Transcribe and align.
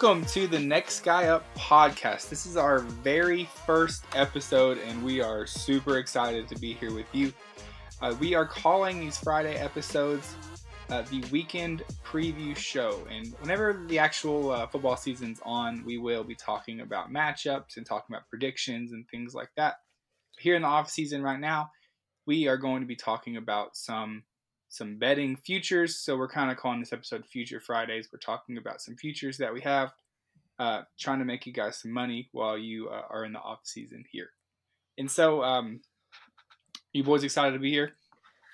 Welcome 0.00 0.26
to 0.26 0.46
the 0.46 0.60
Next 0.60 1.00
Guy 1.00 1.26
Up 1.26 1.44
podcast. 1.56 2.28
This 2.28 2.46
is 2.46 2.56
our 2.56 2.78
very 2.78 3.46
first 3.66 4.04
episode, 4.14 4.78
and 4.86 5.02
we 5.02 5.20
are 5.20 5.44
super 5.44 5.98
excited 5.98 6.46
to 6.46 6.54
be 6.54 6.72
here 6.74 6.94
with 6.94 7.12
you. 7.12 7.32
Uh, 8.00 8.14
we 8.20 8.32
are 8.32 8.46
calling 8.46 9.00
these 9.00 9.16
Friday 9.18 9.56
episodes 9.56 10.36
uh, 10.90 11.02
the 11.10 11.20
weekend 11.32 11.82
preview 12.06 12.56
show. 12.56 13.04
And 13.10 13.34
whenever 13.40 13.84
the 13.88 13.98
actual 13.98 14.52
uh, 14.52 14.68
football 14.68 14.96
season's 14.96 15.40
on, 15.44 15.82
we 15.84 15.98
will 15.98 16.22
be 16.22 16.36
talking 16.36 16.78
about 16.78 17.12
matchups 17.12 17.76
and 17.76 17.84
talking 17.84 18.14
about 18.14 18.28
predictions 18.28 18.92
and 18.92 19.04
things 19.08 19.34
like 19.34 19.50
that. 19.56 19.78
Here 20.38 20.54
in 20.54 20.62
the 20.62 20.68
off 20.68 20.88
season 20.88 21.24
right 21.24 21.40
now, 21.40 21.70
we 22.24 22.46
are 22.46 22.56
going 22.56 22.82
to 22.82 22.86
be 22.86 22.94
talking 22.94 23.36
about 23.36 23.74
some 23.74 24.22
some 24.68 24.98
betting 24.98 25.36
futures. 25.36 25.96
So 25.96 26.16
we're 26.16 26.28
kind 26.28 26.50
of 26.50 26.56
calling 26.56 26.80
this 26.80 26.92
episode 26.92 27.24
Future 27.26 27.60
Fridays. 27.60 28.08
We're 28.12 28.18
talking 28.18 28.58
about 28.58 28.80
some 28.80 28.96
futures 28.96 29.38
that 29.38 29.52
we 29.52 29.60
have, 29.62 29.92
uh, 30.58 30.82
trying 30.98 31.18
to 31.18 31.24
make 31.24 31.46
you 31.46 31.52
guys 31.52 31.78
some 31.78 31.90
money 31.90 32.28
while 32.32 32.58
you 32.58 32.88
uh, 32.88 33.02
are 33.10 33.24
in 33.24 33.32
the 33.32 33.40
off 33.40 33.60
season 33.64 34.04
here. 34.10 34.30
And 34.98 35.10
so, 35.10 35.42
um, 35.42 35.80
you 36.92 37.04
boys 37.04 37.24
excited 37.24 37.52
to 37.52 37.58
be 37.58 37.70
here? 37.70 37.92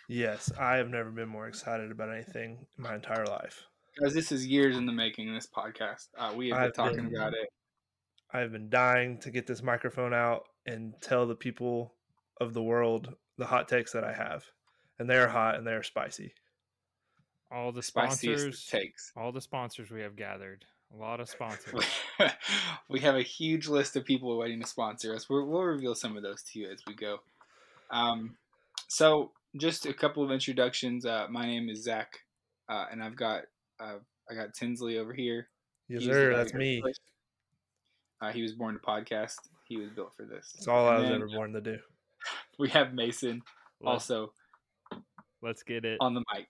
Yes, 0.09 0.53
I 0.59 0.77
have 0.77 0.91
never 0.91 1.11
been 1.11 1.29
more 1.29 1.49
excited 1.49 1.91
about 1.91 2.13
anything 2.13 2.67
in 2.77 2.83
my 2.83 2.95
entire 2.95 3.25
life. 3.25 3.65
Guys, 4.01 4.13
this 4.13 4.33
is 4.33 4.47
years 4.47 4.77
in 4.77 4.87
the 4.87 4.93
making. 4.93 5.33
This 5.33 5.47
podcast, 5.47 6.09
uh, 6.19 6.33
we 6.37 6.51
have 6.51 6.59
been 6.59 6.67
I've 6.67 6.75
talking 6.75 7.09
been, 7.09 7.17
about 7.17 7.33
it. 7.33 7.49
I've 8.33 8.53
been 8.53 8.69
dying 8.69 9.19
to 9.21 9.31
get 9.31 9.47
this 9.47 9.63
microphone 9.63 10.13
out 10.13 10.45
and 10.67 10.95
tell 11.01 11.27
the 11.27 11.37
people 11.37 11.95
of 12.41 12.53
the 12.53 12.63
world 12.63 13.15
the 13.39 13.47
hot 13.47 13.69
takes 13.69 13.93
that 13.93 14.05
I 14.05 14.13
have 14.13 14.45
and 14.99 15.09
they're 15.09 15.29
hot 15.29 15.57
and 15.57 15.67
they're 15.67 15.83
spicy. 15.83 16.35
All 17.51 17.73
the 17.73 17.83
sponsors 17.83 18.67
takes. 18.67 19.13
All 19.17 19.33
the 19.33 19.41
sponsors 19.41 19.91
we 19.91 20.01
have 20.01 20.17
gathered. 20.17 20.65
A 20.93 21.01
lot 21.01 21.21
of 21.21 21.29
sponsors. 21.29 21.85
we 22.89 23.01
have 23.01 23.17
a 23.17 23.23
huge 23.23 23.69
list 23.69 23.97
of 23.97 24.05
people 24.05 24.37
waiting 24.37 24.61
to 24.61 24.67
sponsor 24.67 25.15
us. 25.15 25.29
we 25.29 25.43
will 25.43 25.63
reveal 25.63 25.95
some 25.95 26.17
of 26.17 26.23
those 26.23 26.43
to 26.43 26.61
you 26.61 26.71
as 26.71 26.83
we 26.87 26.95
go. 26.95 27.19
Um, 27.91 28.37
so, 28.89 29.33
just 29.57 29.87
a 29.87 29.95
couple 29.95 30.25
of 30.25 30.31
introductions. 30.31 31.07
Uh, 31.07 31.27
my 31.31 31.47
name 31.47 31.69
is 31.69 31.85
Zach, 31.85 32.21
uh, 32.69 32.87
and 32.91 33.03
I've 33.03 33.17
got 33.17 33.43
uh, 33.81 33.97
I 34.31 34.35
got 34.35 34.55
Tinsley 34.55 34.99
over 34.99 35.13
here. 35.13 35.49
Yes, 35.89 36.05
sir. 36.05 36.35
That's 36.35 36.55
me. 36.55 36.83
Uh, 38.21 38.33
he 38.33 38.43
was 38.43 38.53
born 38.53 38.75
to 38.75 38.81
podcast. 38.81 39.37
He 39.67 39.77
was 39.77 39.91
built 39.91 40.13
for 40.17 40.25
this. 40.25 40.53
That's 40.55 40.69
all 40.69 40.89
and 40.89 40.97
I 40.97 41.01
was 41.01 41.09
then, 41.09 41.15
ever 41.17 41.29
born 41.29 41.53
to 41.53 41.61
do. 41.61 41.79
We 42.59 42.71
have 42.71 42.95
Mason, 42.95 43.43
also 43.85 44.33
Let's 45.45 45.63
get 45.63 45.85
it 45.85 45.99
on 46.01 46.15
the 46.15 46.23
mic. 46.35 46.47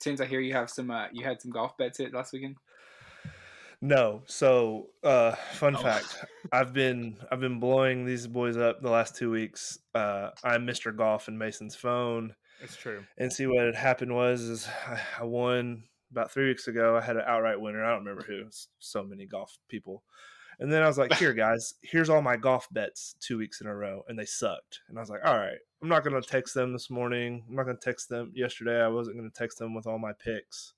Since 0.00 0.20
I 0.20 0.26
hear 0.26 0.40
you 0.40 0.52
have 0.52 0.68
some, 0.68 0.90
uh, 0.90 1.06
you 1.10 1.24
had 1.24 1.40
some 1.40 1.50
golf 1.50 1.76
bets 1.78 1.98
hit 1.98 2.12
last 2.12 2.34
weekend. 2.34 2.56
No. 3.80 4.22
So, 4.26 4.90
uh, 5.02 5.32
fun 5.54 5.74
oh. 5.76 5.82
fact: 5.82 6.18
I've 6.52 6.74
been 6.74 7.16
I've 7.30 7.40
been 7.40 7.60
blowing 7.60 8.04
these 8.04 8.26
boys 8.26 8.58
up 8.58 8.82
the 8.82 8.90
last 8.90 9.16
two 9.16 9.30
weeks. 9.30 9.78
Uh, 9.94 10.30
I'm 10.44 10.66
Mr. 10.66 10.94
Golf 10.94 11.28
in 11.28 11.38
Mason's 11.38 11.76
phone. 11.76 12.34
It's 12.60 12.76
true. 12.76 13.02
And 13.16 13.32
see 13.32 13.46
what 13.46 13.64
had 13.64 13.74
happened 13.74 14.14
was 14.14 14.42
is 14.42 14.68
I 15.18 15.24
won 15.24 15.84
about 16.10 16.30
three 16.30 16.48
weeks 16.48 16.68
ago. 16.68 16.94
I 16.96 17.00
had 17.00 17.16
an 17.16 17.24
outright 17.26 17.60
winner. 17.60 17.82
I 17.82 17.90
don't 17.90 18.04
remember 18.04 18.22
who. 18.22 18.44
So 18.80 19.02
many 19.02 19.24
golf 19.24 19.56
people. 19.68 20.04
And 20.62 20.72
then 20.72 20.82
I 20.82 20.86
was 20.86 20.96
like, 20.96 21.12
here, 21.18 21.34
guys, 21.34 21.74
here's 21.82 22.08
all 22.08 22.22
my 22.22 22.36
golf 22.36 22.68
bets 22.70 23.16
two 23.20 23.36
weeks 23.36 23.60
in 23.60 23.66
a 23.66 23.74
row. 23.74 24.04
And 24.08 24.16
they 24.16 24.24
sucked. 24.24 24.80
And 24.88 24.96
I 24.96 25.00
was 25.00 25.10
like, 25.10 25.20
all 25.24 25.36
right, 25.36 25.58
I'm 25.82 25.88
not 25.88 26.04
going 26.04 26.20
to 26.20 26.26
text 26.26 26.54
them 26.54 26.72
this 26.72 26.88
morning. 26.88 27.44
I'm 27.48 27.56
not 27.56 27.64
going 27.64 27.76
to 27.76 27.84
text 27.84 28.08
them 28.08 28.30
yesterday. 28.32 28.80
I 28.80 28.88
wasn't 28.88 29.16
going 29.18 29.28
to 29.28 29.36
text 29.36 29.58
them 29.58 29.74
with 29.74 29.88
all 29.88 29.98
my 29.98 30.12
picks. 30.12 30.72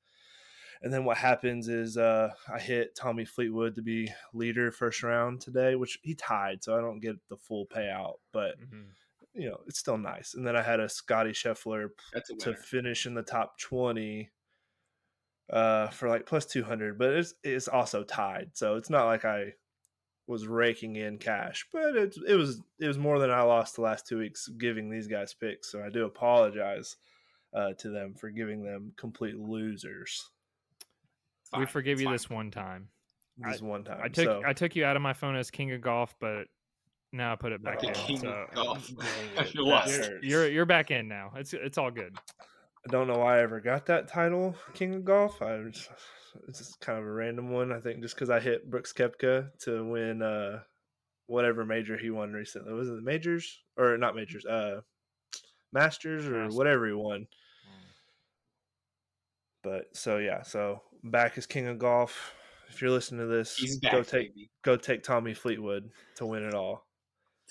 And 0.82 0.92
then 0.92 1.04
what 1.04 1.18
happens 1.18 1.68
is 1.68 1.98
uh, 1.98 2.30
I 2.52 2.58
hit 2.58 2.96
Tommy 2.96 3.26
Fleetwood 3.26 3.74
to 3.76 3.82
be 3.82 4.10
leader 4.32 4.72
first 4.72 5.02
round 5.02 5.42
today, 5.42 5.74
which 5.74 5.98
he 6.02 6.14
tied. 6.14 6.64
So 6.64 6.76
I 6.76 6.80
don't 6.80 7.00
get 7.00 7.16
the 7.28 7.36
full 7.36 7.66
payout. 7.66 8.14
But. 8.32 8.58
Mm-hmm 8.60 8.90
you 9.36 9.50
know, 9.50 9.58
it's 9.66 9.80
still 9.80 9.98
nice. 9.98 10.34
And 10.34 10.46
then 10.46 10.54
I 10.54 10.62
had 10.62 10.78
a 10.78 10.88
Scotty 10.88 11.32
Scheffler 11.32 11.88
to 12.38 12.54
finish 12.54 13.04
in 13.04 13.14
the 13.14 13.22
top 13.24 13.58
20 13.58 14.30
uh, 15.50 15.88
for 15.88 16.08
like 16.08 16.24
plus 16.24 16.46
200, 16.46 16.96
but 16.96 17.14
it's, 17.14 17.34
it's 17.42 17.66
also 17.66 18.04
tied. 18.04 18.50
So 18.54 18.76
it's 18.76 18.90
not 18.90 19.06
like 19.06 19.24
I 19.24 19.54
was 20.26 20.46
raking 20.46 20.96
in 20.96 21.18
cash, 21.18 21.66
but 21.72 21.96
it 21.96 22.16
it 22.26 22.34
was 22.34 22.62
it 22.80 22.86
was 22.86 22.98
more 22.98 23.18
than 23.18 23.30
I 23.30 23.42
lost 23.42 23.76
the 23.76 23.82
last 23.82 24.06
two 24.06 24.18
weeks 24.18 24.48
giving 24.48 24.90
these 24.90 25.06
guys 25.06 25.34
picks. 25.34 25.70
So 25.70 25.82
I 25.84 25.90
do 25.90 26.04
apologize 26.04 26.96
uh, 27.54 27.72
to 27.78 27.90
them 27.90 28.14
for 28.14 28.30
giving 28.30 28.62
them 28.62 28.92
complete 28.96 29.38
losers. 29.38 30.30
Fine, 31.50 31.60
we 31.60 31.66
forgive 31.66 32.00
you 32.00 32.06
fine. 32.06 32.14
this 32.14 32.30
one 32.30 32.50
time. 32.50 32.88
This 33.38 33.60
I, 33.62 33.64
one 33.64 33.84
time. 33.84 34.00
I 34.02 34.08
took 34.08 34.24
so. 34.24 34.42
I 34.46 34.52
took 34.52 34.74
you 34.76 34.84
out 34.84 34.96
of 34.96 35.02
my 35.02 35.12
phone 35.12 35.36
as 35.36 35.50
king 35.50 35.72
of 35.72 35.80
golf, 35.80 36.14
but 36.20 36.44
now 37.12 37.32
I 37.32 37.36
put 37.36 37.52
it 37.52 37.62
back 37.62 37.80
oh, 37.82 37.88
in. 37.88 37.94
King 37.94 38.18
so, 38.18 38.28
of 38.28 38.54
golf. 38.54 38.90
you're, 39.54 40.24
you're 40.24 40.48
you're 40.48 40.66
back 40.66 40.90
in 40.90 41.06
now. 41.06 41.32
It's 41.36 41.52
it's 41.52 41.76
all 41.76 41.90
good. 41.90 42.16
I 42.86 42.90
don't 42.90 43.08
know 43.08 43.18
why 43.18 43.38
I 43.38 43.42
ever 43.42 43.60
got 43.60 43.86
that 43.86 44.08
title, 44.08 44.54
king 44.74 44.94
of 44.94 45.04
golf. 45.04 45.40
I 45.40 45.56
was 45.56 45.88
it's 46.48 46.58
just 46.58 46.80
kind 46.80 46.98
of 46.98 47.04
a 47.04 47.10
random 47.10 47.50
one. 47.50 47.72
I 47.72 47.80
think 47.80 48.02
just 48.02 48.14
because 48.14 48.30
I 48.30 48.40
hit 48.40 48.70
Brooks 48.70 48.92
Koepka 48.92 49.50
to 49.60 49.84
win 49.84 50.22
uh, 50.22 50.60
whatever 51.26 51.64
major 51.64 51.96
he 51.96 52.10
won 52.10 52.32
recently. 52.32 52.72
Was 52.72 52.88
it 52.88 52.96
the 52.96 53.02
majors 53.02 53.62
or 53.76 53.96
not 53.96 54.16
majors? 54.16 54.44
Uh, 54.44 54.80
Masters 55.72 56.26
or 56.26 56.46
whatever 56.48 56.86
he 56.86 56.92
won. 56.92 57.20
Mm. 57.20 57.26
But 59.62 59.84
so 59.92 60.18
yeah, 60.18 60.42
so 60.42 60.82
back 61.02 61.36
as 61.36 61.46
king 61.46 61.66
of 61.66 61.78
golf. 61.78 62.34
If 62.68 62.80
you're 62.80 62.90
listening 62.90 63.20
to 63.20 63.26
this, 63.26 63.78
back, 63.82 63.92
go 63.92 64.02
take 64.02 64.34
baby. 64.34 64.50
go 64.62 64.76
take 64.76 65.02
Tommy 65.02 65.34
Fleetwood 65.34 65.90
to 66.16 66.26
win 66.26 66.44
it 66.44 66.54
all. 66.54 66.86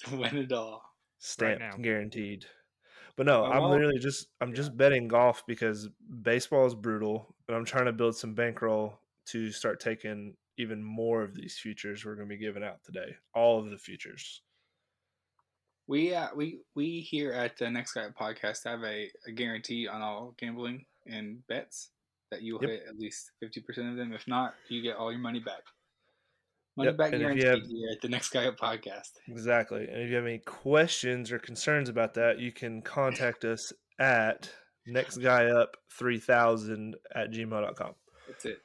To 0.06 0.18
win 0.18 0.38
it 0.38 0.52
all. 0.52 0.82
Stamped, 1.20 1.62
right 1.62 1.82
guaranteed. 1.82 2.48
But 3.16 3.28
no, 3.28 3.46
I'm 3.46 3.70
literally 3.70 4.00
just 4.00 4.28
I'm 4.42 4.50
yeah. 4.50 4.56
just 4.56 4.76
betting 4.76 5.08
golf 5.08 5.44
because 5.46 5.90
baseball 6.22 6.66
is 6.66 6.74
brutal, 6.74 7.36
and 7.48 7.56
I'm 7.56 7.66
trying 7.66 7.86
to 7.86 7.94
build 7.94 8.16
some 8.16 8.34
bankroll 8.34 9.00
to 9.28 9.52
start 9.52 9.80
taking 9.80 10.36
even 10.58 10.84
more 10.84 11.24
of 11.24 11.36
these 11.36 11.58
futures 11.58 12.06
we're 12.06 12.16
going 12.16 12.28
to 12.28 12.36
be 12.36 12.40
giving 12.44 12.64
out 12.64 12.84
today. 12.84 13.16
All 13.34 13.60
of 13.60 13.70
the 13.70 13.78
futures. 13.78 14.42
We 15.88 16.16
uh, 16.16 16.30
we 16.36 16.62
we 16.76 17.02
here 17.02 17.34
at 17.34 17.58
the 17.58 17.70
Next 17.70 17.94
Guy 17.94 18.08
Podcast 18.20 18.64
have 18.64 18.84
a, 18.84 19.12
a 19.28 19.32
guarantee 19.32 19.88
on 19.88 20.02
all 20.02 20.34
gambling 20.40 20.86
and 21.06 21.46
bets 21.48 21.90
that 22.32 22.42
you'll 22.42 22.62
yep. 22.62 22.72
hit 22.72 22.84
at 22.88 22.98
least 22.98 23.32
fifty 23.40 23.62
percent 23.62 23.90
of 23.90 23.96
them. 23.96 24.14
If 24.14 24.28
not, 24.28 24.56
you 24.70 24.82
get 24.82 24.96
all 24.96 25.12
your 25.12 25.22
money 25.22 25.40
back. 25.40 25.62
Money 26.76 26.90
yep. 26.90 26.98
back 26.98 27.12
guarantee 27.12 27.46
have, 27.46 27.60
here 27.68 27.90
at 27.92 28.02
the 28.02 28.10
Next 28.10 28.30
Guy 28.30 28.48
Up 28.48 28.58
podcast. 28.58 29.12
Exactly. 29.28 29.88
And 29.88 30.02
if 30.02 30.10
you 30.10 30.16
have 30.16 30.26
any 30.26 30.40
questions 30.40 31.32
or 31.32 31.38
concerns 31.38 31.88
about 31.88 32.16
that, 32.16 32.40
you 32.40 32.52
can 32.52 32.82
contact 32.82 33.46
us 33.46 33.72
at 34.00 34.50
nextguyup3000 34.90 36.94
at 37.14 37.32
gmail.com. 37.32 37.94
That's 38.28 38.46
it. 38.46 38.58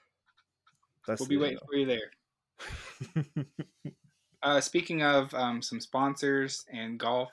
That's 1.06 1.20
we'll 1.20 1.28
be 1.28 1.36
waiting 1.36 1.58
for 1.66 1.76
you 1.76 1.84
there. 1.86 2.10
uh, 4.42 4.60
speaking 4.60 5.02
of 5.02 5.32
um, 5.34 5.60
some 5.60 5.80
sponsors 5.80 6.64
and 6.72 6.98
golf, 6.98 7.28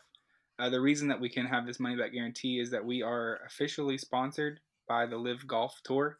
uh, 0.59 0.69
the 0.69 0.79
reason 0.79 1.07
that 1.07 1.19
we 1.19 1.29
can 1.29 1.45
have 1.45 1.65
this 1.65 1.79
money 1.79 1.95
back 1.95 2.13
guarantee 2.13 2.59
is 2.59 2.69
that 2.71 2.83
we 2.83 3.01
are 3.01 3.39
officially 3.45 3.97
sponsored 3.97 4.59
by 4.87 5.05
the 5.05 5.17
LIV 5.17 5.47
Golf 5.47 5.79
Tour. 5.83 6.17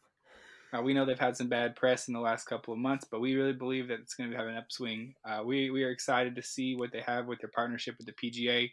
Uh, 0.76 0.82
we 0.82 0.94
know 0.94 1.06
they've 1.06 1.20
had 1.20 1.38
some 1.38 1.48
bad 1.48 1.76
press 1.76 2.08
in 2.08 2.14
the 2.14 2.20
last 2.20 2.46
couple 2.46 2.74
of 2.74 2.80
months, 2.80 3.06
but 3.10 3.22
we 3.22 3.36
really 3.36 3.54
believe 3.54 3.88
that 3.88 4.00
it's 4.00 4.16
going 4.16 4.32
to 4.32 4.38
have 4.38 4.48
an 4.48 4.58
upswing. 4.58 5.14
Uh, 5.24 5.42
we 5.46 5.70
we 5.70 5.84
are 5.84 5.92
excited 5.92 6.36
to 6.36 6.42
see 6.42 6.76
what 6.76 6.92
they 6.92 7.02
have 7.02 7.28
with 7.28 7.40
their 7.40 7.52
partnership 7.54 7.96
with 7.98 8.08
the 8.08 8.14
PGA, 8.14 8.70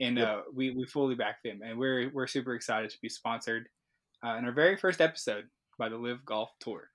and 0.00 0.16
yep. 0.18 0.28
uh, 0.28 0.40
we 0.54 0.70
we 0.70 0.84
fully 0.86 1.14
back 1.14 1.42
them, 1.42 1.60
and 1.64 1.78
we're 1.78 2.10
we're 2.12 2.26
super 2.26 2.54
excited 2.54 2.90
to 2.90 2.98
be 3.00 3.08
sponsored 3.08 3.68
uh, 4.24 4.36
in 4.36 4.44
our 4.44 4.52
very 4.52 4.76
first 4.76 5.00
episode 5.00 5.44
by 5.78 5.88
the 5.88 5.96
LIV 5.96 6.24
Golf 6.24 6.50
Tour. 6.58 6.88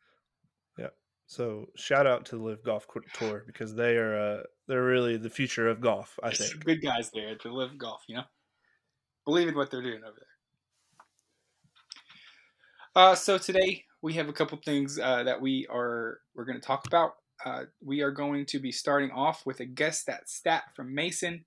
Yeah. 0.77 0.87
So 1.27 1.69
shout 1.75 2.07
out 2.07 2.25
to 2.25 2.37
the 2.37 2.43
LIV 2.43 2.63
Golf 2.63 2.87
Tour 3.13 3.43
because 3.47 3.75
they 3.75 3.95
are 3.95 4.19
uh, 4.19 4.43
they're 4.67 4.83
really 4.83 5.17
the 5.17 5.29
future 5.29 5.69
of 5.69 5.79
golf. 5.79 6.19
I 6.23 6.31
think 6.31 6.65
good 6.65 6.81
guys 6.81 7.09
there 7.13 7.29
at 7.29 7.41
the 7.41 7.51
LIV 7.51 7.77
Golf. 7.77 8.01
You 8.07 8.17
know, 8.17 8.23
believe 9.23 9.47
in 9.47 9.55
what 9.55 9.71
they're 9.71 9.83
doing 9.83 10.03
over 10.03 10.17
there. 10.17 10.27
Uh, 12.93 13.15
so 13.15 13.37
today 13.37 13.85
we 14.01 14.13
have 14.13 14.29
a 14.29 14.33
couple 14.33 14.57
things 14.57 14.99
uh, 14.99 15.23
that 15.23 15.41
we 15.41 15.67
are 15.67 16.19
we're 16.35 16.45
going 16.45 16.59
to 16.59 16.65
talk 16.65 16.87
about. 16.87 17.15
Uh, 17.45 17.63
we 17.83 18.01
are 18.01 18.11
going 18.11 18.45
to 18.45 18.59
be 18.59 18.71
starting 18.71 19.11
off 19.11 19.45
with 19.45 19.59
a 19.59 19.65
guess 19.65 20.03
that 20.03 20.29
stat 20.29 20.63
from 20.75 20.93
Mason. 20.93 21.45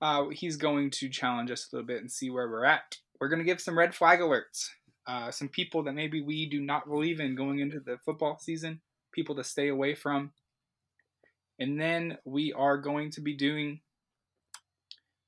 Uh, 0.00 0.28
he's 0.28 0.56
going 0.56 0.90
to 0.90 1.08
challenge 1.08 1.50
us 1.50 1.68
a 1.72 1.76
little 1.76 1.86
bit 1.86 2.00
and 2.00 2.10
see 2.10 2.30
where 2.30 2.48
we're 2.48 2.64
at. 2.64 2.96
We're 3.20 3.28
going 3.28 3.38
to 3.38 3.44
give 3.44 3.60
some 3.60 3.78
red 3.78 3.94
flag 3.94 4.20
alerts. 4.20 4.68
Uh, 5.06 5.30
some 5.30 5.48
people 5.48 5.82
that 5.82 5.92
maybe 5.92 6.22
we 6.22 6.48
do 6.48 6.60
not 6.60 6.88
believe 6.88 7.20
in 7.20 7.34
going 7.34 7.58
into 7.58 7.80
the 7.80 7.98
football 8.04 8.38
season, 8.38 8.80
people 9.12 9.34
to 9.36 9.44
stay 9.44 9.68
away 9.68 9.94
from. 9.94 10.32
And 11.58 11.78
then 11.78 12.16
we 12.24 12.52
are 12.54 12.78
going 12.78 13.10
to 13.12 13.20
be 13.20 13.34
doing 13.34 13.80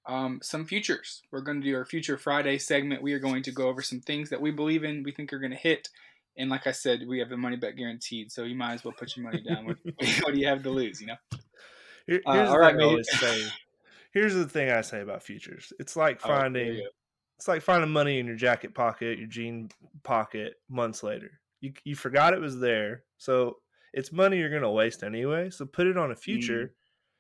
um, 0.07 0.41
some 0.43 0.65
futures. 0.65 1.23
We're 1.31 1.43
going 1.43 1.61
to 1.61 1.67
do 1.67 1.77
our 1.77 1.85
Future 1.85 2.17
Friday 2.17 2.59
segment. 2.59 3.03
We 3.03 3.13
are 3.13 3.19
going 3.19 3.43
to 3.45 3.53
go 3.53 3.69
over 3.69 3.83
some 3.83 4.01
things 4.01 4.31
that 4.31 4.41
we 4.41 4.51
believe 4.51 4.85
in, 4.85 5.03
we 5.03 5.13
think 5.13 5.33
are 5.33 5.39
going 5.39 5.53
to 5.53 5.57
hit, 5.57 5.89
And 6.37 6.49
like 6.49 6.67
I 6.67 6.73
said, 6.73 7.01
we 7.07 7.19
have 7.19 7.29
the 7.29 7.37
money 7.37 7.57
back 7.57 7.77
guaranteed, 7.77 8.33
so 8.33 8.45
you 8.45 8.55
might 8.55 8.75
as 8.75 8.85
well 8.85 8.95
put 8.97 9.17
your 9.17 9.25
money 9.25 9.43
down. 9.43 9.67
What, 9.67 9.77
what 10.23 10.35
do 10.35 10.41
you 10.41 10.47
have 10.47 10.63
to 10.63 10.71
lose? 10.71 11.01
You 11.01 11.09
know. 11.09 11.17
Here, 12.07 12.21
uh, 12.27 12.33
here's 12.33 12.49
uh, 12.49 12.53
all 12.53 12.59
right, 12.59 12.75
I 12.75 12.83
always 12.83 13.21
say. 13.21 13.45
Here's 14.13 14.35
the 14.35 14.49
thing 14.49 14.71
I 14.71 14.81
say 14.81 15.01
about 15.01 15.23
futures. 15.23 15.73
It's 15.79 15.97
like 15.97 16.21
oh, 16.25 16.29
finding, 16.29 16.81
oh, 16.83 16.89
it's 17.39 17.49
like 17.49 17.63
finding 17.63 17.91
money 17.91 18.19
in 18.19 18.27
your 18.27 18.37
jacket 18.37 18.75
pocket, 18.75 19.19
your 19.19 19.29
jean 19.29 19.71
pocket, 20.03 20.55
months 20.69 21.03
later. 21.03 21.41
You 21.61 21.73
you 21.85 21.95
forgot 21.95 22.35
it 22.35 22.41
was 22.41 22.59
there, 22.59 23.05
so 23.19 23.59
it's 23.93 24.11
money 24.11 24.39
you're 24.39 24.51
going 24.51 24.63
to 24.63 24.71
waste 24.71 25.03
anyway. 25.03 25.51
So 25.51 25.65
put 25.65 25.87
it 25.87 25.97
on 25.97 26.11
a 26.11 26.17
future, 26.17 26.75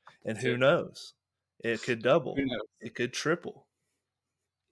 mm. 0.08 0.30
and 0.30 0.38
who 0.38 0.56
knows? 0.56 1.14
It 1.60 1.82
could 1.82 2.02
double. 2.02 2.36
It 2.80 2.94
could 2.94 3.12
triple. 3.12 3.66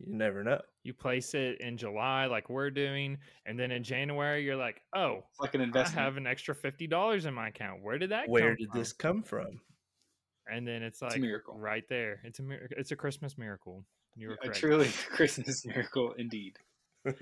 You 0.07 0.17
never 0.17 0.43
know. 0.43 0.61
You 0.83 0.95
place 0.95 1.35
it 1.35 1.61
in 1.61 1.77
July, 1.77 2.27
like 2.27 2.49
we're 2.49 2.71
doing, 2.71 3.19
and 3.45 3.59
then 3.59 3.71
in 3.71 3.83
January, 3.83 4.43
you're 4.43 4.57
like, 4.57 4.81
"Oh, 4.95 5.25
it's 5.31 5.41
like 5.41 5.55
an 5.55 5.61
investment. 5.61 6.01
I 6.01 6.05
have 6.05 6.17
an 6.17 6.27
extra 6.27 6.55
fifty 6.55 6.87
dollars 6.87 7.27
in 7.27 7.35
my 7.35 7.49
account. 7.49 7.83
Where 7.83 7.99
did 7.99 8.11
that? 8.11 8.29
Where 8.29 8.57
did 8.57 8.71
from? 8.71 8.79
this 8.79 8.93
come 8.93 9.23
from?" 9.23 9.61
And 10.51 10.67
then 10.67 10.83
it's 10.83 11.03
like 11.03 11.13
it's 11.13 11.21
miracle 11.21 11.59
right 11.59 11.85
there. 11.89 12.21
It's 12.25 12.39
a 12.39 12.43
miracle. 12.43 12.77
it's 12.79 12.93
a 12.93 12.97
Christmas 12.97 13.37
miracle. 13.37 13.85
You 14.17 14.29
were 14.29 14.39
a 14.43 14.49
truly 14.49 14.89
Christmas 15.11 15.67
miracle 15.67 16.15
indeed. 16.17 16.57
uh, 17.07 17.13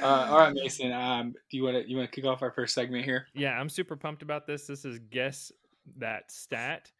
all 0.00 0.38
right, 0.38 0.52
Mason. 0.52 0.92
Um, 0.92 1.32
do 1.50 1.56
you 1.56 1.64
want 1.64 1.76
to 1.76 1.90
you 1.90 1.96
want 1.96 2.10
to 2.10 2.14
kick 2.14 2.28
off 2.28 2.42
our 2.42 2.52
first 2.52 2.74
segment 2.74 3.04
here? 3.04 3.26
Yeah, 3.34 3.58
I'm 3.58 3.70
super 3.70 3.96
pumped 3.96 4.22
about 4.22 4.46
this. 4.46 4.66
This 4.66 4.84
is 4.84 4.98
guess 5.10 5.50
that 5.96 6.30
stat 6.30 6.92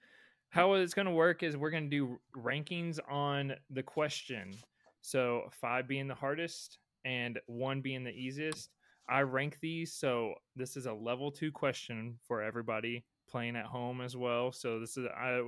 how 0.52 0.74
it's 0.74 0.92
going 0.92 1.06
to 1.06 1.12
work 1.12 1.42
is 1.42 1.56
we're 1.56 1.70
going 1.70 1.88
to 1.88 1.96
do 1.96 2.20
rankings 2.36 2.98
on 3.10 3.54
the 3.70 3.82
question. 3.82 4.52
So 5.00 5.48
five 5.50 5.88
being 5.88 6.06
the 6.06 6.14
hardest 6.14 6.78
and 7.06 7.40
one 7.46 7.80
being 7.80 8.04
the 8.04 8.10
easiest. 8.10 8.68
I 9.08 9.22
rank 9.22 9.56
these. 9.62 9.94
So 9.94 10.34
this 10.54 10.76
is 10.76 10.84
a 10.84 10.92
level 10.92 11.30
two 11.32 11.50
question 11.50 12.18
for 12.22 12.42
everybody 12.42 13.02
playing 13.26 13.56
at 13.56 13.64
home 13.64 14.02
as 14.02 14.14
well. 14.14 14.52
So 14.52 14.78
this 14.78 14.98
is 14.98 15.06
I 15.06 15.40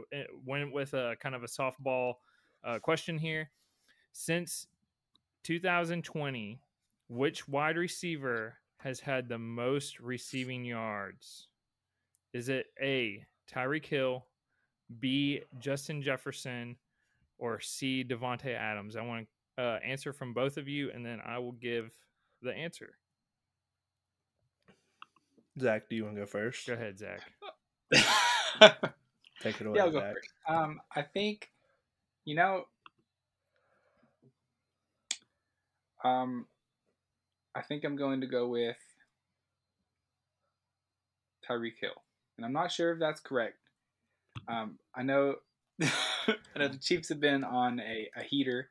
went 0.46 0.72
with 0.72 0.94
a 0.94 1.16
kind 1.20 1.34
of 1.34 1.42
a 1.42 1.48
softball 1.48 2.14
uh, 2.64 2.78
question 2.78 3.18
here. 3.18 3.50
Since 4.14 4.68
2020, 5.42 6.62
which 7.08 7.46
wide 7.46 7.76
receiver 7.76 8.54
has 8.78 9.00
had 9.00 9.28
the 9.28 9.38
most 9.38 10.00
receiving 10.00 10.64
yards? 10.64 11.48
Is 12.32 12.48
it 12.48 12.68
A. 12.80 13.26
Tyreek 13.52 13.84
Hill, 13.84 14.24
B. 15.00 15.42
Justin 15.58 16.02
Jefferson, 16.02 16.76
or 17.38 17.60
C. 17.60 18.04
Davante 18.04 18.54
Adams? 18.54 18.96
I 18.96 19.02
want 19.02 19.26
to 19.56 19.62
uh, 19.62 19.78
answer 19.84 20.12
from 20.12 20.32
both 20.32 20.56
of 20.56 20.68
you, 20.68 20.90
and 20.90 21.04
then 21.04 21.20
I 21.24 21.38
will 21.38 21.52
give 21.52 21.92
the 22.42 22.52
answer. 22.52 22.96
Zach, 25.58 25.88
do 25.88 25.96
you 25.96 26.04
want 26.04 26.16
to 26.16 26.22
go 26.22 26.26
first? 26.26 26.66
Go 26.66 26.74
ahead, 26.74 26.98
Zach. 26.98 27.20
Take 29.40 29.60
it 29.60 29.66
away. 29.66 29.76
Yeah, 29.76 29.84
I'll 29.84 29.92
go 29.92 30.00
Zach. 30.00 30.14
first. 30.14 30.28
Um, 30.48 30.80
I 30.94 31.02
think, 31.02 31.50
you 32.24 32.34
know, 32.34 32.64
um, 36.02 36.46
I 37.54 37.62
think 37.62 37.84
I'm 37.84 37.96
going 37.96 38.20
to 38.20 38.26
go 38.26 38.48
with 38.48 38.76
Tyreek 41.48 41.78
Hill, 41.80 42.02
and 42.36 42.44
I'm 42.44 42.52
not 42.52 42.72
sure 42.72 42.92
if 42.92 42.98
that's 42.98 43.20
correct. 43.20 43.58
Um, 44.48 44.78
I 44.94 45.02
know, 45.02 45.36
I 45.82 46.58
know 46.58 46.68
the 46.68 46.78
Chiefs 46.78 47.08
have 47.08 47.20
been 47.20 47.44
on 47.44 47.80
a, 47.80 48.08
a 48.16 48.22
heater, 48.22 48.68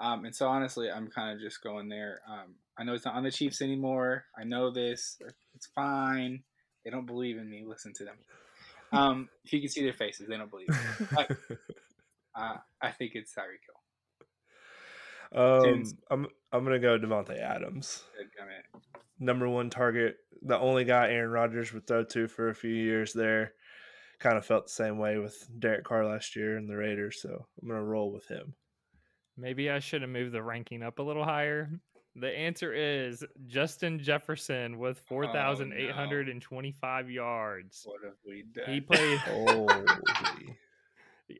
um, 0.00 0.24
and 0.24 0.34
so 0.34 0.48
honestly, 0.48 0.90
I'm 0.90 1.08
kind 1.08 1.34
of 1.34 1.40
just 1.40 1.62
going 1.62 1.88
there. 1.88 2.20
Um, 2.28 2.54
I 2.78 2.84
know 2.84 2.94
it's 2.94 3.04
not 3.04 3.14
on 3.14 3.22
the 3.22 3.30
Chiefs 3.30 3.62
anymore. 3.62 4.24
I 4.38 4.44
know 4.44 4.70
this. 4.70 5.18
It's 5.54 5.66
fine. 5.66 6.42
They 6.84 6.90
don't 6.90 7.06
believe 7.06 7.36
in 7.36 7.48
me. 7.48 7.64
Listen 7.66 7.92
to 7.94 8.04
them. 8.04 8.16
Um, 8.92 9.28
if 9.44 9.52
you 9.52 9.60
can 9.60 9.68
see 9.70 9.82
their 9.82 9.92
faces, 9.92 10.28
they 10.28 10.36
don't 10.36 10.50
believe. 10.50 10.68
But, 11.14 11.30
uh, 12.34 12.56
I 12.80 12.90
think 12.90 13.12
it's 13.14 13.32
Tyreek 13.32 13.62
Hill. 13.66 13.78
Um, 15.34 15.84
I'm 16.10 16.26
I'm 16.52 16.64
gonna 16.64 16.78
go 16.78 16.98
Davante 16.98 17.38
Adams. 17.38 18.02
Number 19.18 19.48
one 19.48 19.70
target, 19.70 20.16
the 20.42 20.58
only 20.58 20.84
guy 20.84 21.08
Aaron 21.08 21.30
Rodgers 21.30 21.72
would 21.72 21.86
throw 21.86 22.04
to 22.04 22.28
for 22.28 22.50
a 22.50 22.54
few 22.54 22.74
years 22.74 23.14
there 23.14 23.52
kind 24.22 24.38
of 24.38 24.46
felt 24.46 24.66
the 24.66 24.72
same 24.72 24.98
way 24.98 25.18
with 25.18 25.48
Derek 25.58 25.84
Carr 25.84 26.06
last 26.06 26.36
year 26.36 26.56
and 26.56 26.68
the 26.68 26.76
Raiders, 26.76 27.20
so 27.20 27.44
I'm 27.60 27.68
gonna 27.68 27.82
roll 27.82 28.12
with 28.12 28.28
him. 28.28 28.54
Maybe 29.36 29.70
I 29.70 29.80
should 29.80 30.02
have 30.02 30.10
moved 30.10 30.32
the 30.32 30.42
ranking 30.42 30.82
up 30.82 30.98
a 30.98 31.02
little 31.02 31.24
higher. 31.24 31.70
The 32.14 32.28
answer 32.28 32.74
is 32.74 33.24
Justin 33.46 33.98
Jefferson 33.98 34.78
with 34.78 34.98
4,825 34.98 37.04
oh, 37.04 37.06
no. 37.08 37.12
yards. 37.12 37.82
What 37.84 38.00
have 38.04 38.12
we 38.26 38.44
done? 38.54 38.70
He 38.70 38.80
played. 38.80 39.20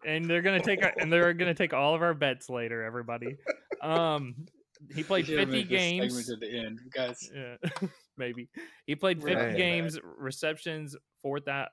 and 0.06 0.25
they're 0.25 0.43
gonna 0.43 0.62
take 0.62 0.81
and 0.99 1.12
they're 1.12 1.34
gonna 1.34 1.55
take 1.55 1.75
all 1.75 1.94
of 1.94 2.02
our 2.02 2.14
bets 2.14 2.49
later. 2.49 2.82
Everybody. 2.82 3.37
Um, 3.82 4.46
he 4.94 5.02
played 5.02 5.26
50 5.26 5.64
games. 5.64 6.31
at 6.31 6.40
the 6.40 6.58
end, 6.58 6.81
guys. 6.93 7.31
Yeah, 7.34 7.56
maybe 8.17 8.49
he 8.87 8.94
played 8.94 9.23
50 9.23 9.35
right. 9.35 9.56
games, 9.56 9.99
receptions, 10.03 10.97
four 11.20 11.38
uh, 11.49 11.64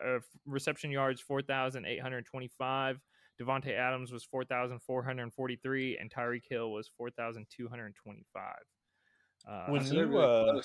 reception 0.45 0.91
yards, 0.91 1.21
4,825. 1.21 2.99
Davante 3.39 3.77
Adams 3.77 4.11
was 4.11 4.25
4,443, 4.25 5.97
and 5.97 6.11
Tyreek 6.11 6.43
Hill 6.49 6.71
was 6.71 6.89
4,225. 6.97 8.43
Uh, 9.47 9.65
when 9.67 9.85
you, 9.85 10.17
uh, 10.17 10.61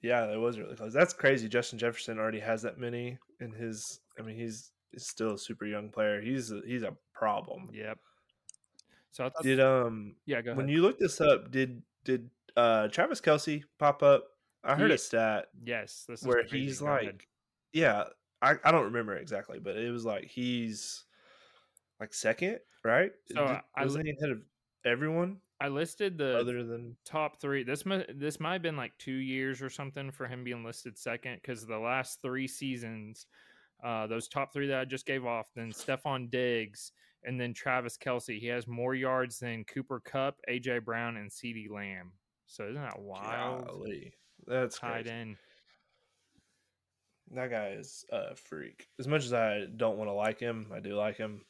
yeah, 0.00 0.26
that 0.26 0.38
was 0.38 0.58
really 0.58 0.76
close. 0.76 0.92
That's 0.92 1.12
crazy. 1.12 1.48
Justin 1.48 1.78
Jefferson 1.78 2.18
already 2.18 2.38
has 2.38 2.62
that 2.62 2.78
many 2.78 3.18
in 3.40 3.52
his. 3.52 4.00
I 4.18 4.22
mean, 4.22 4.36
he's, 4.36 4.70
he's 4.92 5.08
still 5.08 5.34
a 5.34 5.38
super 5.38 5.66
young 5.66 5.90
player. 5.90 6.20
He's 6.20 6.52
a, 6.52 6.60
he's 6.64 6.84
a 6.84 6.96
problem. 7.12 7.70
Yep. 7.72 7.98
So 9.16 9.30
did 9.42 9.60
um 9.60 10.16
yeah 10.26 10.42
go 10.42 10.50
ahead. 10.50 10.58
when 10.58 10.68
you 10.68 10.82
looked 10.82 11.00
this 11.00 11.22
up 11.22 11.50
did 11.50 11.80
did 12.04 12.28
uh 12.54 12.88
Travis 12.88 13.22
Kelce 13.22 13.62
pop 13.78 14.02
up? 14.02 14.24
I 14.66 14.74
heard 14.74 14.90
he, 14.90 14.94
a 14.94 14.98
stat. 14.98 15.46
Yes, 15.64 16.04
this 16.08 16.22
where 16.22 16.42
he's 16.44 16.82
like 16.82 17.28
yeah, 17.76 18.04
I, 18.40 18.54
I 18.64 18.70
don't 18.70 18.84
remember 18.84 19.16
exactly, 19.16 19.58
but 19.58 19.76
it 19.76 19.90
was 19.90 20.04
like 20.04 20.24
he's 20.24 21.04
like 22.00 22.14
second, 22.14 22.60
right? 22.84 23.12
So 23.34 23.46
Did, 23.46 23.56
I 23.76 23.84
wasn't 23.84 24.08
ahead 24.08 24.30
of 24.30 24.42
everyone. 24.86 25.38
I 25.60 25.68
listed 25.68 26.16
the 26.16 26.38
other 26.38 26.64
than 26.64 26.96
top 27.04 27.40
three. 27.40 27.64
This 27.64 27.84
might 27.84 28.18
this 28.18 28.40
might 28.40 28.54
have 28.54 28.62
been 28.62 28.76
like 28.76 28.92
two 28.98 29.12
years 29.12 29.60
or 29.62 29.70
something 29.70 30.10
for 30.10 30.26
him 30.26 30.42
being 30.42 30.64
listed 30.64 30.98
second 30.98 31.40
because 31.42 31.66
the 31.66 31.78
last 31.78 32.20
three 32.22 32.46
seasons, 32.46 33.26
uh, 33.84 34.06
those 34.06 34.28
top 34.28 34.52
three 34.52 34.68
that 34.68 34.80
I 34.80 34.84
just 34.86 35.06
gave 35.06 35.26
off, 35.26 35.48
then 35.54 35.70
Stefon 35.70 36.30
Diggs 36.30 36.92
and 37.24 37.40
then 37.40 37.52
Travis 37.52 37.98
Kelce. 37.98 38.38
He 38.38 38.46
has 38.46 38.66
more 38.66 38.94
yards 38.94 39.38
than 39.38 39.64
Cooper 39.64 40.00
Kupp, 40.00 40.36
AJ 40.48 40.84
Brown, 40.84 41.16
and 41.16 41.30
CeeDee 41.30 41.70
Lamb. 41.70 42.12
So 42.46 42.64
isn't 42.64 42.82
that 42.82 42.98
wild? 42.98 43.66
Golly. 43.66 44.14
That's 44.46 44.78
tied 44.78 45.06
crazy. 45.06 45.20
in. 45.20 45.36
That 47.32 47.50
guy 47.50 47.70
is 47.70 48.04
a 48.12 48.36
freak. 48.36 48.88
As 48.98 49.08
much 49.08 49.24
as 49.24 49.32
I 49.32 49.64
don't 49.76 49.98
want 49.98 50.08
to 50.08 50.14
like 50.14 50.38
him, 50.38 50.70
I 50.72 50.80
do 50.80 50.94
like 50.94 51.16
him. 51.16 51.42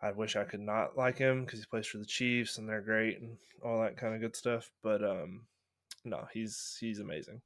I 0.00 0.12
wish 0.12 0.36
I 0.36 0.44
could 0.44 0.60
not 0.60 0.96
like 0.96 1.18
him 1.18 1.44
because 1.44 1.60
he 1.60 1.66
plays 1.66 1.86
for 1.86 1.98
the 1.98 2.06
Chiefs 2.06 2.58
and 2.58 2.68
they're 2.68 2.80
great 2.80 3.20
and 3.20 3.36
all 3.62 3.80
that 3.82 3.96
kind 3.96 4.14
of 4.14 4.20
good 4.20 4.36
stuff. 4.36 4.70
But 4.82 5.02
um, 5.02 5.42
no, 6.04 6.26
he's 6.32 6.76
he's 6.80 7.00
amazing. 7.00 7.40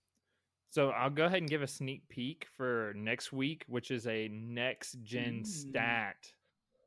So 0.71 0.91
I'll 0.91 1.11
go 1.11 1.25
ahead 1.25 1.41
and 1.41 1.51
give 1.51 1.63
a 1.63 1.67
sneak 1.67 2.09
peek 2.09 2.47
for 2.57 2.93
next 2.95 3.33
week, 3.33 3.65
which 3.67 3.91
is 3.91 4.07
a 4.07 4.29
next 4.29 4.99
gen 5.03 5.45
stat 5.45 6.17
oh, 6.23 6.31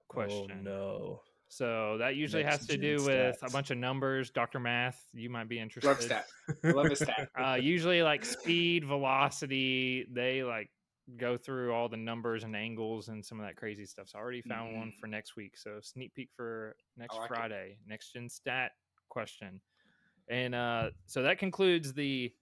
question. 0.07 0.59
Oh 0.59 0.63
no! 0.63 1.21
So 1.53 1.97
that 1.99 2.15
usually 2.15 2.41
Next 2.41 2.57
has 2.57 2.67
to 2.67 2.77
do 2.77 2.97
stats. 2.97 3.05
with 3.05 3.37
a 3.43 3.51
bunch 3.51 3.69
of 3.69 3.77
numbers. 3.77 4.31
Dr. 4.31 4.59
Math, 4.59 5.05
you 5.13 5.29
might 5.29 5.47
be 5.47 5.59
interested. 5.59 5.87
Love 5.87 6.01
stat. 6.01 6.25
Love 6.63 6.85
a 6.87 6.95
stat. 6.95 7.29
uh, 7.39 7.57
usually 7.61 8.01
like 8.01 8.25
speed, 8.25 8.85
velocity, 8.85 10.07
they 10.11 10.43
like 10.43 10.71
go 11.15 11.37
through 11.37 11.71
all 11.71 11.87
the 11.87 11.97
numbers 11.97 12.43
and 12.43 12.55
angles 12.55 13.09
and 13.09 13.23
some 13.23 13.39
of 13.39 13.45
that 13.45 13.55
crazy 13.55 13.85
stuff. 13.85 14.07
So 14.07 14.17
I 14.17 14.21
already 14.21 14.41
found 14.41 14.69
mm-hmm. 14.69 14.79
one 14.79 14.93
for 14.99 15.05
next 15.05 15.35
week. 15.35 15.55
So 15.55 15.77
sneak 15.79 16.15
peek 16.15 16.29
for 16.35 16.75
next 16.97 17.15
like 17.15 17.27
Friday. 17.27 17.73
It. 17.73 17.77
Next 17.87 18.13
gen 18.13 18.29
stat 18.29 18.71
question. 19.09 19.61
And 20.29 20.55
uh, 20.55 20.89
so 21.05 21.21
that 21.21 21.37
concludes 21.37 21.93
the 21.93 22.33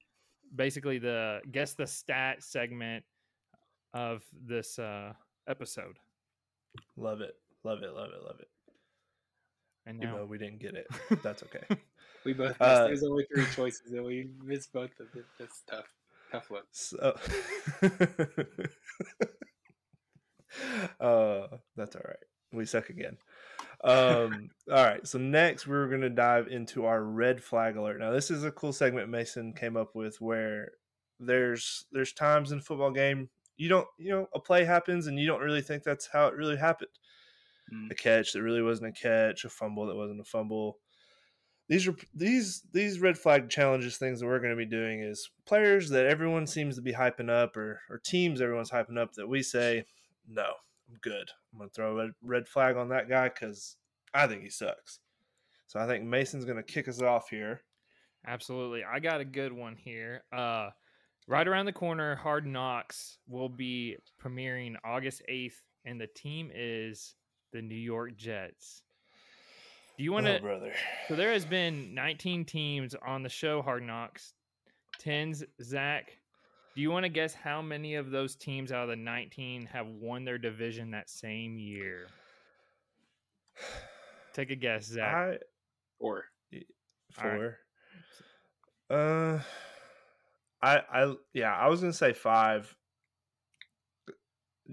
basically 0.56 1.00
the 1.00 1.42
guess 1.52 1.74
the 1.74 1.88
stat 1.88 2.44
segment 2.44 3.04
of 3.94 4.24
this 4.48 4.80
uh, 4.80 5.12
episode. 5.50 5.98
Love 6.96 7.20
it. 7.20 7.36
Love 7.66 7.84
it. 7.84 7.94
Love 7.94 8.12
it. 8.14 8.24
Love 8.26 8.40
it. 8.40 8.48
And 9.92 10.00
now 10.00 10.16
Even 10.16 10.30
we 10.30 10.38
didn't 10.38 10.60
get 10.60 10.76
it. 10.76 10.88
That's 11.22 11.44
okay. 11.44 11.66
we 12.26 12.32
both 12.32 12.52
missed. 12.52 12.62
Uh, 12.62 12.88
There's 12.88 13.04
only 13.04 13.28
three 13.34 13.46
choices, 13.54 13.92
and 13.92 14.06
we 14.06 14.30
missed 14.42 14.72
both 14.72 14.98
of 15.02 15.08
it. 15.14 15.26
That's 15.38 15.64
tough. 15.70 15.94
Tough 16.32 16.50
look. 16.50 16.66
So, 16.72 17.18
uh, 21.02 21.58
that's 21.76 21.98
all 21.98 22.04
right. 22.08 22.24
We 22.54 22.66
suck 22.66 22.90
again. 22.90 23.18
um, 23.84 24.50
all 24.72 24.86
right. 24.86 25.06
So 25.06 25.20
next, 25.20 25.68
we're 25.68 25.90
going 25.90 26.02
to 26.02 26.10
dive 26.10 26.48
into 26.48 26.86
our 26.86 27.04
red 27.04 27.44
flag 27.44 27.76
alert. 27.76 28.00
Now, 28.00 28.12
this 28.12 28.32
is 28.32 28.46
a 28.46 28.52
cool 28.52 28.72
segment 28.72 29.10
Mason 29.10 29.52
came 29.52 29.76
up 29.76 29.94
with 29.94 30.22
where 30.22 30.72
there's 31.20 31.86
there's 31.92 32.14
times 32.14 32.54
in 32.54 32.60
a 32.60 32.62
football 32.62 32.92
game 32.92 33.28
you 33.62 33.70
don't 33.70 33.88
you 34.00 34.10
know 34.10 34.28
a 34.34 34.40
play 34.40 34.66
happens 34.66 35.06
and 35.06 35.20
you 35.20 35.28
don't 35.28 35.42
really 35.42 35.62
think 35.62 35.84
that's 35.84 36.10
how 36.12 36.26
it 36.26 36.34
really 36.34 36.58
happened. 36.58 36.90
Mm. 37.74 37.92
A 37.92 37.96
catch 37.96 38.34
that 38.34 38.42
really 38.42 38.62
wasn't 38.62 38.90
a 38.90 38.92
catch, 38.92 39.46
a 39.46 39.50
fumble 39.50 39.88
that 39.88 39.96
wasn't 39.96 40.20
a 40.20 40.26
fumble. 40.26 40.78
These 41.70 41.88
are 41.88 41.96
these 42.14 42.64
these 42.74 43.00
red 43.00 43.18
flag 43.18 43.50
challenges 43.50 43.98
things 43.98 44.20
that 44.20 44.26
we're 44.26 44.40
going 44.40 44.52
to 44.52 44.58
be 44.58 44.66
doing 44.66 45.02
is 45.02 45.30
players 45.46 45.90
that 45.90 46.06
everyone 46.06 46.46
seems 46.46 46.76
to 46.76 46.82
be 46.82 46.92
hyping 46.92 47.30
up 47.30 47.56
or 47.56 47.80
or 47.90 47.98
teams 47.98 48.42
everyone's 48.42 48.72
hyping 48.72 48.98
up 48.98 49.14
that 49.14 49.28
we 49.28 49.42
say 49.42 49.86
no, 50.28 50.54
I'm 50.90 50.98
good. 51.02 51.30
I'm 51.52 51.60
going 51.60 51.70
to 51.70 51.74
throw 51.74 52.00
a 52.00 52.10
red, 52.22 52.48
flag 52.48 52.78
on 52.78 52.90
that 52.90 53.10
guy 53.10 53.30
because 53.30 53.78
I 54.14 54.28
think 54.28 54.44
he 54.44 54.50
sucks. 54.50 55.00
So 55.68 55.80
I 55.80 55.88
think 55.88 56.04
Mason's 56.04 56.46
going 56.46 56.58
to 56.58 56.64
kick 56.64 56.88
us 56.88 57.02
off 57.02 57.30
here. 57.30 57.62
Absolutely. 58.28 58.84
I 58.84 59.00
got 59.00 59.22
a 59.22 59.26
good 59.26 59.54
one 59.54 59.76
here. 59.76 60.24
Uh, 60.32 60.70
right 61.28 61.48
around 61.48 61.66
the 61.66 61.74
corner, 61.74 62.16
Hard 62.16 62.46
Knocks 62.46 63.18
will 63.28 63.50
be 63.50 63.98
premiering 64.24 64.76
August 64.84 65.22
8th, 65.30 65.56
and 65.86 66.00
the 66.00 66.08
team 66.08 66.52
is 66.54 67.16
the 67.52 67.62
New 67.62 67.76
York 67.76 68.18
Jets. 68.18 68.84
Do 69.98 70.04
you 70.04 70.12
want 70.12 70.26
to? 70.26 70.38
oh, 70.38 70.42
brother? 70.42 70.74
so 71.08 71.16
there 71.16 71.32
has 71.32 71.46
been 71.46 71.94
19 71.94 72.46
teams 72.46 72.96
on 73.06 73.24
the 73.24 73.30
show 73.30 73.62
Hard 73.62 73.84
Knocks. 73.84 74.34
Tins, 75.00 75.44
Zach, 75.62 76.18
do 76.76 76.82
you 76.82 76.92
want 76.92 77.04
to 77.04 77.10
guess 77.10 77.34
how 77.34 77.62
many 77.62 77.96
of 77.96 78.12
those 78.12 78.36
teams 78.36 78.72
out 78.72 78.84
of 78.84 78.90
the 78.90 78.96
19 78.96 79.66
have 79.66 79.88
won 79.88 80.24
their 80.24 80.38
division 80.38 80.92
that 80.92 81.10
same 81.10 81.58
year? 81.58 82.08
Take 84.34 84.52
a 84.52 84.56
guess, 84.56 84.86
Zach. 84.86 85.14
I 85.14 85.38
Or 86.00 86.26
All 87.22 87.30
right. 87.30 87.38
four. 87.38 87.58
Uh, 88.90 89.40
I 90.62 90.82
I 90.92 91.14
yeah, 91.34 91.54
I 91.54 91.68
was 91.68 91.82
gonna 91.82 91.94
say 91.94 92.14
five. 92.14 92.76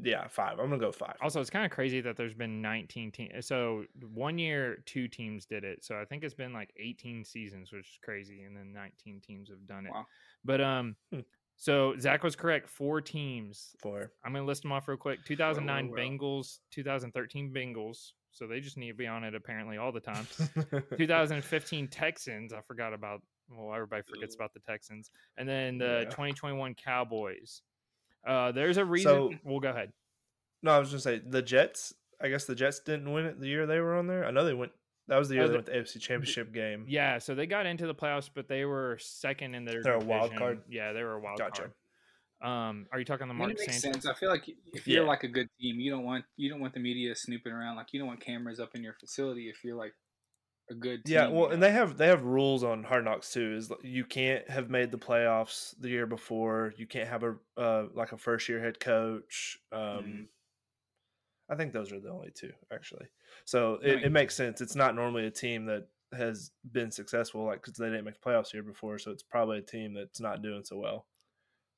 Yeah, 0.00 0.28
five. 0.28 0.59
I'm 0.59 0.68
gonna 0.68 0.78
go 0.78 0.92
five. 0.92 1.16
Also, 1.23 1.40
it's 1.40 1.50
kind 1.50 1.64
of 1.64 1.71
crazy 1.73 2.00
that 2.02 2.16
there's 2.16 2.35
been 2.35 2.61
19 2.62 3.11
teams. 3.11 3.47
So 3.47 3.85
one 4.12 4.38
year, 4.38 4.83
two 4.87 5.09
teams 5.09 5.47
did 5.47 5.64
it. 5.64 5.85
So 5.85 6.00
I 6.00 6.04
think 6.04 6.23
it's 6.25 6.35
been 6.35 6.52
like 6.52 6.73
18 6.76 7.25
seasons, 7.25 7.73
which 7.73 7.88
is 7.88 7.99
crazy, 8.02 8.42
and 8.42 8.57
then 8.57 8.73
19 8.73 9.21
teams 9.21 9.49
have 9.49 9.66
done 9.66 9.87
it. 9.87 9.92
Wow. 9.92 10.07
But 10.45 10.61
um, 10.61 10.97
Hmm. 11.12 11.21
so 11.57 11.97
Zach 11.99 12.23
was 12.23 12.37
correct. 12.37 12.68
Four 12.68 13.00
teams. 13.00 13.75
Four. 13.80 14.12
I'm 14.25 14.33
gonna 14.33 14.45
list 14.45 14.62
them 14.62 14.73
off 14.73 14.87
real 14.88 14.97
quick. 14.99 15.25
2009 15.25 15.88
well, 15.90 15.95
well. 15.97 16.04
Bengals, 16.04 16.59
2013 16.71 17.52
Bengals. 17.52 18.12
So 18.30 18.47
they 18.47 18.61
just 18.61 18.76
need 18.76 18.88
to 18.88 18.95
be 18.95 19.07
on 19.07 19.25
it 19.25 19.35
apparently 19.35 19.78
all 19.78 19.90
the 19.90 20.00
time. 20.00 20.26
2015 20.97 21.88
Texans. 21.88 22.52
I 22.52 22.61
forgot 22.61 22.92
about. 22.92 23.23
Well, 23.50 23.73
everybody 23.75 24.02
forgets 24.02 24.35
about 24.35 24.52
the 24.52 24.61
Texans, 24.61 25.11
and 25.38 25.49
then 25.49 25.78
the 25.78 26.00
Yeah. 26.02 26.11
2021 26.11 26.75
Cowboys. 26.75 27.62
Uh, 28.26 28.52
there's 28.52 28.76
a 28.76 28.84
reason. 28.84 29.10
So- 29.10 29.32
we'll 29.44 29.60
go 29.60 29.70
ahead. 29.70 29.92
no, 30.62 30.72
I 30.72 30.78
was 30.78 30.90
gonna 30.90 31.00
say 31.00 31.18
the 31.18 31.42
Jets. 31.42 31.94
I 32.20 32.28
guess 32.28 32.46
the 32.46 32.54
Jets 32.54 32.80
didn't 32.80 33.12
win 33.12 33.26
it 33.26 33.40
the 33.40 33.46
year 33.48 33.66
they 33.66 33.78
were 33.80 33.96
on 33.96 34.06
there. 34.06 34.25
I 34.25 34.30
know 34.32 34.44
they 34.44 34.54
went. 34.54 34.72
That 35.06 35.16
was 35.18 35.28
the 35.28 35.37
year 35.37 35.44
Oh, 35.44 35.48
they 35.48 35.54
went 35.54 35.66
to 35.66 35.72
the 35.72 35.78
AFC 35.78 36.00
Championship 36.00 36.52
game. 36.52 36.84
Yeah, 36.88 37.18
so 37.18 37.34
they 37.34 37.46
got 37.46 37.64
into 37.64 37.87
the 37.87 37.94
playoffs, 37.94 38.28
but 38.34 38.48
they 38.48 38.64
were 38.64 38.98
second 39.00 39.54
in 39.54 39.64
their. 39.64 39.82
They're 39.82 39.94
a 39.94 40.04
wild 40.04 40.34
card? 40.37 40.62
Yeah, 40.68 40.92
they 40.92 41.02
were 41.02 41.14
a 41.14 41.20
wild 41.20 41.38
Gotcha. 41.38 41.62
card. 41.62 41.72
Um, 42.40 42.87
are 42.92 42.98
you 42.98 43.04
talking 43.04 43.26
the 43.26 43.32
I 43.32 43.34
mean, 43.34 43.38
Mark 43.38 43.50
it 43.52 43.58
makes 43.60 43.80
Sanchez? 43.80 44.02
sense. 44.02 44.06
I 44.06 44.14
feel 44.14 44.28
like 44.28 44.48
if 44.75 44.87
you're 44.87 45.02
Yeah. 45.04 45.08
like 45.08 45.25
a 45.25 45.28
good 45.28 45.48
team, 45.60 45.80
you 45.80 45.90
don't 45.90 46.04
want 46.04 46.25
you 46.37 46.48
don't 46.50 46.60
want 46.60 46.75
the 46.75 46.80
media 46.80 47.14
snooping 47.14 47.52
around. 47.52 47.76
Like 47.76 47.92
you 47.92 47.98
don't 47.98 48.06
want 48.08 48.20
cameras 48.20 48.60
up 48.60 48.75
in 48.75 48.82
your 48.82 48.92
facility 48.94 49.48
if 49.48 49.64
you're 49.64 49.76
like 49.76 49.94
a 50.70 50.75
good 50.75 51.04
team. 51.04 51.14
Yeah, 51.14 51.28
you 51.28 51.34
well, 51.34 51.46
know? 51.46 51.54
and 51.54 51.62
they 51.62 51.70
have 51.72 51.96
they 51.96 52.06
have 52.08 52.22
rules 52.22 52.62
on 52.64 52.84
Hard 52.84 53.04
Knocks 53.04 53.32
too. 53.32 53.54
Is 53.56 53.72
you 53.82 54.04
can't 54.04 54.48
have 54.50 54.70
made 54.70 54.90
the 54.90 54.98
playoffs 54.98 55.75
the 55.80 55.88
year 55.88 56.06
before. 56.06 56.75
You 56.76 56.87
can't 56.87 57.08
have 57.08 57.22
a 57.25 57.37
uh, 57.56 57.87
like 57.94 58.12
a 58.12 58.18
first 58.18 58.48
year 58.48 58.60
head 58.60 58.80
coach. 58.80 59.58
Um, 59.72 59.78
Mhm. 59.80 60.28
I 61.50 61.56
think 61.56 61.72
those 61.72 61.92
are 61.92 62.00
the 62.00 62.10
only 62.10 62.30
two 62.30 62.52
actually. 62.72 63.06
So 63.44 63.75
it, 63.82 63.96
mean- 63.96 64.04
it 64.04 64.12
makes 64.12 64.34
sense. 64.34 64.60
It's 64.60 64.76
not 64.76 64.94
normally 64.94 65.26
a 65.26 65.30
team 65.30 65.66
that 65.66 65.88
has 66.12 66.52
been 66.72 66.90
successful, 66.90 67.44
like 67.44 67.62
because 67.62 67.75
they 67.78 67.87
didn't 67.87 68.04
make 68.04 68.20
the 68.20 68.30
playoffs 68.30 68.50
the 68.50 68.58
year 68.58 68.62
before. 68.62 68.98
So 68.98 69.10
it's 69.10 69.22
probably 69.22 69.58
a 69.58 69.62
team 69.62 69.94
that's 69.94 70.20
not 70.20 70.42
doing 70.42 70.64
so 70.64 70.78
well. 70.78 71.06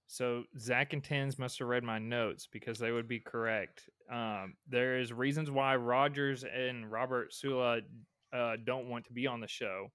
So 0.06 0.42
Zach 0.58 0.92
and 0.92 1.04
Tins 1.04 1.38
must 1.38 1.60
have 1.60 1.68
read 1.68 1.84
my 1.84 2.00
notes 2.00 2.48
because 2.50 2.80
they 2.80 2.90
would 2.90 3.06
be 3.06 3.20
correct. 3.20 3.88
Um, 4.10 4.56
there 4.68 4.98
is 4.98 5.12
reasons 5.12 5.52
why 5.52 5.76
Rodgers 5.76 6.42
and 6.42 6.90
Robert 6.90 7.32
Saleh 7.32 7.84
uh, 8.32 8.56
don't 8.64 8.88
want 8.88 9.04
to 9.06 9.12
be 9.12 9.26
on 9.26 9.40
the 9.40 9.48
show. 9.48 9.88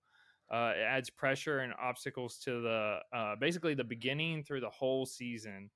Uh, 0.51 0.73
it 0.75 0.81
adds 0.81 1.09
pressure 1.09 1.59
and 1.59 1.73
obstacles 1.81 2.37
to 2.37 2.61
the 2.61 2.99
uh, 3.13 3.35
basically 3.39 3.73
the 3.73 3.83
beginning 3.83 4.43
through 4.43 4.61
the 4.61 4.69
whole 4.69 5.05
season. 5.05 5.69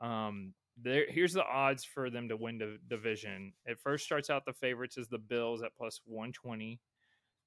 Um, 0.00 0.54
there, 0.80 1.06
here's 1.08 1.32
the 1.32 1.44
odds 1.44 1.84
for 1.84 2.10
them 2.10 2.28
to 2.28 2.36
win 2.36 2.58
the 2.58 2.78
division. 2.88 3.52
It 3.66 3.78
first 3.78 4.04
starts 4.04 4.30
out 4.30 4.44
the 4.44 4.52
favorites 4.52 4.96
is 4.96 5.08
the 5.08 5.18
Bills 5.18 5.62
at 5.62 5.76
plus 5.76 6.00
120, 6.04 6.80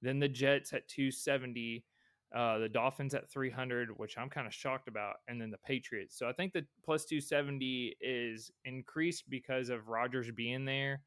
then 0.02 0.20
the 0.20 0.28
Jets 0.28 0.74
at 0.74 0.88
270, 0.88 1.86
uh, 2.36 2.58
the 2.60 2.70
Dolphins 2.70 3.14
at 3.14 3.30
300, 3.30 3.90
which 3.98 4.18
I'm 4.18 4.30
kind 4.30 4.48
of 4.48 4.54
shocked 4.54 4.88
about, 4.88 5.16
and 5.28 5.42
then 5.42 5.52
the 5.52 5.58
Patriots. 5.60 6.18
So 6.18 6.28
I 6.28 6.34
think 6.34 6.54
the 6.54 6.66
plus 6.84 7.06
270 7.06 7.96
is 8.02 8.52
increased 8.66 9.30
because 9.30 9.70
of 9.70 9.88
Rodgers 9.88 10.30
being 10.32 10.66
there. 10.66 11.02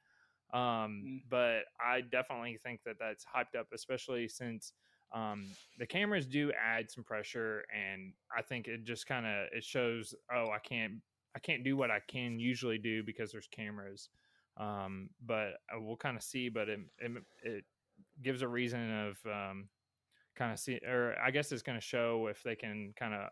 Um, 0.54 1.02
Mm. 1.04 1.22
But 1.28 1.64
I 1.80 2.00
definitely 2.00 2.56
think 2.62 2.82
that 2.84 2.98
that's 2.98 3.24
hyped 3.24 3.58
up, 3.58 3.68
especially 3.72 4.28
since 4.28 4.72
um, 5.12 5.46
the 5.78 5.86
cameras 5.86 6.26
do 6.26 6.52
add 6.52 6.90
some 6.90 7.04
pressure, 7.04 7.64
and 7.74 8.12
I 8.36 8.42
think 8.42 8.68
it 8.68 8.84
just 8.84 9.06
kind 9.06 9.26
of 9.26 9.48
it 9.52 9.64
shows. 9.64 10.14
Oh, 10.32 10.50
I 10.50 10.58
can't 10.58 10.94
I 11.36 11.38
can't 11.40 11.64
do 11.64 11.76
what 11.76 11.90
I 11.90 12.00
can 12.08 12.38
usually 12.38 12.78
do 12.78 13.02
because 13.02 13.32
there's 13.32 13.48
cameras. 13.48 14.08
Um, 14.56 15.10
but 15.24 15.54
uh, 15.72 15.80
we'll 15.80 15.96
kind 15.96 16.16
of 16.16 16.22
see. 16.22 16.48
But 16.48 16.68
it, 16.68 16.80
it 16.98 17.12
it 17.42 17.64
gives 18.22 18.42
a 18.42 18.48
reason 18.48 18.90
of 19.08 19.18
um, 19.26 19.68
kind 20.36 20.52
of 20.52 20.58
see, 20.58 20.78
or 20.86 21.16
I 21.22 21.30
guess 21.30 21.52
it's 21.52 21.62
going 21.62 21.78
to 21.78 21.84
show 21.84 22.28
if 22.28 22.42
they 22.42 22.56
can 22.56 22.92
kind 22.96 23.14
of 23.14 23.30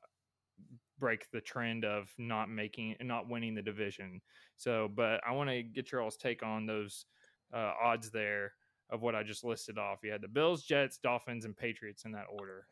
break 1.02 1.28
the 1.32 1.40
trend 1.40 1.84
of 1.84 2.08
not 2.16 2.48
making 2.48 2.94
and 3.00 3.08
not 3.08 3.28
winning 3.28 3.56
the 3.56 3.60
division. 3.60 4.20
So, 4.56 4.88
but 4.94 5.20
I 5.28 5.32
want 5.32 5.50
to 5.50 5.64
get 5.64 5.90
your 5.90 6.00
all's 6.00 6.16
take 6.16 6.44
on 6.44 6.64
those 6.64 7.06
uh, 7.52 7.72
odds 7.82 8.12
there 8.12 8.52
of 8.88 9.02
what 9.02 9.16
I 9.16 9.24
just 9.24 9.42
listed 9.42 9.78
off. 9.78 9.98
You 10.04 10.12
had 10.12 10.22
the 10.22 10.28
Bills, 10.28 10.62
Jets, 10.62 10.98
Dolphins, 11.02 11.44
and 11.44 11.56
Patriots 11.56 12.04
in 12.04 12.12
that 12.12 12.26
order. 12.32 12.68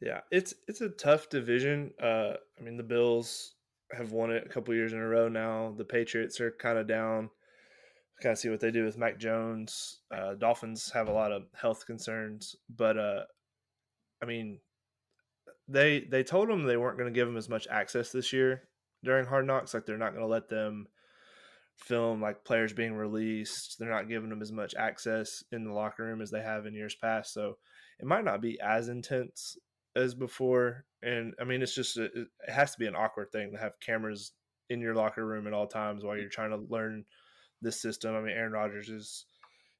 Yeah, 0.00 0.22
it's 0.32 0.52
it's 0.66 0.80
a 0.80 0.88
tough 0.88 1.28
division. 1.28 1.92
Uh, 2.02 2.32
I 2.58 2.62
mean, 2.62 2.76
the 2.76 2.82
Bills 2.82 3.54
have 3.92 4.10
won 4.10 4.32
it 4.32 4.44
a 4.44 4.48
couple 4.48 4.74
years 4.74 4.92
in 4.92 4.98
a 4.98 5.06
row 5.06 5.28
now. 5.28 5.72
The 5.78 5.84
Patriots 5.84 6.40
are 6.40 6.50
kind 6.50 6.76
of 6.76 6.88
down. 6.88 7.30
Kind 8.20 8.32
of 8.32 8.38
see 8.38 8.48
what 8.48 8.58
they 8.58 8.72
do 8.72 8.84
with 8.84 8.98
Mac 8.98 9.20
Jones. 9.20 10.00
Uh, 10.10 10.34
Dolphins 10.34 10.90
have 10.92 11.06
a 11.06 11.12
lot 11.12 11.30
of 11.30 11.44
health 11.54 11.86
concerns, 11.86 12.56
but 12.68 12.98
uh, 12.98 13.22
I 14.20 14.26
mean, 14.26 14.58
they 15.68 16.00
they 16.00 16.22
told 16.22 16.48
them 16.48 16.64
they 16.64 16.76
weren't 16.76 16.98
going 16.98 17.12
to 17.12 17.18
give 17.18 17.26
them 17.26 17.36
as 17.36 17.48
much 17.48 17.66
access 17.68 18.10
this 18.10 18.32
year 18.32 18.68
during 19.02 19.26
Hard 19.26 19.46
Knocks. 19.46 19.74
Like 19.74 19.86
they're 19.86 19.98
not 19.98 20.10
going 20.10 20.24
to 20.24 20.30
let 20.30 20.48
them 20.48 20.86
film 21.76 22.20
like 22.20 22.44
players 22.44 22.72
being 22.72 22.94
released. 22.94 23.78
They're 23.78 23.90
not 23.90 24.08
giving 24.08 24.30
them 24.30 24.42
as 24.42 24.52
much 24.52 24.74
access 24.74 25.42
in 25.52 25.64
the 25.64 25.72
locker 25.72 26.04
room 26.04 26.20
as 26.20 26.30
they 26.30 26.42
have 26.42 26.66
in 26.66 26.74
years 26.74 26.94
past. 26.94 27.32
So 27.32 27.56
it 27.98 28.06
might 28.06 28.24
not 28.24 28.40
be 28.40 28.58
as 28.60 28.88
intense 28.88 29.56
as 29.96 30.14
before. 30.14 30.84
And 31.02 31.34
I 31.40 31.44
mean, 31.44 31.62
it's 31.62 31.74
just 31.74 31.96
a, 31.96 32.04
it 32.04 32.28
has 32.48 32.72
to 32.72 32.78
be 32.78 32.86
an 32.86 32.96
awkward 32.96 33.32
thing 33.32 33.52
to 33.52 33.58
have 33.58 33.80
cameras 33.80 34.32
in 34.70 34.80
your 34.80 34.94
locker 34.94 35.24
room 35.24 35.46
at 35.46 35.52
all 35.52 35.66
times 35.66 36.04
while 36.04 36.16
mm. 36.16 36.20
you're 36.20 36.30
trying 36.30 36.50
to 36.50 36.64
learn 36.68 37.04
this 37.60 37.80
system. 37.80 38.14
I 38.14 38.20
mean, 38.20 38.36
Aaron 38.36 38.52
Rodgers 38.52 38.88
is 38.88 39.26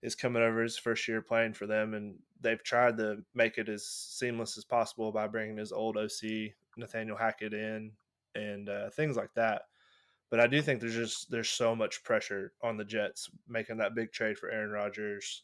is 0.05 0.15
coming 0.15 0.43
over 0.43 0.63
his 0.63 0.77
first 0.77 1.09
year 1.09 1.23
playing 1.23 1.55
for 1.55 1.67
them, 1.67 1.95
and 1.95 2.15
they've 2.43 2.63
tried 2.63 2.99
to 2.99 3.25
make 3.35 3.57
it 3.57 3.71
as 3.71 3.87
seamless 3.87 4.59
as 4.59 4.65
possible 4.65 5.11
by 5.11 5.27
bringing 5.27 5.57
his 5.57 5.73
old 5.73 5.97
OC 5.97 6.53
Nathaniel 6.77 7.17
Hackett 7.17 7.55
in 7.55 7.91
and 8.35 8.69
uh, 8.69 8.91
things 8.91 9.17
like 9.17 9.33
that. 9.35 9.63
But 10.31 10.41
I 10.41 10.47
do 10.47 10.61
think 10.61 10.81
there's 10.81 10.95
just 10.95 11.31
there's 11.31 11.49
so 11.49 11.75
much 11.75 12.05
pressure 12.05 12.53
on 12.63 12.77
the 12.77 12.85
Jets 12.85 13.31
making 13.49 13.79
that 13.79 13.95
big 13.95 14.13
trade 14.13 14.39
for 14.39 14.51
Aaron 14.51 14.71
Rodgers. 14.71 15.43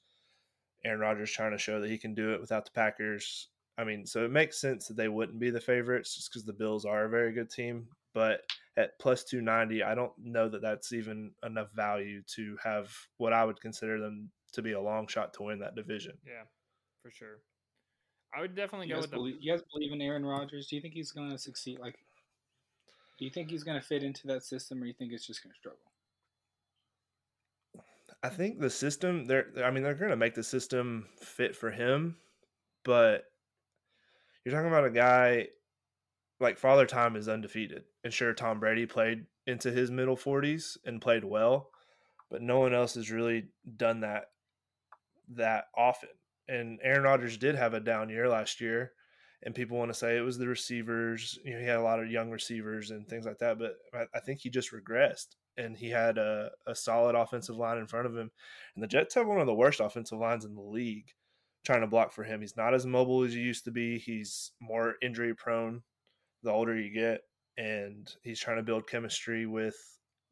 Aaron 0.84 1.00
Rodgers 1.00 1.32
trying 1.32 1.52
to 1.52 1.58
show 1.58 1.80
that 1.80 1.90
he 1.90 1.96
can 1.96 2.14
do 2.14 2.34
it 2.34 2.40
without 2.40 2.66
the 2.66 2.70
Packers. 2.70 3.48
I 3.78 3.84
mean, 3.84 4.04
so 4.04 4.26
it 4.26 4.30
makes 4.30 4.60
sense 4.60 4.88
that 4.88 4.96
they 4.98 5.08
wouldn't 5.08 5.38
be 5.38 5.48
the 5.48 5.60
favorites 5.60 6.16
just 6.16 6.30
because 6.30 6.44
the 6.44 6.52
Bills 6.52 6.84
are 6.84 7.06
a 7.06 7.10
very 7.10 7.32
good 7.32 7.48
team. 7.48 7.86
But 8.12 8.42
at 8.76 8.98
plus 8.98 9.24
290, 9.24 9.82
I 9.82 9.94
don't 9.94 10.12
know 10.18 10.50
that 10.50 10.60
that's 10.60 10.92
even 10.92 11.30
enough 11.46 11.72
value 11.72 12.22
to 12.34 12.58
have 12.62 12.92
what 13.16 13.32
I 13.32 13.44
would 13.44 13.60
consider 13.60 14.00
them 14.00 14.30
to 14.52 14.62
be 14.62 14.72
a 14.72 14.80
long 14.80 15.06
shot 15.06 15.34
to 15.34 15.44
win 15.44 15.58
that 15.60 15.74
division. 15.74 16.12
Yeah, 16.26 16.44
for 17.02 17.10
sure. 17.10 17.38
I 18.34 18.40
would 18.40 18.54
definitely 18.54 18.86
You 18.86 18.94
go 18.94 19.00
guys, 19.00 19.02
with 19.02 19.10
the. 19.10 19.16
believe, 19.16 19.36
you 19.40 19.52
guys 19.52 19.62
believe 19.72 19.92
in 19.92 20.00
Aaron 20.00 20.24
Rodgers? 20.24 20.68
Do 20.68 20.76
you 20.76 20.82
think 20.82 20.94
he's 20.94 21.12
going 21.12 21.30
to 21.30 21.38
succeed? 21.38 21.78
Like, 21.80 21.96
do 23.18 23.24
you 23.24 23.30
think 23.30 23.50
he's 23.50 23.64
going 23.64 23.80
to 23.80 23.84
fit 23.84 24.02
into 24.02 24.26
that 24.28 24.44
system, 24.44 24.82
or 24.82 24.86
you 24.86 24.94
think 24.94 25.12
it's 25.12 25.26
just 25.26 25.42
going 25.42 25.52
to 25.52 25.58
struggle? 25.58 25.80
I 28.22 28.28
think 28.28 28.60
the 28.60 28.70
system 28.70 29.24
they're 29.24 29.46
I 29.64 29.70
mean 29.70 29.82
they're 29.82 29.94
going 29.94 30.10
to 30.10 30.16
make 30.16 30.34
the 30.34 30.42
system 30.42 31.06
fit 31.20 31.56
for 31.56 31.70
him, 31.70 32.16
but 32.84 33.24
you're 34.44 34.54
talking 34.54 34.68
about 34.68 34.84
a 34.84 34.90
guy 34.90 35.48
like 36.38 36.58
Father 36.58 36.86
Time 36.86 37.16
is 37.16 37.28
undefeated. 37.28 37.84
And 38.04 38.12
sure 38.12 38.32
Tom 38.32 38.60
Brady 38.60 38.86
played 38.86 39.26
into 39.46 39.70
his 39.70 39.90
middle 39.90 40.16
40s 40.16 40.78
and 40.84 41.00
played 41.00 41.24
well, 41.24 41.70
but 42.30 42.42
no 42.42 42.60
one 42.60 42.74
else 42.74 42.94
has 42.94 43.10
really 43.10 43.48
done 43.76 44.00
that 44.00 44.26
that 45.36 45.64
often. 45.76 46.10
And 46.48 46.78
Aaron 46.82 47.02
Rodgers 47.02 47.36
did 47.36 47.54
have 47.54 47.74
a 47.74 47.80
down 47.80 48.08
year 48.08 48.28
last 48.28 48.60
year, 48.60 48.92
and 49.42 49.54
people 49.54 49.78
want 49.78 49.90
to 49.90 49.98
say 49.98 50.16
it 50.16 50.22
was 50.22 50.38
the 50.38 50.48
receivers. 50.48 51.38
You 51.44 51.54
know, 51.54 51.60
he 51.60 51.66
had 51.66 51.78
a 51.78 51.82
lot 51.82 52.00
of 52.00 52.10
young 52.10 52.30
receivers 52.30 52.90
and 52.90 53.06
things 53.06 53.24
like 53.24 53.38
that, 53.38 53.58
but 53.58 53.76
I, 54.14 54.20
think 54.20 54.40
he 54.40 54.50
just 54.50 54.72
regressed. 54.72 55.36
And 55.56 55.76
he 55.76 55.90
had 55.90 56.18
a, 56.18 56.50
a 56.66 56.74
solid 56.74 57.14
offensive 57.14 57.56
line 57.56 57.78
in 57.78 57.86
front 57.86 58.06
of 58.06 58.16
him. 58.16 58.30
And 58.74 58.82
the 58.82 58.88
Jets 58.88 59.14
have 59.14 59.26
one 59.26 59.40
of 59.40 59.46
the 59.46 59.54
worst 59.54 59.80
offensive 59.80 60.18
lines 60.18 60.44
in 60.44 60.54
the 60.54 60.62
league 60.62 61.06
trying 61.64 61.82
to 61.82 61.86
block 61.86 62.12
for 62.12 62.24
him. 62.24 62.40
He's 62.40 62.56
not 62.56 62.74
as 62.74 62.86
mobile 62.86 63.22
as 63.22 63.34
he 63.34 63.40
used 63.40 63.64
to 63.64 63.70
be. 63.70 63.98
He's 63.98 64.52
more 64.60 64.94
injury 65.02 65.34
prone 65.34 65.82
the 66.42 66.50
older 66.50 66.78
you 66.78 66.92
get. 66.92 67.20
And 67.58 68.10
he's 68.22 68.40
trying 68.40 68.56
to 68.56 68.62
build 68.62 68.88
chemistry 68.88 69.46
with 69.46 69.76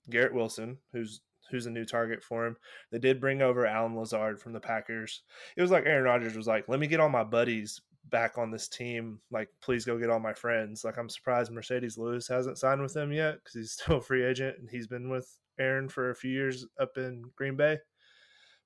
Garrett 0.09 0.35
Wilson, 0.35 0.79
who's 0.93 1.21
who's 1.51 1.67
a 1.67 1.71
new 1.71 1.85
target 1.85 2.23
for 2.23 2.47
him. 2.47 2.57
They 2.91 2.99
did 2.99 3.21
bring 3.21 3.43
over 3.43 3.67
Allen 3.67 3.97
Lazard 3.97 4.41
from 4.41 4.53
the 4.53 4.61
Packers. 4.61 5.23
It 5.57 5.63
was 5.63 5.71
like 5.71 5.87
Aaron 5.87 6.05
Rodgers 6.05 6.37
was 6.37 6.47
like, 6.47 6.69
"Let 6.69 6.81
me 6.81 6.87
get 6.87 7.01
all 7.01 7.09
my 7.09 7.25
buddies 7.25 7.81
back 8.11 8.39
on 8.39 8.51
this 8.51 8.69
team. 8.69 9.21
Like, 9.31 9.49
please 9.61 9.85
go 9.85 9.99
get 9.99 10.11
all 10.11 10.21
my 10.21 10.35
friends." 10.35 10.85
Like, 10.85 10.99
I'm 10.99 11.09
surprised 11.09 11.53
Marcedes 11.53 11.99
Lewis 11.99 12.29
hasn't 12.29 12.59
signed 12.59 12.83
with 12.83 12.95
them 12.95 13.13
yet 13.13 13.37
because 13.37 13.55
he's 13.55 13.73
still 13.81 13.97
a 13.97 14.01
free 14.01 14.25
agent 14.25 14.59
and 14.59 14.69
he's 14.71 14.87
been 14.87 15.09
with 15.11 15.29
Aaron 15.59 15.89
for 15.89 16.11
a 16.11 16.17
few 16.17 16.31
years 16.31 16.67
up 16.81 16.97
in 16.97 17.25
Green 17.37 17.57
Bay. 17.57 17.79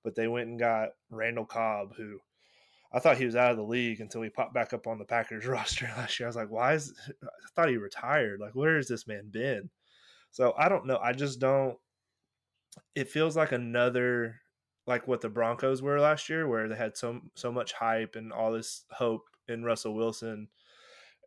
But 0.04 0.14
they 0.14 0.28
went 0.28 0.48
and 0.48 0.58
got 0.58 0.90
Randall 1.10 1.44
Cobb, 1.44 1.94
who 1.96 2.18
I 2.94 2.98
thought 2.98 3.16
he 3.16 3.24
was 3.24 3.36
out 3.36 3.52
of 3.52 3.56
the 3.56 3.62
league 3.62 4.00
until 4.00 4.22
he 4.22 4.28
popped 4.28 4.52
back 4.52 4.72
up 4.72 4.86
on 4.86 4.98
the 4.98 5.04
Packers 5.04 5.46
roster 5.46 5.90
last 5.96 6.18
year. 6.20 6.26
I 6.26 6.30
was 6.30 6.36
like, 6.36 6.50
why 6.50 6.74
is 6.74 6.92
I 7.22 7.26
thought 7.54 7.70
he 7.70 7.76
retired? 7.76 8.40
Like, 8.40 8.54
where 8.54 8.76
has 8.76 8.88
this 8.88 9.06
man 9.06 9.28
been? 9.30 9.70
So 10.30 10.54
I 10.58 10.68
don't 10.68 10.86
know. 10.86 10.98
I 11.02 11.12
just 11.12 11.40
don't 11.40 11.76
it 12.94 13.08
feels 13.08 13.36
like 13.36 13.52
another 13.52 14.36
like 14.86 15.06
what 15.06 15.20
the 15.20 15.28
Broncos 15.28 15.80
were 15.80 16.00
last 16.00 16.28
year, 16.28 16.48
where 16.48 16.68
they 16.68 16.76
had 16.76 16.96
so 16.96 17.20
so 17.34 17.52
much 17.52 17.72
hype 17.72 18.16
and 18.16 18.32
all 18.32 18.52
this 18.52 18.84
hope 18.90 19.22
in 19.48 19.64
Russell 19.64 19.94
Wilson, 19.94 20.48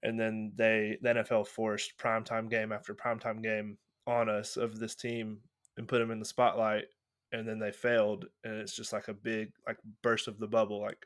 and 0.03 0.19
then 0.19 0.53
they 0.55 0.97
the 1.01 1.09
NFL 1.09 1.47
forced 1.47 1.97
primetime 1.97 2.49
game 2.49 2.71
after 2.71 2.93
primetime 2.93 3.41
game 3.41 3.77
on 4.07 4.29
us 4.29 4.57
of 4.57 4.79
this 4.79 4.95
team 4.95 5.39
and 5.77 5.87
put 5.87 5.99
them 5.99 6.11
in 6.11 6.19
the 6.19 6.25
spotlight, 6.25 6.85
and 7.31 7.47
then 7.47 7.59
they 7.59 7.71
failed, 7.71 8.25
and 8.43 8.55
it's 8.55 8.75
just 8.75 8.93
like 8.93 9.07
a 9.07 9.13
big 9.13 9.51
like 9.67 9.77
burst 10.01 10.27
of 10.27 10.39
the 10.39 10.47
bubble. 10.47 10.81
Like, 10.81 11.05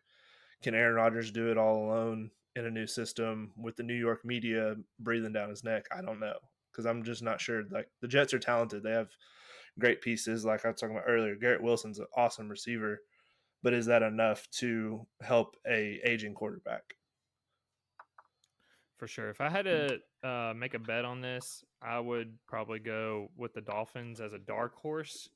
can 0.63 0.75
Aaron 0.75 0.95
Rodgers 0.95 1.31
do 1.31 1.51
it 1.51 1.57
all 1.57 1.85
alone 1.85 2.31
in 2.55 2.65
a 2.65 2.71
new 2.71 2.87
system 2.87 3.51
with 3.55 3.75
the 3.75 3.83
New 3.83 3.93
York 3.95 4.25
media 4.25 4.75
breathing 4.99 5.33
down 5.33 5.49
his 5.49 5.63
neck? 5.63 5.85
I 5.95 6.01
don't 6.01 6.19
know 6.19 6.37
because 6.71 6.85
I'm 6.85 7.03
just 7.03 7.21
not 7.21 7.41
sure. 7.41 7.63
Like 7.69 7.89
the 8.01 8.07
Jets 8.07 8.33
are 8.33 8.39
talented; 8.39 8.81
they 8.83 8.91
have 8.91 9.09
great 9.79 10.01
pieces. 10.01 10.45
Like 10.45 10.65
I 10.65 10.69
was 10.69 10.79
talking 10.79 10.95
about 10.95 11.07
earlier, 11.07 11.35
Garrett 11.35 11.63
Wilson's 11.63 11.99
an 11.99 12.05
awesome 12.15 12.49
receiver, 12.49 13.01
but 13.63 13.73
is 13.73 13.85
that 13.87 14.03
enough 14.03 14.47
to 14.59 15.05
help 15.21 15.55
a 15.67 15.99
aging 16.05 16.33
quarterback? 16.33 16.83
For 18.97 19.07
sure. 19.07 19.29
If 19.29 19.39
I 19.39 19.49
had 19.49 19.63
to 19.63 19.99
uh, 20.27 20.53
make 20.55 20.73
a 20.73 20.79
bet 20.79 21.05
on 21.05 21.21
this, 21.21 21.63
I 21.81 21.99
would 21.99 22.37
probably 22.47 22.79
go 22.79 23.29
with 23.37 23.53
the 23.53 23.61
Dolphins 23.61 24.19
as 24.19 24.33
a 24.33 24.39
dark 24.39 24.75
horse. 24.75 25.29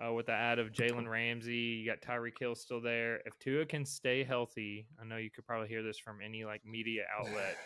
Uh, 0.00 0.12
with 0.12 0.26
the 0.26 0.32
add 0.32 0.60
of 0.60 0.70
Jalen 0.70 1.08
Ramsey, 1.10 1.56
you 1.56 1.84
got 1.84 2.00
Tyreek 2.00 2.38
Hill 2.38 2.54
still 2.54 2.80
there. 2.80 3.16
If 3.26 3.36
Tua 3.40 3.66
can 3.66 3.84
stay 3.84 4.22
healthy, 4.22 4.86
I 5.02 5.04
know 5.04 5.16
you 5.16 5.28
could 5.28 5.44
probably 5.44 5.66
hear 5.66 5.82
this 5.82 5.98
from 5.98 6.18
any 6.24 6.44
like 6.44 6.64
media 6.64 7.02
outlet, 7.18 7.56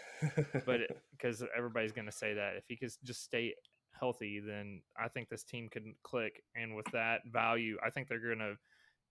but 0.65 0.81
because 1.11 1.45
everybody's 1.55 1.93
going 1.93 2.07
to 2.07 2.13
say 2.13 2.33
that 2.33 2.57
if 2.57 2.65
he 2.67 2.77
could 2.77 2.91
just 3.05 3.23
stay 3.23 3.55
healthy, 4.03 4.43
then 4.45 4.83
I 4.99 5.07
think 5.07 5.29
this 5.29 5.45
team 5.45 5.69
can 5.71 5.95
click. 6.03 6.43
And 6.57 6.75
with 6.75 6.87
that 6.93 7.21
value, 7.33 7.77
I 7.87 7.91
think 7.91 8.09
they're 8.09 8.19
going 8.19 8.41
to 8.41 8.57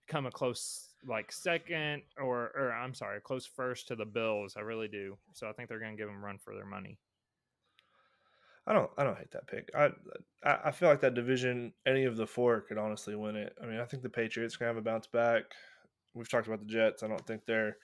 come 0.10 0.26
a 0.26 0.32
close 0.32 0.90
like 1.08 1.32
second 1.32 2.02
or 2.18 2.52
or 2.56 2.74
I'm 2.74 2.94
sorry, 2.94 3.22
close 3.22 3.46
first 3.46 3.88
to 3.88 3.96
the 3.96 4.06
Bills. 4.06 4.56
I 4.58 4.62
really 4.62 4.90
do. 4.90 5.18
So 5.34 5.48
I 5.48 5.54
think 5.54 5.70
they're 5.70 5.80
going 5.80 5.96
to 5.96 5.98
give 5.98 6.10
them 6.10 6.24
run 6.24 6.38
for 6.38 6.54
their 6.54 6.66
money. 6.66 6.98
I 8.68 8.74
don't 8.74 8.92
I 8.98 9.04
don't 9.06 9.18
hate 9.18 9.32
that 9.32 9.48
pick. 9.48 9.72
I 9.74 9.92
I 10.44 10.72
feel 10.72 10.90
like 10.90 11.02
that 11.02 11.16
division, 11.16 11.72
any 11.86 12.04
of 12.04 12.18
the 12.18 12.28
four 12.28 12.62
could 12.62 12.78
honestly 12.78 13.16
win 13.16 13.38
it. 13.38 13.56
I 13.64 13.66
mean, 13.66 13.80
I 13.80 13.86
think 13.86 14.04
the 14.04 14.10
Patriots 14.10 14.58
can 14.58 14.68
have 14.68 14.78
a 14.78 14.82
bounce 14.82 15.08
back. 15.08 15.44
We've 16.14 16.30
talked 16.30 16.48
about 16.48 16.60
the 16.60 16.66
Jets. 16.66 17.02
I 17.02 17.08
don't 17.08 17.26
think 17.26 17.46
they're 17.46 17.78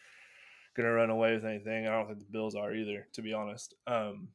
gonna 0.76 0.92
run 0.92 1.10
away 1.10 1.34
with 1.34 1.46
anything. 1.46 1.88
I 1.88 1.92
don't 1.92 2.08
think 2.08 2.20
the 2.20 2.32
Bills 2.32 2.56
are 2.56 2.74
either, 2.74 3.08
to 3.14 3.22
be 3.22 3.34
honest. 3.34 3.74
Um, 3.88 4.28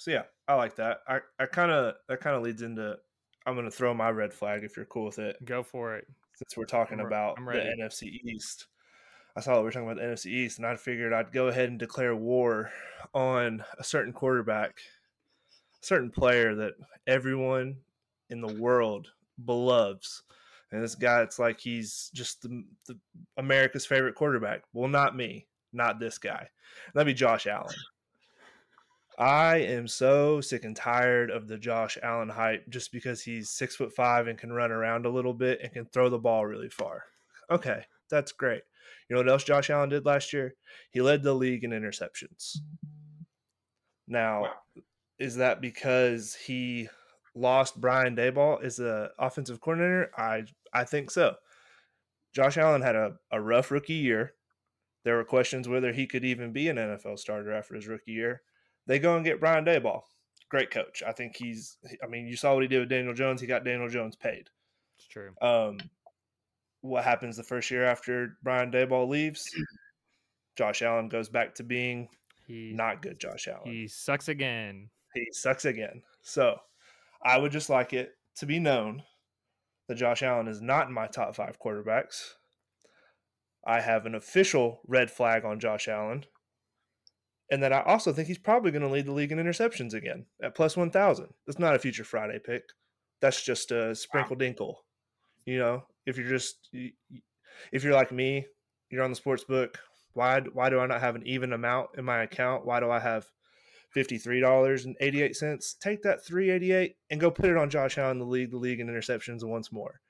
so 0.00 0.10
yeah, 0.10 0.22
I 0.48 0.54
like 0.54 0.76
that. 0.76 1.00
I, 1.06 1.18
I 1.38 1.44
kind 1.44 1.70
of 1.70 1.94
that 2.08 2.20
kind 2.20 2.34
of 2.34 2.42
leads 2.42 2.62
into 2.62 2.96
I'm 3.44 3.52
going 3.52 3.66
to 3.66 3.70
throw 3.70 3.92
my 3.92 4.08
red 4.08 4.32
flag 4.32 4.64
if 4.64 4.74
you're 4.74 4.86
cool 4.86 5.04
with 5.04 5.18
it. 5.18 5.36
Go 5.44 5.62
for 5.62 5.94
it. 5.94 6.06
Since 6.36 6.56
we're 6.56 6.64
talking 6.64 7.00
I'm, 7.00 7.06
about 7.06 7.34
I'm 7.36 7.44
the. 7.44 7.52
NFC 7.52 8.04
East, 8.24 8.68
I 9.36 9.40
saw 9.40 9.56
that 9.56 9.60
we 9.60 9.68
are 9.68 9.70
talking 9.70 9.90
about 9.90 10.00
the 10.00 10.08
NFC 10.08 10.26
East, 10.30 10.56
and 10.56 10.66
I 10.66 10.74
figured 10.76 11.12
I'd 11.12 11.32
go 11.32 11.48
ahead 11.48 11.68
and 11.68 11.78
declare 11.78 12.16
war 12.16 12.70
on 13.12 13.62
a 13.78 13.84
certain 13.84 14.14
quarterback, 14.14 14.80
a 15.82 15.84
certain 15.84 16.10
player 16.10 16.54
that 16.54 16.72
everyone 17.06 17.76
in 18.30 18.40
the 18.40 18.54
world 18.54 19.08
beloves. 19.44 20.22
And 20.72 20.82
this 20.82 20.94
guy, 20.94 21.20
it's 21.20 21.38
like 21.38 21.60
he's 21.60 22.10
just 22.14 22.40
the, 22.40 22.64
the 22.86 22.98
America's 23.36 23.84
favorite 23.84 24.14
quarterback. 24.14 24.62
Well, 24.72 24.88
not 24.88 25.14
me, 25.14 25.46
not 25.74 26.00
this 26.00 26.16
guy. 26.16 26.48
That'd 26.94 27.06
be 27.06 27.12
Josh 27.12 27.46
Allen. 27.46 27.74
I 29.20 29.56
am 29.58 29.86
so 29.86 30.40
sick 30.40 30.64
and 30.64 30.74
tired 30.74 31.30
of 31.30 31.46
the 31.46 31.58
Josh 31.58 31.98
Allen 32.02 32.30
hype 32.30 32.66
just 32.70 32.90
because 32.90 33.20
he's 33.22 33.50
six 33.50 33.76
foot 33.76 33.92
five 33.94 34.26
and 34.28 34.38
can 34.38 34.50
run 34.50 34.72
around 34.72 35.04
a 35.04 35.10
little 35.10 35.34
bit 35.34 35.60
and 35.62 35.70
can 35.70 35.84
throw 35.84 36.08
the 36.08 36.18
ball 36.18 36.46
really 36.46 36.70
far. 36.70 37.04
Okay, 37.50 37.84
that's 38.08 38.32
great. 38.32 38.62
You 39.08 39.14
know 39.16 39.20
what 39.20 39.28
else 39.28 39.44
Josh 39.44 39.68
Allen 39.68 39.90
did 39.90 40.06
last 40.06 40.32
year? 40.32 40.54
He 40.90 41.02
led 41.02 41.22
the 41.22 41.34
league 41.34 41.64
in 41.64 41.70
interceptions. 41.72 42.56
Now, 44.08 44.42
Wow. 44.42 44.54
is 45.18 45.36
that 45.36 45.60
because 45.60 46.34
he 46.34 46.88
lost 47.34 47.78
Brian 47.78 48.16
Daboll 48.16 48.62
as 48.64 48.76
the 48.76 49.10
offensive 49.18 49.60
coordinator? 49.60 50.10
I 50.16 50.44
I 50.72 50.84
think 50.84 51.10
so. 51.10 51.36
Josh 52.32 52.56
Allen 52.56 52.80
had 52.82 52.96
a, 52.96 53.16
a 53.30 53.40
rough 53.40 53.70
rookie 53.70 53.92
year. 53.94 54.32
There 55.04 55.16
were 55.16 55.24
questions 55.24 55.68
whether 55.68 55.92
he 55.92 56.06
could 56.06 56.24
even 56.24 56.52
be 56.52 56.68
an 56.68 56.76
NFL 56.76 57.18
starter 57.18 57.52
after 57.52 57.74
his 57.74 57.86
rookie 57.86 58.12
year. 58.12 58.42
They 58.86 58.98
go 58.98 59.16
and 59.16 59.24
get 59.24 59.40
Brian 59.40 59.64
Daboll. 59.64 60.02
Great 60.48 60.70
coach. 60.70 61.02
I 61.06 61.12
think 61.12 61.36
he's 61.36 61.76
I 62.02 62.06
mean, 62.06 62.26
you 62.26 62.36
saw 62.36 62.54
what 62.54 62.62
he 62.62 62.68
did 62.68 62.80
with 62.80 62.88
Daniel 62.88 63.14
Jones. 63.14 63.40
He 63.40 63.46
got 63.46 63.64
Daniel 63.64 63.88
Jones 63.88 64.16
paid. 64.16 64.50
It's 64.98 65.06
true. 65.06 65.32
Um, 65.40 65.78
what 66.80 67.04
happens 67.04 67.36
the 67.36 67.42
first 67.44 67.70
year 67.70 67.84
after 67.84 68.36
Brian 68.42 68.70
Daboll 68.72 69.08
leaves? 69.08 69.48
Josh 70.56 70.82
Allen 70.82 71.08
goes 71.08 71.28
back 71.28 71.54
to 71.56 71.62
being 71.62 72.08
He 72.46 72.72
not 72.74 73.00
good 73.02 73.20
Josh 73.20 73.48
Allen. 73.48 73.62
he 73.70 73.86
sucks 73.86 74.28
again. 74.28 74.90
he 75.14 75.26
sucks 75.32 75.64
again. 75.64 76.02
So 76.22 76.58
I 77.24 77.38
would 77.38 77.52
just 77.52 77.70
like 77.70 77.92
it 77.92 78.14
to 78.36 78.46
be 78.46 78.58
known 78.58 79.02
that 79.88 79.96
Josh 79.96 80.22
Allen 80.22 80.48
is 80.48 80.60
not 80.60 80.88
in 80.88 80.92
my 80.94 81.06
top 81.06 81.34
five 81.36 81.58
quarterbacks. 81.60 82.32
I 83.64 83.80
have 83.80 84.06
an 84.06 84.14
official 84.14 84.80
red 84.86 85.10
flag 85.10 85.44
on 85.44 85.60
Josh 85.60 85.86
Allen. 85.88 86.24
And 87.50 87.62
that 87.62 87.72
I 87.72 87.82
also 87.82 88.12
think 88.12 88.28
he's 88.28 88.38
probably 88.38 88.70
going 88.70 88.82
to 88.82 88.88
lead 88.88 89.06
the 89.06 89.12
league 89.12 89.32
in 89.32 89.38
interceptions 89.38 89.92
again 89.92 90.26
at 90.42 90.54
plus 90.54 90.76
1,000. 90.76 91.26
That's 91.46 91.58
not 91.58 91.74
a 91.74 91.80
future 91.80 92.04
Friday 92.04 92.38
pick. 92.38 92.62
That's 93.20 93.42
just 93.42 93.72
a 93.72 93.94
sprinkle 93.94 94.36
dinkle. 94.36 94.76
You 95.44 95.58
know, 95.58 95.84
if 96.06 96.16
you're 96.16 96.28
just, 96.28 96.68
if 96.72 97.82
you're 97.82 97.92
like 97.92 98.12
me, 98.12 98.46
you're 98.90 99.02
on 99.02 99.10
the 99.10 99.16
sports 99.16 99.44
book. 99.44 99.78
Why, 100.12 100.40
why 100.52 100.70
do 100.70 100.78
I 100.78 100.86
not 100.86 101.00
have 101.00 101.16
an 101.16 101.26
even 101.26 101.52
amount 101.52 101.90
in 101.98 102.04
my 102.04 102.22
account? 102.22 102.66
Why 102.66 102.78
do 102.80 102.90
I 102.90 103.00
have 103.00 103.26
$53.88. 103.96 105.78
Take 105.80 106.02
that 106.02 106.24
388 106.24 106.96
and 107.10 107.20
go 107.20 107.30
put 107.30 107.46
it 107.46 107.56
on 107.56 107.70
Josh 107.70 107.98
Allen, 107.98 108.18
the 108.18 108.24
league, 108.24 108.50
the 108.50 108.56
league 108.56 108.80
in 108.80 108.88
interceptions 108.88 109.44
once 109.44 109.72
more. 109.72 110.00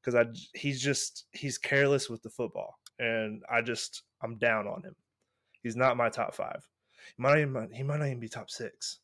Because 0.00 0.14
I 0.14 0.24
he's 0.54 0.80
just 0.80 1.26
he's 1.32 1.58
careless 1.58 2.08
with 2.08 2.22
the 2.22 2.30
football. 2.30 2.78
And 2.98 3.42
I 3.50 3.60
just 3.60 4.02
I'm 4.22 4.38
down 4.38 4.66
on 4.66 4.82
him. 4.82 4.96
He's 5.62 5.76
not 5.76 5.96
my 5.96 6.08
top 6.08 6.34
five. 6.34 6.66
He 7.16 7.22
might 7.22 7.38
even 7.40 7.70
he 7.72 7.82
might 7.82 7.98
not 7.98 8.06
even 8.06 8.20
be 8.20 8.28
top 8.28 8.50
six. 8.50 8.98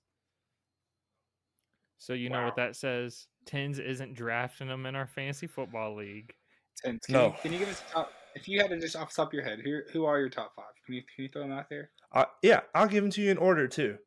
So 1.99 2.13
you 2.13 2.31
know 2.31 2.45
what 2.45 2.57
that 2.57 2.77
says? 2.77 3.27
Tins 3.47 3.79
isn't 3.79 4.15
drafting 4.15 4.69
them 4.69 4.87
in 4.87 4.95
our 4.95 5.07
fantasy 5.07 5.47
football 5.47 5.97
league. 5.97 6.33
Ten. 6.77 7.01
Can, 7.05 7.13
No. 7.13 7.27
you, 7.27 7.35
can 7.43 7.53
you 7.53 7.59
give 7.59 7.69
us 7.69 7.83
a 7.91 7.93
top? 7.93 8.13
If 8.35 8.49
you 8.49 8.61
had 8.61 8.71
to 8.71 8.79
just 8.79 8.97
off 8.97 9.09
the 9.11 9.17
top 9.17 9.29
of 9.29 9.35
your 9.35 9.43
head, 9.43 9.61
who 9.65 9.81
who 9.93 10.05
are 10.05 10.19
your 10.19 10.29
top 10.29 10.55
five? 10.55 10.67
Can 10.85 10.95
you 10.95 11.03
can 11.03 11.25
you 11.25 11.29
throw 11.31 11.43
them 11.43 11.53
out 11.53 11.69
there? 11.69 11.91
Uh, 12.13 12.27
yeah, 12.43 12.61
I'll 12.75 12.87
give 12.87 13.03
them 13.03 13.11
to 13.13 13.23
you 13.23 13.31
in 13.31 13.39
order 13.39 13.67
too. 13.67 13.99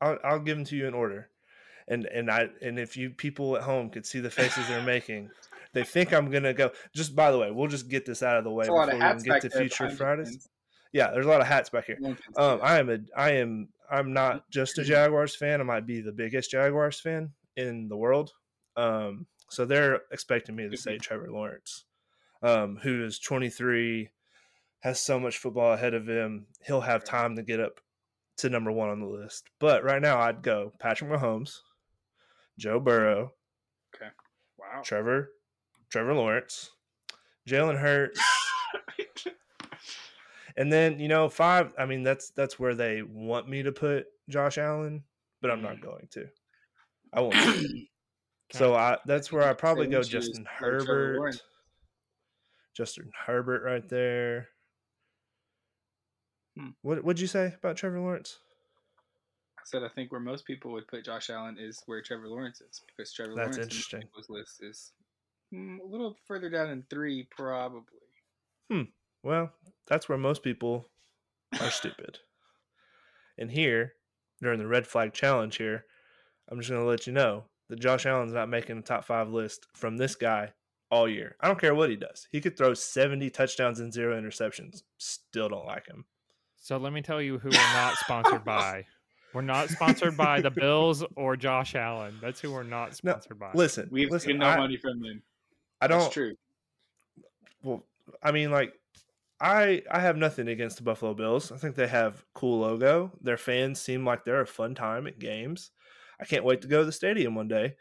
I'll 0.00 0.18
I'll 0.24 0.40
give 0.40 0.56
them 0.56 0.64
to 0.66 0.76
you 0.76 0.88
in 0.88 0.94
order. 0.94 1.30
And 1.86 2.06
and 2.06 2.30
I 2.30 2.48
and 2.62 2.78
if 2.78 2.96
you 2.96 3.10
people 3.10 3.56
at 3.56 3.62
home 3.62 3.90
could 3.90 4.06
see 4.06 4.20
the 4.20 4.30
faces 4.30 4.66
they're 4.68 4.82
making, 4.82 5.30
they 5.74 5.84
think 5.84 6.12
I'm 6.12 6.30
gonna 6.30 6.54
go. 6.54 6.70
Just 6.94 7.14
by 7.14 7.30
the 7.30 7.38
way, 7.38 7.50
we'll 7.50 7.68
just 7.68 7.88
get 7.88 8.06
this 8.06 8.22
out 8.22 8.38
of 8.38 8.44
the 8.44 8.50
way 8.50 8.66
There's 8.66 8.74
a 8.74 8.74
lot 8.74 8.86
before 8.86 9.00
we 9.00 9.10
even 9.10 9.22
get 9.22 9.42
to 9.42 9.50
future 9.50 9.84
behind 9.84 9.92
you, 9.92 9.96
Fridays. 9.96 10.48
Yeah, 10.92 11.10
there's 11.10 11.26
a 11.26 11.28
lot 11.28 11.40
of 11.40 11.46
hats 11.46 11.70
back 11.70 11.86
here. 11.86 11.98
No 12.00 12.08
one 12.08 12.16
can 12.16 12.34
see 12.34 12.42
Um. 12.42 12.60
I 12.62 12.78
am 12.78 12.90
a, 12.90 12.98
I 13.16 13.32
am, 13.32 13.68
I'm 13.90 14.12
not 14.12 14.50
just 14.50 14.78
a 14.78 14.84
Jaguars 14.84 15.36
fan. 15.36 15.60
I 15.60 15.64
might 15.64 15.86
be 15.86 16.00
the 16.00 16.12
biggest 16.12 16.50
Jaguars 16.50 17.00
fan 17.00 17.32
in 17.56 17.88
the 17.88 17.96
world. 17.96 18.32
Um, 18.76 19.26
so 19.50 19.64
they're 19.64 20.02
expecting 20.12 20.56
me 20.56 20.68
to 20.68 20.76
say. 20.76 20.98
Trevor 20.98 21.30
Lawrence, 21.30 21.84
um, 22.42 22.78
who 22.82 23.04
is 23.04 23.18
23, 23.18 24.10
has 24.80 25.00
so 25.00 25.18
much 25.18 25.38
football 25.38 25.72
ahead 25.72 25.94
of 25.94 26.08
him. 26.08 26.46
He'll 26.64 26.82
have 26.82 27.04
time 27.04 27.36
to 27.36 27.42
get 27.42 27.60
up 27.60 27.80
to 28.38 28.48
number 28.48 28.70
one 28.70 28.90
on 28.90 29.00
the 29.00 29.06
list. 29.06 29.48
But 29.58 29.82
right 29.84 30.00
now, 30.00 30.20
I'd 30.20 30.42
go 30.42 30.72
Patrick 30.78 31.10
Mahomes, 31.10 31.58
Joe 32.58 32.78
Burrow, 32.78 33.32
okay, 33.94 34.10
wow. 34.58 34.82
Trevor, 34.84 35.30
Trevor 35.90 36.14
Lawrence, 36.14 36.70
Jalen 37.48 37.78
Hurts. 37.80 38.20
And 40.58 40.72
then 40.72 40.98
you 40.98 41.06
know 41.06 41.28
five. 41.28 41.72
I 41.78 41.86
mean 41.86 42.02
that's 42.02 42.30
that's 42.30 42.58
where 42.58 42.74
they 42.74 43.02
want 43.02 43.48
me 43.48 43.62
to 43.62 43.70
put 43.70 44.08
Josh 44.28 44.58
Allen, 44.58 45.04
but 45.40 45.52
I'm 45.52 45.62
not 45.62 45.76
Mm. 45.76 45.82
going 45.82 46.08
to. 46.10 46.28
I 47.12 47.20
won't. 47.20 47.36
so 48.52 48.74
I 48.74 48.98
that's 49.06 49.30
where 49.30 49.44
I 49.44 49.54
probably 49.54 49.86
go 49.86 50.02
Justin 50.02 50.44
to 50.44 50.50
go 50.50 50.56
Trevor 50.58 51.14
Herbert. 51.14 51.40
Justin 52.76 53.12
Herbert 53.26 53.62
right 53.62 53.88
there. 53.88 54.48
Hmm. 56.56 56.70
What 56.82 57.04
what'd 57.04 57.20
you 57.20 57.28
say 57.28 57.54
about 57.56 57.76
Trevor 57.76 58.00
Lawrence? 58.00 58.40
I 59.58 59.62
said 59.64 59.84
I 59.84 59.88
think 59.88 60.10
where 60.10 60.20
most 60.20 60.44
people 60.44 60.72
would 60.72 60.88
put 60.88 61.04
Josh 61.04 61.30
Allen 61.30 61.56
is 61.56 61.84
where 61.86 62.02
Trevor 62.02 62.26
Lawrence 62.26 62.60
is 62.60 62.82
because 62.84 63.12
Trevor 63.12 63.34
That's 63.36 63.58
Lawrence 63.58 63.58
interesting. 63.72 64.00
people's 64.00 64.28
list 64.28 64.60
is 64.60 64.90
mm, 65.54 65.78
a 65.78 65.86
little 65.86 66.16
further 66.26 66.50
down 66.50 66.70
in 66.70 66.82
three, 66.90 67.28
probably. 67.30 67.84
Well, 69.22 69.52
that's 69.86 70.08
where 70.08 70.18
most 70.18 70.42
people 70.42 70.88
are 71.60 71.70
stupid. 71.70 72.18
And 73.36 73.50
here, 73.50 73.94
during 74.42 74.58
the 74.58 74.66
red 74.66 74.86
flag 74.86 75.12
challenge 75.12 75.56
here, 75.56 75.84
I'm 76.48 76.58
just 76.58 76.70
going 76.70 76.82
to 76.82 76.88
let 76.88 77.06
you 77.06 77.12
know 77.12 77.44
that 77.68 77.80
Josh 77.80 78.06
Allen's 78.06 78.32
not 78.32 78.48
making 78.48 78.76
the 78.76 78.82
top 78.82 79.04
five 79.04 79.30
list 79.30 79.66
from 79.74 79.96
this 79.96 80.14
guy 80.14 80.52
all 80.90 81.08
year. 81.08 81.36
I 81.40 81.48
don't 81.48 81.60
care 81.60 81.74
what 81.74 81.90
he 81.90 81.96
does. 81.96 82.28
He 82.32 82.40
could 82.40 82.56
throw 82.56 82.74
70 82.74 83.28
touchdowns 83.30 83.80
and 83.80 83.92
zero 83.92 84.20
interceptions. 84.20 84.82
Still 84.98 85.48
don't 85.48 85.66
like 85.66 85.86
him. 85.86 86.04
So 86.56 86.76
let 86.76 86.92
me 86.92 87.02
tell 87.02 87.20
you 87.20 87.38
who 87.38 87.48
we're 87.50 87.72
not 87.74 87.96
sponsored 87.96 88.44
by. 88.44 88.86
We're 89.34 89.42
not 89.42 89.68
sponsored 89.68 90.16
by 90.16 90.40
the 90.40 90.50
Bills 90.50 91.04
or 91.14 91.36
Josh 91.36 91.74
Allen. 91.74 92.16
That's 92.20 92.40
who 92.40 92.52
we're 92.52 92.62
not 92.62 92.88
No, 93.04 93.12
sponsored 93.12 93.38
by. 93.38 93.50
Listen, 93.54 93.88
We've 93.92 94.10
listen, 94.10 94.28
taken 94.28 94.40
no 94.40 94.46
I, 94.46 94.56
money 94.56 94.78
from 94.78 95.00
them. 95.02 95.22
I 95.80 95.86
That's 95.86 96.04
don't. 96.04 96.12
true. 96.12 96.34
Well, 97.62 97.84
I 98.22 98.32
mean, 98.32 98.50
like, 98.50 98.72
I 99.40 99.82
I 99.90 100.00
have 100.00 100.16
nothing 100.16 100.48
against 100.48 100.78
the 100.78 100.82
Buffalo 100.82 101.14
Bills. 101.14 101.52
I 101.52 101.56
think 101.56 101.76
they 101.76 101.86
have 101.86 102.24
cool 102.34 102.60
logo. 102.60 103.12
Their 103.20 103.36
fans 103.36 103.80
seem 103.80 104.04
like 104.04 104.24
they're 104.24 104.40
a 104.40 104.46
fun 104.46 104.74
time 104.74 105.06
at 105.06 105.18
games. 105.18 105.70
I 106.20 106.24
can't 106.24 106.44
wait 106.44 106.62
to 106.62 106.68
go 106.68 106.80
to 106.80 106.84
the 106.84 106.92
stadium 106.92 107.34
one 107.34 107.46
day, 107.48 107.76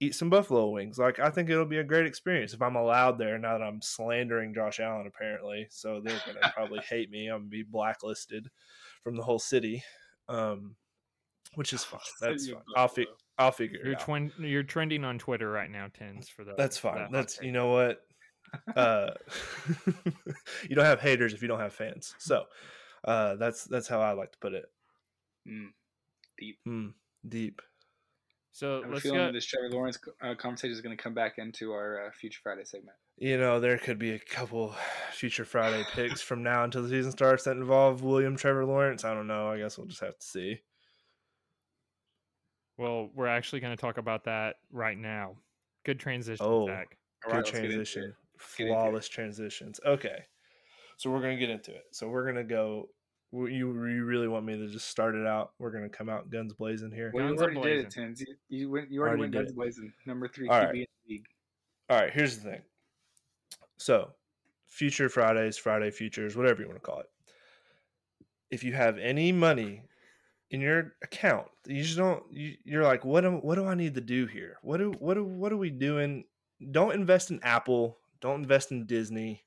eat 0.00 0.14
some 0.14 0.30
buffalo 0.30 0.70
wings. 0.70 0.98
Like, 0.98 1.18
I 1.18 1.30
think 1.30 1.50
it'll 1.50 1.66
be 1.66 1.78
a 1.78 1.84
great 1.84 2.06
experience 2.06 2.54
if 2.54 2.62
I'm 2.62 2.76
allowed 2.76 3.18
there. 3.18 3.38
Now 3.38 3.58
that 3.58 3.64
I'm 3.64 3.82
slandering 3.82 4.54
Josh 4.54 4.80
Allen, 4.80 5.06
apparently, 5.06 5.66
so 5.70 6.00
they're 6.02 6.20
gonna 6.26 6.40
probably 6.54 6.80
hate 6.80 7.10
me. 7.10 7.28
I'm 7.28 7.40
gonna 7.40 7.48
be 7.48 7.62
blacklisted 7.62 8.48
from 9.04 9.16
the 9.16 9.22
whole 9.22 9.38
city, 9.38 9.82
um, 10.28 10.74
which 11.54 11.72
is 11.72 11.84
fine. 11.84 12.00
That's 12.20 12.44
City 12.44 12.54
fine. 12.54 12.62
I'll 12.76 12.88
fi- 12.88 13.06
I'll 13.38 13.52
figure 13.52 13.80
You're 13.84 13.94
it 13.94 14.00
twin, 14.00 14.32
You're 14.38 14.62
trending 14.62 15.04
on 15.04 15.18
Twitter 15.18 15.50
right 15.50 15.70
now, 15.70 15.88
Tins 15.92 16.28
for 16.28 16.44
that. 16.44 16.56
That's 16.56 16.78
fine. 16.78 16.96
that 16.96 17.12
That's 17.12 17.40
you 17.42 17.52
know 17.52 17.68
what. 17.68 18.00
Uh, 18.76 19.10
you 20.68 20.74
don't 20.76 20.84
have 20.84 21.00
haters 21.00 21.32
if 21.32 21.42
you 21.42 21.48
don't 21.48 21.60
have 21.60 21.72
fans. 21.72 22.14
So 22.18 22.44
uh, 23.04 23.36
that's 23.36 23.64
that's 23.64 23.88
how 23.88 24.00
I 24.00 24.12
like 24.12 24.32
to 24.32 24.38
put 24.38 24.54
it. 24.54 24.64
Mm, 25.48 25.68
deep. 26.38 26.58
Hmm, 26.64 26.88
deep. 27.28 27.60
So 28.52 28.78
I 28.78 28.80
have 28.82 28.84
a 28.84 28.92
let's 28.92 29.02
feeling 29.02 29.18
go. 29.18 29.32
this 29.32 29.46
Trevor 29.46 29.70
Lawrence 29.70 29.98
uh, 30.22 30.34
conversation 30.34 30.72
is 30.72 30.80
going 30.80 30.96
to 30.96 31.02
come 31.02 31.14
back 31.14 31.38
into 31.38 31.72
our 31.72 32.06
uh, 32.06 32.10
future 32.12 32.40
Friday 32.42 32.64
segment. 32.64 32.96
You 33.18 33.38
know 33.38 33.60
there 33.60 33.78
could 33.78 33.98
be 33.98 34.12
a 34.12 34.18
couple 34.18 34.74
future 35.12 35.44
Friday 35.44 35.84
picks 35.92 36.20
from 36.20 36.42
now 36.42 36.64
until 36.64 36.82
the 36.82 36.88
season 36.88 37.12
starts 37.12 37.44
that 37.44 37.56
involve 37.56 38.02
William 38.02 38.36
Trevor 38.36 38.64
Lawrence. 38.64 39.04
I 39.04 39.14
don't 39.14 39.26
know. 39.26 39.48
I 39.48 39.58
guess 39.58 39.78
we'll 39.78 39.86
just 39.86 40.00
have 40.00 40.18
to 40.18 40.26
see. 40.26 40.60
Well, 42.78 43.10
we're 43.14 43.26
actually 43.26 43.60
going 43.60 43.76
to 43.76 43.80
talk 43.80 43.98
about 43.98 44.24
that 44.24 44.56
right 44.72 44.96
now. 44.98 45.36
Good 45.84 46.00
transition, 46.00 46.44
Oh. 46.46 46.66
Zach. 46.66 46.96
Good 47.22 47.30
right, 47.30 47.36
let's 47.36 47.50
get 47.50 47.64
into 47.64 47.68
transition. 47.76 48.14
It. 48.54 48.58
get 48.58 48.64
into 48.68 48.72
it. 48.78 48.82
Flawless 48.82 49.08
transitions. 49.08 49.80
Okay. 49.86 50.24
So 50.96 51.10
we're 51.10 51.20
gonna 51.20 51.36
get 51.36 51.50
into 51.50 51.72
it. 51.72 51.84
So 51.92 52.08
we're 52.08 52.26
gonna 52.26 52.44
go. 52.44 52.88
You 53.32 53.48
you 53.86 54.04
really 54.04 54.28
want 54.28 54.44
me 54.44 54.56
to 54.58 54.68
just 54.68 54.88
start 54.88 55.14
it 55.14 55.26
out? 55.26 55.52
We're 55.58 55.70
gonna 55.70 55.88
come 55.88 56.08
out 56.08 56.28
guns 56.30 56.52
blazing 56.52 56.90
here. 56.92 57.10
Well, 57.14 57.24
you 57.24 57.30
Guns 57.30 57.40
already 57.42 57.60
did 57.60 57.66
it, 57.66 57.78
a-blazing. 57.86 57.90
Tins. 57.90 58.20
You, 58.20 58.36
you, 58.48 58.70
went, 58.70 58.90
you 58.90 59.00
already, 59.00 59.10
Already 59.10 59.20
went 59.22 59.32
did 59.32 59.38
guns 59.38 59.50
it. 59.50 59.56
blazing. 59.56 59.92
Number 60.06 60.28
three 60.28 60.48
All 60.48 60.54
QB 60.60 60.64
right. 60.66 60.74
in 60.74 60.80
the 61.06 61.12
league. 61.14 61.26
All 61.88 61.98
right, 61.98 62.12
here's 62.12 62.38
the 62.38 62.50
thing. 62.50 62.60
So, 63.78 64.10
future 64.68 65.08
Fridays, 65.08 65.56
Friday 65.56 65.90
futures, 65.90 66.36
whatever 66.36 66.60
you 66.60 66.68
want 66.68 66.82
to 66.82 66.86
call 66.86 67.00
it. 67.00 67.06
If 68.50 68.62
you 68.62 68.72
have 68.74 68.98
any 68.98 69.32
money 69.32 69.82
in 70.50 70.60
your 70.60 70.92
account, 71.02 71.48
you 71.66 71.82
just 71.82 71.96
don't. 71.96 72.22
You, 72.30 72.54
you're 72.64 72.84
like, 72.84 73.04
what 73.04 73.24
am, 73.24 73.40
What 73.40 73.54
do 73.54 73.66
I 73.66 73.74
need 73.74 73.94
to 73.94 74.00
do 74.02 74.26
here? 74.26 74.58
What 74.62 74.76
do 74.76 74.92
What 74.98 75.14
do 75.14 75.24
What 75.24 75.52
are 75.52 75.56
we 75.56 75.70
doing? 75.70 76.24
Don't 76.70 76.94
invest 76.94 77.30
in 77.30 77.40
Apple. 77.42 77.98
Don't 78.22 78.40
invest 78.40 78.70
in 78.70 78.86
Disney. 78.86 79.44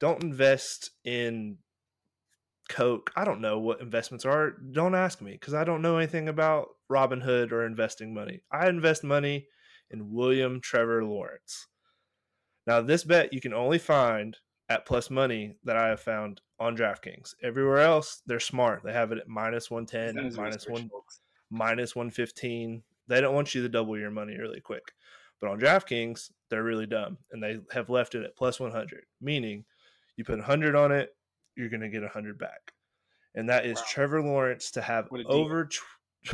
Don't 0.00 0.22
invest 0.22 0.90
in 1.04 1.56
Coke. 2.68 3.10
I 3.16 3.24
don't 3.24 3.40
know 3.40 3.58
what 3.58 3.80
investments 3.80 4.26
are. 4.26 4.50
Don't 4.50 4.94
ask 4.94 5.22
me 5.22 5.32
because 5.32 5.54
I 5.54 5.64
don't 5.64 5.80
know 5.80 5.96
anything 5.96 6.28
about 6.28 6.68
Robinhood 6.90 7.52
or 7.52 7.64
investing 7.64 8.12
money. 8.12 8.42
I 8.52 8.68
invest 8.68 9.04
money 9.04 9.46
in 9.90 10.12
William 10.12 10.60
Trevor 10.60 11.04
Lawrence. 11.04 11.68
Now, 12.66 12.80
this 12.80 13.04
bet 13.04 13.32
you 13.32 13.40
can 13.40 13.54
only 13.54 13.78
find 13.78 14.36
at 14.68 14.86
plus 14.86 15.10
money 15.10 15.56
that 15.64 15.76
I 15.76 15.88
have 15.88 16.00
found 16.00 16.40
on 16.58 16.76
DraftKings. 16.76 17.34
Everywhere 17.42 17.80
else, 17.80 18.22
they're 18.26 18.40
smart. 18.40 18.82
They 18.84 18.92
have 18.92 19.12
it 19.12 19.18
at 19.18 19.28
110, 19.28 20.26
is 20.26 20.36
minus 20.36 20.66
research, 20.66 20.70
one, 20.70 20.90
minus 21.50 21.94
115. 21.94 22.82
They 23.08 23.20
don't 23.20 23.34
want 23.34 23.54
you 23.54 23.62
to 23.62 23.68
double 23.68 23.98
your 23.98 24.10
money 24.10 24.36
really 24.38 24.60
quick. 24.60 24.92
But 25.40 25.50
on 25.50 25.60
DraftKings, 25.60 26.30
they're 26.52 26.62
really 26.62 26.86
dumb 26.86 27.16
and 27.32 27.42
they 27.42 27.58
have 27.72 27.88
left 27.88 28.14
it 28.14 28.22
at 28.24 28.36
plus 28.36 28.60
100, 28.60 29.04
meaning 29.20 29.64
you 30.16 30.24
put 30.24 30.36
100 30.38 30.76
on 30.76 30.92
it, 30.92 31.10
you're 31.56 31.70
going 31.70 31.80
to 31.80 31.88
get 31.88 32.02
100 32.02 32.38
back. 32.38 32.72
And 33.34 33.48
that 33.48 33.64
is 33.64 33.78
Wow. 33.78 33.84
Trevor 33.88 34.22
Lawrence 34.22 34.70
to 34.72 34.82
have 34.82 35.06
What 35.08 35.20
a 35.20 35.24
deal. 35.24 35.32
over. 35.32 35.64
Tw- 35.64 35.80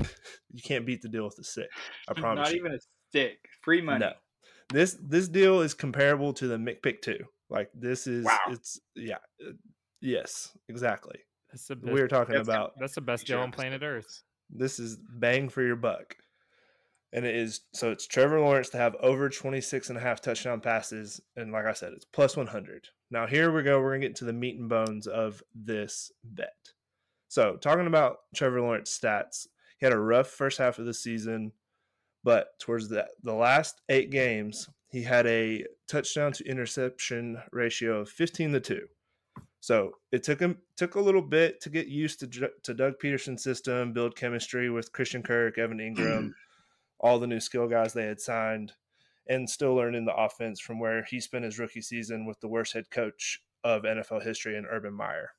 you 0.53 0.63
can't 0.63 0.85
beat 0.85 1.01
the 1.03 1.09
deal 1.09 1.25
with 1.25 1.37
the 1.37 1.45
sick. 1.45 1.71
I 2.09 2.13
promise 2.15 2.49
Not 2.49 2.53
you. 2.55 2.59
even 2.61 2.73
a 2.75 2.79
stick. 3.11 3.39
Free 3.63 3.81
money. 3.81 4.01
No. 4.01 4.13
This 4.71 4.99
this 5.01 5.29
deal 5.29 5.61
is 5.61 5.73
comparable 5.75 6.33
to 6.35 6.47
the 6.49 6.57
McPick 6.57 7.01
2. 7.03 7.17
Like 7.49 7.71
this 7.73 8.07
is 8.07 8.25
Wow. 8.27 8.39
it's 8.51 8.81
yeah. 8.97 9.17
uh, 9.47 9.53
Yes, 10.01 10.51
exactly. 10.69 11.19
That's 11.53 11.67
the 11.69 11.77
best, 11.77 11.93
We 11.95 12.01
were 12.03 12.09
talking 12.09 12.35
That's 12.35 12.47
about 12.49 12.73
that's 12.79 12.95
the 12.97 13.01
best 13.01 13.27
deal 13.27 13.39
on 13.41 13.51
planet 13.53 13.83
Earth. 13.83 14.23
this 14.51 14.79
is 14.79 14.99
bang 14.99 15.49
for 15.49 15.63
your 15.63 15.77
buck. 15.77 16.17
And 17.13 17.25
it 17.25 17.35
is 17.35 17.61
so 17.73 17.91
it's 17.91 18.07
Trevor 18.07 18.41
Lawrence 18.41 18.69
to 18.71 18.77
have 18.77 18.95
over 18.97 19.29
26 19.29 19.89
and 19.89 19.99
a 19.99 20.01
half 20.01 20.21
touchdown 20.21 20.61
passes. 20.61 21.21
And 21.37 21.53
like 21.53 21.65
I 21.65 21.73
said, 21.73 21.93
it's 21.95 22.05
plus 22.05 22.37
100. 22.37 22.89
Now, 23.11 23.27
here 23.27 23.51
we 23.51 23.63
go. 23.63 23.81
We're 23.81 23.93
going 23.93 24.03
to 24.03 24.09
get 24.09 24.17
to 24.17 24.27
the 24.27 24.33
meat 24.33 24.59
and 24.59 24.69
bones 24.69 25.07
of 25.07 25.43
this 25.55 26.13
bet. 26.23 26.53
So, 27.29 27.57
talking 27.57 27.87
about 27.87 28.19
Trevor 28.35 28.61
Lawrence 28.61 28.99
stats, 28.99 29.47
he 29.79 29.87
had 29.87 29.93
a 29.93 29.99
rough 29.99 30.29
first 30.29 30.59
half 30.59 30.79
of 30.79 30.87
the 30.87 30.95
season, 30.95 31.53
but 32.25 32.59
towards 32.59 32.89
the, 32.89 33.07
the 33.23 33.35
last 33.35 33.81
eight 33.89 34.11
games, 34.11 34.69
he 34.91 35.03
had 35.03 35.27
a 35.27 35.65
touchdown 35.89 36.33
to 36.33 36.45
interception 36.49 37.41
ratio 37.53 38.01
of 38.01 38.09
15 38.09 38.53
to 38.53 38.61
2. 38.61 38.81
So 39.61 39.93
it 40.13 40.23
took 40.23 40.41
him 40.41 40.59
took 40.77 40.95
a 40.95 41.01
little 41.01 41.23
bit 41.23 41.61
to 41.63 41.71
get 41.71 41.89
used 41.89 42.21
to 42.21 42.51
to 42.63 42.75
Doug 42.75 42.95
Pederson's 43.03 43.43
system, 43.43 43.93
build 43.93 44.17
chemistry 44.17 44.71
with 44.71 44.93
Christian 44.93 45.23
Kirk, 45.23 45.59
Evan 45.59 45.79
Engram, 45.79 46.33
all 47.01 47.19
the 47.19 47.27
new 47.27 47.41
skill 47.41 47.69
guys 47.69 47.93
they 47.93 48.07
had 48.07 48.21
signed, 48.21 48.73
and 49.29 49.49
still 49.49 49.75
learning 49.75 50.05
the 50.05 50.15
offense 50.15 50.61
from 50.61 50.79
where 50.79 51.05
he 51.05 51.21
spent 51.21 51.45
his 51.45 51.59
rookie 51.59 51.83
season 51.83 52.27
with 52.27 52.41
the 52.41 52.49
worst 52.49 52.73
head 52.73 52.91
coach 52.91 53.41
of 53.65 53.83
NFL 53.83 54.23
history 54.23 54.57
in 54.57 54.67
Urban 54.67 54.95
Meyer. 54.95 55.31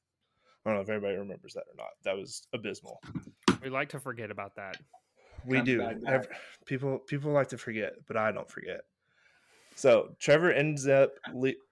I 0.65 0.69
don't 0.69 0.75
know 0.77 0.81
if 0.81 0.89
everybody 0.89 1.15
remembers 1.17 1.53
that 1.53 1.63
or 1.71 1.75
not. 1.77 1.91
That 2.03 2.17
was 2.17 2.47
abysmal. 2.53 3.01
We 3.63 3.69
like 3.69 3.89
to 3.89 3.99
forget 3.99 4.29
about 4.29 4.55
that. 4.55 4.77
We 5.45 5.55
Kind 5.57 5.65
do. 5.65 5.79
bad 5.79 6.03
guy. 6.03 6.13
Ev- 6.13 6.27
people 6.65 6.99
people 6.99 7.31
like 7.31 7.47
to 7.49 7.57
forget, 7.57 7.93
but 8.07 8.17
I 8.17 8.31
don't 8.31 8.49
forget. 8.49 8.81
So 9.75 10.09
Trevor 10.19 10.51
ends 10.51 10.85
up 10.87 11.11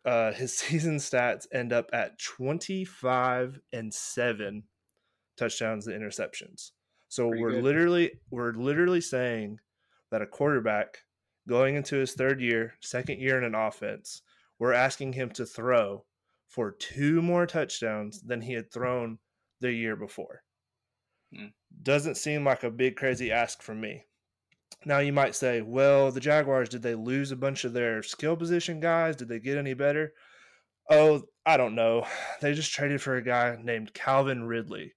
uh, 0.05 0.31
his 0.31 0.57
season 0.57 0.95
stats 0.97 1.45
end 1.53 1.73
up 1.73 1.89
at 1.91 2.17
twenty 2.17 2.85
five 2.85 3.59
and 3.73 3.93
seven 3.93 4.63
touchdowns 5.35 5.87
and 5.87 6.01
interceptions. 6.01 6.71
So 7.09 7.27
Pretty 7.29 7.43
we're 7.43 7.51
good. 7.51 7.63
literally 7.65 8.11
we're 8.31 8.53
literally 8.53 9.01
saying 9.01 9.59
that 10.11 10.21
a 10.21 10.27
quarterback 10.27 10.99
going 11.47 11.75
into 11.75 11.95
his 11.95 12.13
third 12.13 12.41
year, 12.41 12.73
second 12.81 13.19
year 13.19 13.37
in 13.37 13.43
an 13.43 13.55
offense, 13.55 14.21
we're 14.59 14.73
asking 14.73 15.13
him 15.13 15.29
to 15.31 15.45
throw 15.45 16.05
for 16.47 16.71
two 16.71 17.21
more 17.21 17.45
touchdowns 17.45 18.21
than 18.21 18.41
he 18.41 18.53
had 18.53 18.71
thrown 18.71 19.19
the 19.59 19.71
year 19.71 19.95
before. 19.95 20.43
Hmm. 21.35 21.47
Doesn't 21.83 22.15
seem 22.15 22.45
like 22.45 22.63
a 22.63 22.71
big 22.71 22.95
crazy 22.95 23.31
ask 23.31 23.61
from 23.61 23.81
me. 23.81 24.05
Now 24.85 24.99
you 24.99 25.11
might 25.11 25.35
say, 25.35 25.61
well, 25.61 26.11
the 26.11 26.19
Jaguars, 26.19 26.69
did 26.69 26.81
they 26.81 26.95
lose 26.95 27.31
a 27.31 27.35
bunch 27.35 27.63
of 27.63 27.73
their 27.73 28.03
skill 28.03 28.35
position 28.35 28.79
guys? 28.79 29.15
Did 29.15 29.27
they 29.27 29.39
get 29.39 29.57
any 29.57 29.73
better? 29.73 30.13
Oh, 30.89 31.23
I 31.45 31.57
don't 31.57 31.75
know. 31.75 32.05
They 32.41 32.53
just 32.53 32.71
traded 32.71 33.01
for 33.01 33.15
a 33.15 33.23
guy 33.23 33.57
named 33.61 33.93
Calvin 33.93 34.43
Ridley, 34.43 34.93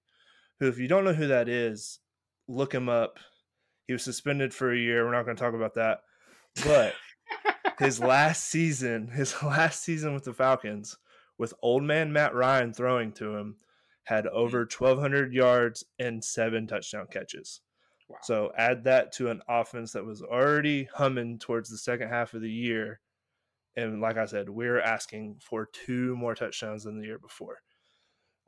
who, 0.59 0.67
if 0.67 0.77
you 0.77 0.87
don't 0.87 1.03
know 1.03 1.13
who 1.13 1.27
that 1.27 1.49
is, 1.49 1.99
look 2.47 2.73
him 2.73 2.87
up. 2.87 3.19
He 3.91 3.93
was 3.93 4.05
suspended 4.05 4.53
for 4.53 4.71
a 4.71 4.77
year. 4.77 5.03
We're 5.03 5.11
not 5.11 5.25
going 5.25 5.35
to 5.35 5.43
talk 5.43 5.53
about 5.53 5.75
that. 5.75 5.99
But 6.63 6.93
his 7.77 7.99
last 7.99 8.45
season, 8.45 9.09
his 9.09 9.35
last 9.43 9.83
season 9.83 10.13
with 10.13 10.23
the 10.23 10.33
Falcons, 10.33 10.97
with 11.37 11.53
old 11.61 11.83
man 11.83 12.13
Matt 12.13 12.33
Ryan 12.33 12.73
throwing 12.73 13.11
to 13.15 13.35
him, 13.35 13.57
had 14.05 14.23
mm-hmm. 14.23 14.37
over 14.37 14.59
1,200 14.59 15.33
yards 15.33 15.83
and 15.99 16.23
seven 16.23 16.67
touchdown 16.67 17.07
catches. 17.11 17.59
Wow. 18.07 18.17
So 18.23 18.51
add 18.57 18.85
that 18.85 19.11
to 19.15 19.29
an 19.29 19.41
offense 19.49 19.91
that 19.91 20.05
was 20.05 20.21
already 20.21 20.87
humming 20.93 21.37
towards 21.37 21.69
the 21.69 21.77
second 21.77 22.07
half 22.07 22.33
of 22.33 22.41
the 22.41 22.49
year. 22.49 23.01
And 23.75 23.99
like 23.99 24.15
I 24.15 24.23
said, 24.23 24.47
we're 24.47 24.79
asking 24.79 25.39
for 25.41 25.67
two 25.85 26.15
more 26.15 26.33
touchdowns 26.33 26.85
than 26.85 26.97
the 26.97 27.07
year 27.07 27.19
before. 27.19 27.57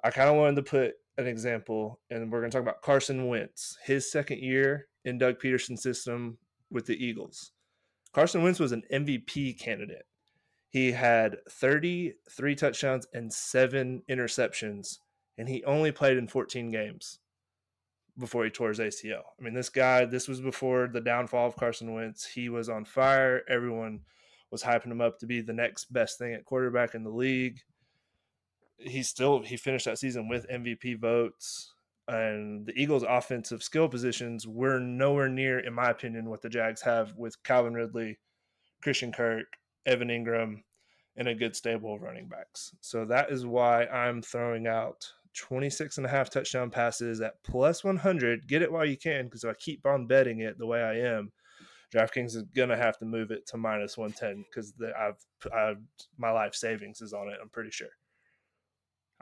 I 0.05 0.09
kind 0.09 0.29
of 0.29 0.37
wanted 0.37 0.55
to 0.55 0.63
put 0.63 0.93
an 1.17 1.27
example, 1.27 1.99
and 2.09 2.31
we're 2.31 2.39
going 2.39 2.51
to 2.51 2.57
talk 2.57 2.63
about 2.63 2.81
Carson 2.81 3.27
Wentz, 3.27 3.77
his 3.83 4.11
second 4.11 4.39
year 4.39 4.87
in 5.05 5.17
Doug 5.17 5.39
Pederson's 5.39 5.83
system 5.83 6.37
with 6.71 6.85
the 6.85 7.03
Eagles. 7.03 7.51
Carson 8.13 8.43
Wentz 8.43 8.59
was 8.59 8.71
an 8.71 8.83
MVP 8.91 9.59
candidate. 9.59 10.05
He 10.69 10.91
had 10.91 11.37
33 11.49 12.55
touchdowns 12.55 13.07
and 13.13 13.31
seven 13.31 14.01
interceptions, 14.09 14.97
and 15.37 15.47
he 15.47 15.63
only 15.65 15.91
played 15.91 16.17
in 16.17 16.27
14 16.27 16.71
games 16.71 17.19
before 18.17 18.43
he 18.43 18.49
tore 18.49 18.69
his 18.69 18.79
ACL. 18.79 19.21
I 19.39 19.43
mean, 19.43 19.53
this 19.53 19.69
guy, 19.69 20.05
this 20.05 20.27
was 20.27 20.41
before 20.41 20.87
the 20.91 21.01
downfall 21.01 21.47
of 21.47 21.55
Carson 21.55 21.93
Wentz. 21.93 22.25
He 22.25 22.49
was 22.49 22.69
on 22.69 22.85
fire. 22.85 23.41
Everyone 23.47 24.01
was 24.51 24.63
hyping 24.63 24.91
him 24.91 25.01
up 25.01 25.19
to 25.19 25.25
be 25.25 25.41
the 25.41 25.53
next 25.53 25.91
best 25.91 26.17
thing 26.19 26.33
at 26.33 26.45
quarterback 26.45 26.95
in 26.95 27.03
the 27.03 27.09
league. 27.09 27.59
He 28.83 29.03
still 29.03 29.41
he 29.41 29.57
finished 29.57 29.85
that 29.85 29.99
season 29.99 30.27
with 30.27 30.49
MVP 30.49 30.99
votes. 30.99 31.73
And 32.07 32.65
the 32.65 32.73
Eagles' 32.75 33.05
offensive 33.07 33.63
skill 33.63 33.87
positions 33.87 34.45
were 34.45 34.77
nowhere 34.77 35.29
near, 35.29 35.59
in 35.59 35.73
my 35.73 35.89
opinion, 35.89 36.29
what 36.29 36.41
the 36.41 36.49
Jags 36.49 36.81
have 36.81 37.13
with 37.15 37.41
Calvin 37.43 37.73
Ridley, 37.73 38.19
Christian 38.81 39.13
Kirk, 39.13 39.45
Evan 39.85 40.09
Engram, 40.09 40.63
and 41.15 41.27
a 41.27 41.35
good 41.35 41.55
stable 41.55 41.95
of 41.95 42.01
running 42.01 42.27
backs. 42.27 42.75
So 42.81 43.05
that 43.05 43.31
is 43.31 43.45
why 43.45 43.85
I'm 43.85 44.21
throwing 44.21 44.67
out 44.67 45.07
26 45.35 45.97
and 45.97 46.05
a 46.05 46.09
half 46.09 46.29
touchdown 46.29 46.69
passes 46.69 47.21
at 47.21 47.41
plus 47.43 47.83
100. 47.83 48.47
Get 48.47 48.61
it 48.61 48.71
while 48.71 48.85
you 48.85 48.97
can 48.97 49.25
because 49.25 49.43
if 49.43 49.49
I 49.49 49.53
keep 49.53 49.85
on 49.85 50.07
betting 50.07 50.39
it 50.39 50.57
the 50.57 50.67
way 50.67 50.81
I 50.81 50.95
am, 50.95 51.31
DraftKings 51.93 52.35
is 52.35 52.43
gonna 52.55 52.75
have 52.75 52.97
to 52.97 53.05
move 53.05 53.31
it 53.31 53.45
to 53.47 53.57
minus 53.57 53.97
110 53.97 54.45
because 54.49 54.73
I've, 54.99 55.17
I've 55.53 55.77
my 56.17 56.31
life 56.31 56.55
savings 56.55 57.01
is 57.01 57.13
on 57.13 57.29
it. 57.29 57.37
I'm 57.41 57.49
pretty 57.49 57.71
sure. 57.71 57.89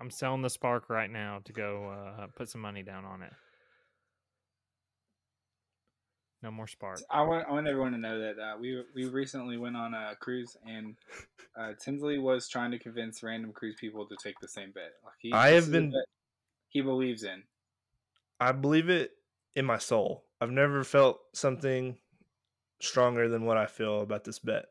I'm 0.02 0.10
selling 0.10 0.42
the 0.42 0.50
spark 0.50 0.90
right 0.90 1.12
now 1.12 1.42
to 1.46 1.54
go 1.54 1.90
uh, 2.20 2.26
put 2.36 2.50
some 2.50 2.60
money 2.62 2.82
down 2.82 3.06
on 3.06 3.22
it. 3.22 3.32
No 6.42 6.50
more 6.50 6.66
spark. 6.66 7.00
I 7.12 7.22
want 7.22 7.48
I 7.48 7.52
want 7.52 7.68
everyone 7.68 7.92
to 7.92 8.00
know 8.00 8.20
that 8.20 8.40
uh, 8.42 8.58
we 8.60 8.84
we 8.96 9.06
recently 9.06 9.58
went 9.58 9.78
on 9.78 9.94
a 9.94 10.16
cruise 10.20 10.58
and 10.66 10.96
uh, 11.56 11.74
Tinsley 11.80 12.18
was 12.18 12.50
trying 12.50 12.72
to 12.72 12.80
convince 12.80 13.22
random 13.22 13.52
cruise 13.54 13.76
people 13.80 14.08
to 14.08 14.16
take 14.24 14.40
the 14.40 14.48
same 14.48 14.72
bet. 14.72 14.94
Like 15.06 15.14
he, 15.20 15.32
I 15.32 15.50
have 15.50 15.72
been- 15.72 15.94
he 16.70 16.82
believes 16.82 17.24
in. 17.24 17.44
I 18.40 18.54
believe 18.54 18.90
it 18.90 19.12
in 19.56 19.66
my 19.66 19.78
soul. 19.78 20.24
I've 20.40 20.50
never 20.50 20.84
felt 20.84 21.20
something 21.36 22.00
stronger 22.82 23.30
than 23.30 23.46
what 23.46 23.58
I 23.58 23.68
feel 23.68 24.02
about 24.02 24.24
this 24.24 24.40
bet. 24.40 24.66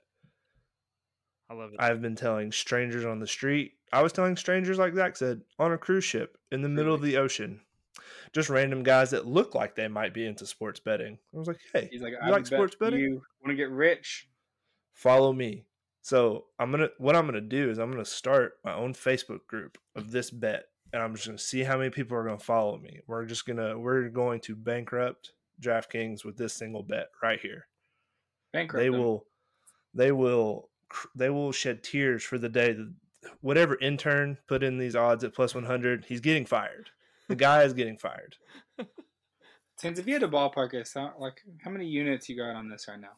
I 1.49 1.55
love 1.55 1.71
it. 1.73 1.77
I've 1.81 2.03
been 2.03 2.17
telling 2.17 2.51
strangers 2.51 3.05
on 3.05 3.21
the 3.21 3.29
street. 3.29 3.75
I 3.93 4.03
was 4.03 4.13
telling 4.13 4.37
strangers, 4.37 4.79
like 4.79 4.95
Zach 4.95 5.17
said, 5.17 5.43
on 5.59 5.73
a 5.73 5.79
cruise 5.79 6.05
ship 6.05 6.39
in 6.53 6.63
the 6.63 6.69
middle 6.69 6.95
of 6.95 7.03
the 7.03 7.17
ocean. 7.17 7.61
Just 8.33 8.49
random 8.49 8.83
guys 8.85 9.11
that 9.11 9.27
look 9.27 9.55
like 9.55 9.75
they 9.75 9.89
might 9.89 10.15
be 10.15 10.27
into 10.27 10.47
sports 10.47 10.79
betting. 10.79 11.19
I 11.35 11.39
was 11.39 11.49
like, 11.49 11.59
hey, 11.73 11.89
He's 11.91 12.03
like, 12.03 12.13
you 12.13 12.19
I 12.23 12.31
like 12.31 12.43
bet 12.43 12.47
sports 12.47 12.77
betting? 12.79 13.01
You 13.01 13.23
want 13.43 13.51
to 13.51 13.55
get 13.55 13.71
rich? 13.71 14.29
follow 15.01 15.33
me. 15.33 15.65
So 16.03 16.47
I'm 16.59 16.71
gonna 16.71 16.89
what 16.99 17.17
I'm 17.17 17.27
gonna 17.27 17.41
do 17.41 17.71
is 17.71 17.79
I'm 17.79 17.91
gonna 17.91 18.05
start 18.05 18.55
my 18.65 18.75
own 18.75 18.95
Facebook 18.95 19.47
group 19.47 19.79
of 19.97 20.11
this 20.11 20.31
bet, 20.31 20.65
and 20.93 21.03
I'm 21.03 21.15
just 21.15 21.27
gonna 21.27 21.39
see 21.39 21.63
how 21.63 21.79
many 21.79 21.91
people 21.91 22.17
are 22.17 22.25
gonna 22.25 22.39
follow 22.39 22.79
me. 22.79 23.01
We're 23.07 23.25
just 23.25 23.47
gonna 23.47 23.79
we're 23.79 24.09
going 24.09 24.41
to 24.41 24.57
bankrupt 24.57 25.33
DraftKings 25.61 26.25
with 26.25 26.37
this 26.37 26.55
single 26.55 26.83
bet 26.83 27.09
right 27.23 27.41
here. 27.41 27.67
Bankrupt. 28.53 28.83
they 28.83 28.89
them. 28.89 29.01
will 29.01 29.27
they 29.95 30.13
will 30.13 30.71
they 31.15 31.31
will 31.31 31.53
shed 31.53 31.83
tears 31.83 32.23
for 32.23 32.39
the 32.39 32.49
day 32.49 32.73
that 32.73 32.93
whatever 33.41 33.77
intern 33.81 34.39
put 34.47 34.63
in 34.63 34.79
these 34.79 34.97
odds 34.97 35.25
at 35.25 35.35
plus 35.35 35.55
100 35.55 36.05
he's 36.07 36.21
getting 36.21 36.47
fired. 36.47 36.91
The 37.29 37.37
guy 37.37 37.63
is 37.63 37.73
getting 37.75 37.97
fired. 37.99 38.37
Tins, 39.79 39.99
if 39.99 40.07
you 40.07 40.13
had 40.15 40.23
a 40.23 40.29
ballpark 40.29 40.75
us, 40.79 40.93
how, 40.95 41.15
like 41.19 41.41
how 41.63 41.71
many 41.71 41.87
units 41.87 42.29
you 42.29 42.37
got 42.37 42.55
on 42.55 42.69
this 42.69 42.87
right 42.89 43.01
now? 43.01 43.13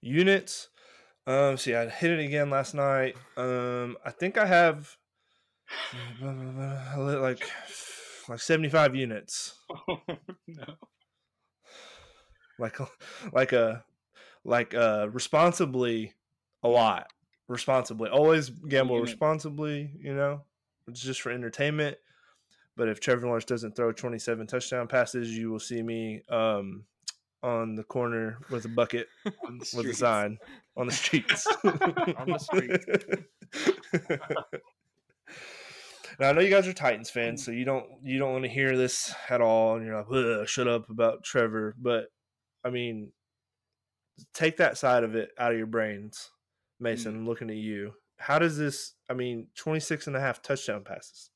units? 0.00 0.68
Um 1.26 1.56
see 1.56 1.74
i 1.74 1.88
hit 1.88 2.10
it 2.10 2.24
again 2.24 2.50
last 2.50 2.74
night. 2.74 3.16
Um 3.36 3.96
i 4.04 4.10
think 4.10 4.36
i 4.36 4.46
have 4.46 4.96
like 6.22 7.42
like 8.28 8.40
75 8.40 8.94
units. 8.94 9.54
No. 10.46 10.74
like 12.58 12.76
like 13.32 13.52
a 13.52 13.84
like 14.44 14.74
uh 14.74 15.08
responsibly 15.10 16.12
a 16.62 16.68
lot 16.68 17.06
responsibly. 17.48 18.10
Always 18.10 18.50
gamble 18.50 19.00
responsibly 19.00 19.92
you 19.98 20.14
know? 20.14 20.42
It's 20.88 21.00
just 21.00 21.20
for 21.20 21.30
entertainment. 21.30 21.96
But 22.76 22.88
if 22.88 23.00
trevor 23.00 23.26
lawrence 23.26 23.44
doesn't 23.44 23.76
throw 23.76 23.92
27 23.92 24.46
touchdown 24.46 24.88
passes 24.88 25.36
you 25.36 25.50
will 25.50 25.60
see 25.60 25.82
me 25.82 26.22
um 26.30 26.84
on 27.42 27.74
the 27.74 27.82
corner 27.84 28.38
with 28.50 28.64
a 28.64 28.68
bucket 28.68 29.08
with 29.74 29.86
a 29.86 29.94
sign 29.94 30.38
on 30.76 30.86
the 30.86 30.92
streets. 30.92 31.46
On 31.64 32.30
the 32.30 32.38
streets. 32.38 32.86
now 36.18 36.30
I 36.30 36.32
know 36.32 36.40
you 36.40 36.50
guys 36.50 36.66
are 36.66 36.72
Titans 36.72 37.10
fans, 37.10 37.44
so 37.44 37.50
you 37.50 37.64
don't 37.64 37.86
you 38.02 38.18
don't 38.18 38.32
want 38.32 38.44
to 38.44 38.50
hear 38.50 38.76
this 38.76 39.14
at 39.28 39.40
all, 39.40 39.76
and 39.76 39.84
you're 39.84 39.96
like, 39.96 40.06
"Ugh, 40.10 40.48
"Shut 40.48 40.68
up 40.68 40.88
about 40.88 41.24
Trevor." 41.24 41.74
But 41.78 42.06
I 42.64 42.70
mean, 42.70 43.12
take 44.32 44.56
that 44.58 44.78
side 44.78 45.04
of 45.04 45.14
it 45.14 45.30
out 45.38 45.52
of 45.52 45.58
your 45.58 45.66
brains, 45.66 46.30
Mason. 46.82 47.12
Mm. 47.14 47.16
I'm 47.18 47.26
looking 47.26 47.48
at 47.50 47.56
you. 47.56 47.94
How 48.18 48.38
does 48.38 48.58
this? 48.58 48.94
I 49.08 49.14
mean, 49.14 49.48
26 49.56 50.06
and 50.08 50.16
a 50.16 50.20
half 50.20 50.42
touchdown 50.42 50.84
passes. 50.84 51.30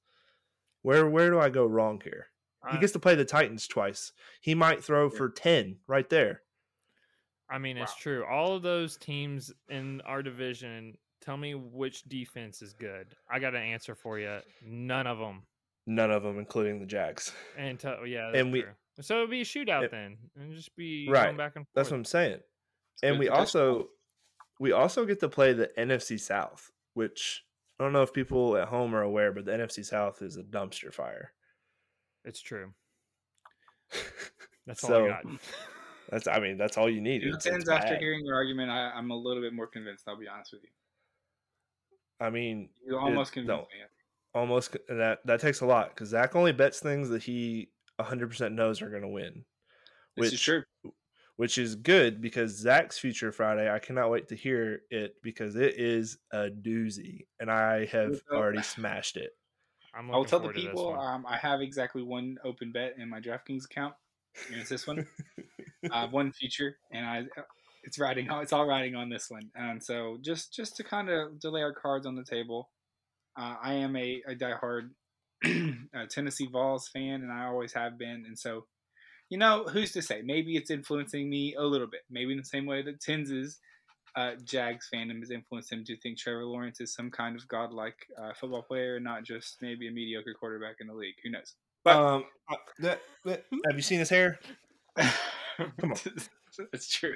Where 0.83 1.09
where 1.09 1.31
do 1.31 1.39
I 1.41 1.49
go 1.49 1.65
wrong 1.67 2.01
here? 2.03 2.27
He 2.73 2.79
gets 2.79 2.93
to 2.95 2.99
play 2.99 3.15
the 3.15 3.25
Titans 3.25 3.69
twice. 3.69 4.11
He 4.41 4.53
might 4.57 4.83
throw 4.83 5.05
Yeah. 5.09 5.17
for 5.17 5.29
10 5.31 5.79
right 5.87 6.09
there. 6.11 6.43
I 7.49 7.59
mean, 7.59 7.77
it's 7.77 7.95
true. 7.95 8.25
All 8.29 8.57
of 8.57 8.63
those 8.63 8.97
teams 8.97 9.53
in 9.69 10.01
our 10.01 10.21
division, 10.21 10.99
tell 11.21 11.37
me 11.37 11.55
which 11.55 12.03
defense 12.05 12.63
is 12.63 12.73
good. 12.73 13.15
I 13.31 13.39
got 13.39 13.55
an 13.55 13.63
answer 13.63 13.95
for 13.95 14.19
you. 14.19 14.41
None 14.65 15.07
of 15.07 15.19
them. 15.19 15.43
None 15.87 16.11
of 16.11 16.25
them, 16.25 16.41
including 16.41 16.81
the 16.81 16.87
Jags. 16.87 17.33
And 17.57 17.79
tell 17.79 18.05
yeah, 18.05 18.33
And 18.35 18.51
we- 18.53 18.63
true. 18.63 18.73
So 19.01 19.19
it'd 19.19 19.31
be 19.31 19.43
a 19.43 19.45
shootout 19.45 19.85
it- 19.85 19.91
then, 19.93 20.17
and 20.35 20.53
just 20.53 20.75
be 20.75 21.09
Right. 21.09 21.27
going 21.27 21.37
back 21.37 21.55
and 21.55 21.65
forth. 21.67 21.75
That's 21.77 21.91
what 21.93 21.99
I'm 21.99 22.05
saying. 22.05 22.41
And 23.05 23.21
we 23.21 23.27
for 23.29 23.35
also 23.35 23.91
we 24.59 24.73
also 24.73 25.05
get 25.05 25.21
to 25.21 25.29
play 25.29 25.53
the 25.53 25.71
NFC 25.79 26.19
South, 26.19 26.71
which 26.95 27.45
I 27.79 27.85
don't 27.85 27.93
know 27.93 28.03
if 28.03 28.13
people 28.13 28.57
at 28.57 28.69
home 28.69 28.95
are 28.95 29.03
aware, 29.03 29.33
but 29.33 29.45
the 29.45 29.53
NFC 29.53 29.85
South 29.85 30.23
is 30.23 30.37
a 30.37 30.43
dumpster 30.43 30.93
fire. 30.93 31.33
It's 32.25 32.41
true. 32.41 32.73
That's 34.67 34.83
all 34.85 34.91
So, 34.91 35.05
I 35.07 35.09
got. 35.09 35.25
That's 36.11 36.29
I 36.29 36.39
mean 36.39 36.57
that's 36.57 36.79
all 36.79 36.89
you 36.89 37.01
need. 37.01 37.23
You 37.23 37.31
know, 37.33 37.37
It's- 37.37 37.53
it's 37.53 37.69
after 37.69 37.95
bad. 37.95 37.99
hearing 38.01 38.25
your 38.25 38.37
argument, 38.37 38.71
I, 38.71 38.91
I'm 38.95 39.11
a 39.11 39.17
little 39.17 39.43
bit 39.43 39.53
more 39.53 39.67
convinced. 39.67 40.05
I'll 40.07 40.17
be 40.17 40.29
honest 40.29 40.53
with 40.53 40.63
you. 40.63 40.69
I 42.21 42.31
mean, 42.31 42.69
You 42.87 42.97
almost 42.97 43.35
no. 43.37 43.43
convinced 43.43 43.71
me. 43.73 43.79
almost 44.33 44.73
c- 44.75 44.79
that 44.89 45.19
that 45.27 45.41
takes 45.41 45.63
a 45.63 45.67
lot 45.67 45.89
because 45.89 46.11
Zach 46.11 46.37
only 46.37 46.53
bets 46.53 46.79
things 46.79 47.09
that 47.09 47.25
he 47.25 47.71
100 47.97 48.29
percent 48.29 48.55
knows 48.55 48.81
are 48.83 48.89
going 48.89 49.03
to 49.03 49.09
win, 49.09 49.45
This 50.17 50.27
is 50.27 50.33
which 50.33 50.43
true. 50.45 50.63
Which 51.37 51.59
is 51.59 51.75
good 51.75 52.21
because 52.21 52.57
Zach's 52.57 52.99
future 52.99 53.33
Friday. 53.33 53.73
I 53.73 53.79
cannot 53.79 54.11
wait 54.11 54.29
to 54.29 54.37
hear 54.37 54.83
it 54.91 55.17
because 55.23 55.57
it 55.57 55.75
is 55.79 56.19
a 56.33 56.49
doozy, 56.49 57.27
and 57.41 57.51
I 57.51 57.87
have 57.87 58.21
already 58.33 58.63
smashed 58.63 59.17
it. 59.17 59.31
I'm 59.95 60.11
I 60.11 60.17
will 60.17 60.25
tell 60.25 60.41
the 60.41 60.45
forward 60.45 60.57
to 60.57 60.63
this 60.63 60.71
people 60.71 60.99
um, 60.99 61.25
I 61.27 61.37
have 61.37 61.61
exactly 61.61 62.03
one 62.03 62.37
open 62.45 62.73
bet 62.73 62.97
in 62.99 63.09
my 63.09 63.21
DraftKings 63.21 63.65
account, 63.65 63.95
and 64.51 64.61
it's 64.61 64.71
this 64.71 64.87
one. 64.87 65.07
I 65.91 66.03
have 66.03 66.13
one 66.13 66.33
future, 66.33 66.77
and 66.93 67.07
I 67.07 67.25
it's 67.87 67.99
riding. 68.01 68.29
It's 68.31 68.53
all 68.53 68.67
riding 68.67 68.97
on 68.97 69.09
this 69.09 69.31
one. 69.31 69.49
And 69.55 69.83
so 69.83 70.19
just 70.21 70.53
just 70.53 70.77
to 70.77 70.85
kind 70.85 71.09
of 71.09 71.39
delay 71.41 71.63
our 71.63 71.73
cards 71.73 72.05
on 72.05 72.17
the 72.17 72.25
table, 72.25 72.69
uh, 73.39 73.55
I 73.63 73.75
am 73.75 73.95
a, 73.97 74.23
a 74.29 74.35
diehard 74.35 74.91
uh, 75.45 76.07
Tennessee 76.11 76.49
Vols 76.51 76.89
fan, 76.89 77.23
and 77.23 77.33
I 77.33 77.45
always 77.45 77.73
have 77.75 77.97
been. 77.97 78.25
And 78.27 78.37
so, 78.37 78.67
you 79.29 79.39
know, 79.39 79.65
who's 79.65 79.93
to 79.93 80.03
say? 80.03 80.23
Maybe 80.23 80.57
it's 80.57 80.71
influencing 80.71 81.29
me 81.29 81.55
a 81.55 81.63
little 81.63 81.87
bit. 81.87 82.03
Maybe 82.11 82.33
in 82.33 82.39
the 82.39 82.45
same 82.45 82.67
way 82.67 82.83
that 82.83 83.01
Tins' 83.01 83.59
uh, 84.15 84.33
Jags 84.45 84.89
fandom 84.93 85.19
has 85.21 85.31
influenced 85.31 85.73
him 85.73 85.85
to 85.85 85.97
think 85.99 86.19
Trevor 86.19 86.45
Lawrence 86.45 86.81
is 86.81 86.95
some 86.95 87.11
kind 87.11 87.37
of 87.37 87.47
godlike 87.49 87.99
uh, 88.21 88.33
football 88.39 88.63
player, 88.63 88.97
and 88.97 89.05
not 89.05 89.25
just 89.25 89.59
maybe 89.61 89.89
a 89.89 89.91
mediocre 89.91 90.35
quarterback 90.39 90.77
in 90.81 90.87
the 90.87 90.95
league. 90.95 91.17
Who 91.25 91.31
knows? 91.31 91.55
But 91.85 91.97
um, 91.97 92.25
uh, 92.51 92.57
that, 92.81 93.01
that- 93.25 93.45
have 93.67 93.77
you 93.77 93.83
seen 93.83 93.99
his 93.99 94.11
hair? 94.11 94.39
come 94.97 95.93
on, 95.93 95.97
that's 96.73 96.89
true. 96.89 97.15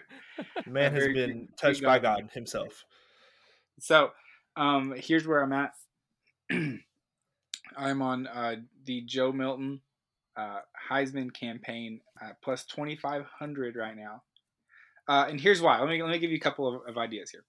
The 0.65 0.71
man 0.71 0.93
has 0.95 1.07
been 1.09 1.49
touched 1.57 1.83
by 1.83 1.99
God. 1.99 2.23
God 2.23 2.31
himself. 2.35 2.85
So, 3.79 4.11
um, 4.57 4.95
here's 4.97 5.27
where 5.27 5.43
I'm 5.43 5.53
at. 5.53 5.73
I'm 7.77 8.03
on 8.03 8.27
uh, 8.27 8.57
the 8.85 9.03
Joe 9.03 9.33
Milton 9.33 9.81
uh, 10.41 10.61
Heisman 10.91 11.33
campaign 11.33 12.01
plus 12.43 12.65
2,500 12.65 13.77
right 13.77 13.97
now. 13.97 14.23
Uh, 15.09 15.27
and 15.29 15.41
here's 15.41 15.61
why. 15.61 15.79
Let 15.79 15.89
me 15.89 16.03
let 16.03 16.13
me 16.13 16.19
give 16.19 16.31
you 16.31 16.37
a 16.37 16.41
couple 16.41 16.69
of, 16.69 16.89
of 16.89 16.99
ideas 16.99 17.31
here. 17.31 17.45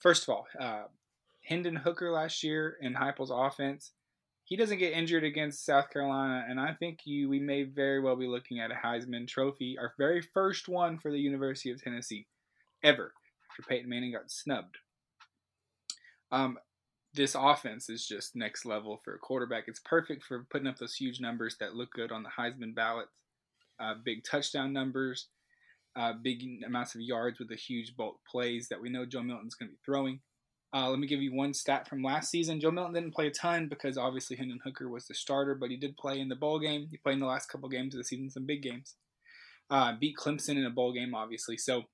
First 0.00 0.24
of 0.24 0.30
all, 0.30 0.46
uh, 0.60 0.84
Hendon 1.42 1.76
Hooker 1.76 2.10
last 2.10 2.42
year 2.42 2.76
in 2.80 2.94
Heupel's 2.94 3.30
offense, 3.32 3.92
he 4.44 4.56
doesn't 4.56 4.78
get 4.78 4.92
injured 4.92 5.24
against 5.24 5.64
South 5.64 5.90
Carolina, 5.90 6.44
and 6.48 6.58
I 6.60 6.74
think 6.74 7.00
you 7.04 7.28
we 7.28 7.38
may 7.38 7.62
very 7.62 8.00
well 8.00 8.16
be 8.16 8.26
looking 8.26 8.60
at 8.60 8.70
a 8.70 8.74
Heisman 8.74 9.28
Trophy, 9.28 9.78
our 9.78 9.94
very 9.98 10.20
first 10.20 10.68
one 10.68 10.98
for 10.98 11.10
the 11.10 11.18
University 11.18 11.70
of 11.70 11.82
Tennessee, 11.82 12.26
ever 12.82 13.12
after 13.50 13.62
Peyton 13.68 13.88
Manning 13.88 14.12
got 14.12 14.30
snubbed. 14.30 14.78
Um, 16.32 16.58
this 17.14 17.36
offense 17.38 17.88
is 17.88 18.06
just 18.06 18.34
next 18.34 18.66
level 18.66 19.00
for 19.04 19.14
a 19.14 19.18
quarterback. 19.18 19.64
It's 19.68 19.80
perfect 19.80 20.24
for 20.24 20.46
putting 20.50 20.66
up 20.66 20.78
those 20.78 20.94
huge 20.94 21.20
numbers 21.20 21.56
that 21.60 21.74
look 21.74 21.92
good 21.92 22.12
on 22.12 22.22
the 22.22 22.30
Heisman 22.30 22.74
ballots. 22.74 23.12
Uh, 23.80 23.94
big 24.04 24.24
touchdown 24.24 24.72
numbers, 24.72 25.28
uh, 25.96 26.12
big 26.22 26.42
amounts 26.64 26.94
of 26.94 27.00
yards 27.00 27.38
with 27.38 27.48
the 27.48 27.56
huge 27.56 27.96
bulk 27.96 28.20
plays 28.30 28.68
that 28.68 28.80
we 28.80 28.88
know 28.88 29.04
Joe 29.04 29.22
Milton's 29.22 29.54
going 29.54 29.68
to 29.68 29.72
be 29.72 29.80
throwing. 29.84 30.20
Uh, 30.74 30.90
let 30.90 30.98
me 30.98 31.06
give 31.06 31.22
you 31.22 31.32
one 31.32 31.54
stat 31.54 31.88
from 31.88 32.02
last 32.02 32.30
season. 32.30 32.60
Joe 32.60 32.72
Milton 32.72 32.94
didn't 32.94 33.14
play 33.14 33.28
a 33.28 33.30
ton 33.30 33.68
because 33.68 33.96
obviously 33.96 34.36
Hendon 34.36 34.60
Hooker 34.64 34.88
was 34.88 35.06
the 35.06 35.14
starter, 35.14 35.54
but 35.54 35.70
he 35.70 35.76
did 35.76 35.96
play 35.96 36.18
in 36.18 36.28
the 36.28 36.34
bowl 36.34 36.58
game. 36.58 36.88
He 36.90 36.96
played 36.96 37.14
in 37.14 37.20
the 37.20 37.26
last 37.26 37.48
couple 37.48 37.68
games 37.68 37.94
of 37.94 37.98
the 37.98 38.04
season, 38.04 38.28
some 38.28 38.46
big 38.46 38.62
games. 38.62 38.96
Uh, 39.70 39.92
beat 39.98 40.16
Clemson 40.16 40.56
in 40.56 40.66
a 40.66 40.70
bowl 40.70 40.92
game, 40.92 41.14
obviously. 41.14 41.56
So 41.56 41.84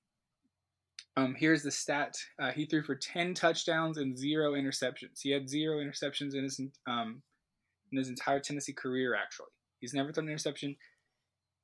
um, 1.17 1.35
here's 1.37 1.63
the 1.63 1.71
stat. 1.71 2.15
Uh, 2.41 2.51
he 2.51 2.65
threw 2.65 2.83
for 2.83 2.95
10 2.95 3.33
touchdowns 3.33 3.97
and 3.97 4.17
zero 4.17 4.53
interceptions. 4.53 5.21
He 5.21 5.31
had 5.31 5.49
zero 5.49 5.77
interceptions 5.77 6.35
in 6.35 6.43
his 6.43 6.61
um, 6.87 7.21
in 7.91 7.97
his 7.97 8.09
entire 8.09 8.39
Tennessee 8.39 8.73
career. 8.73 9.15
Actually, 9.15 9.49
he's 9.79 9.93
never 9.93 10.13
thrown 10.13 10.27
an 10.27 10.31
interception, 10.31 10.77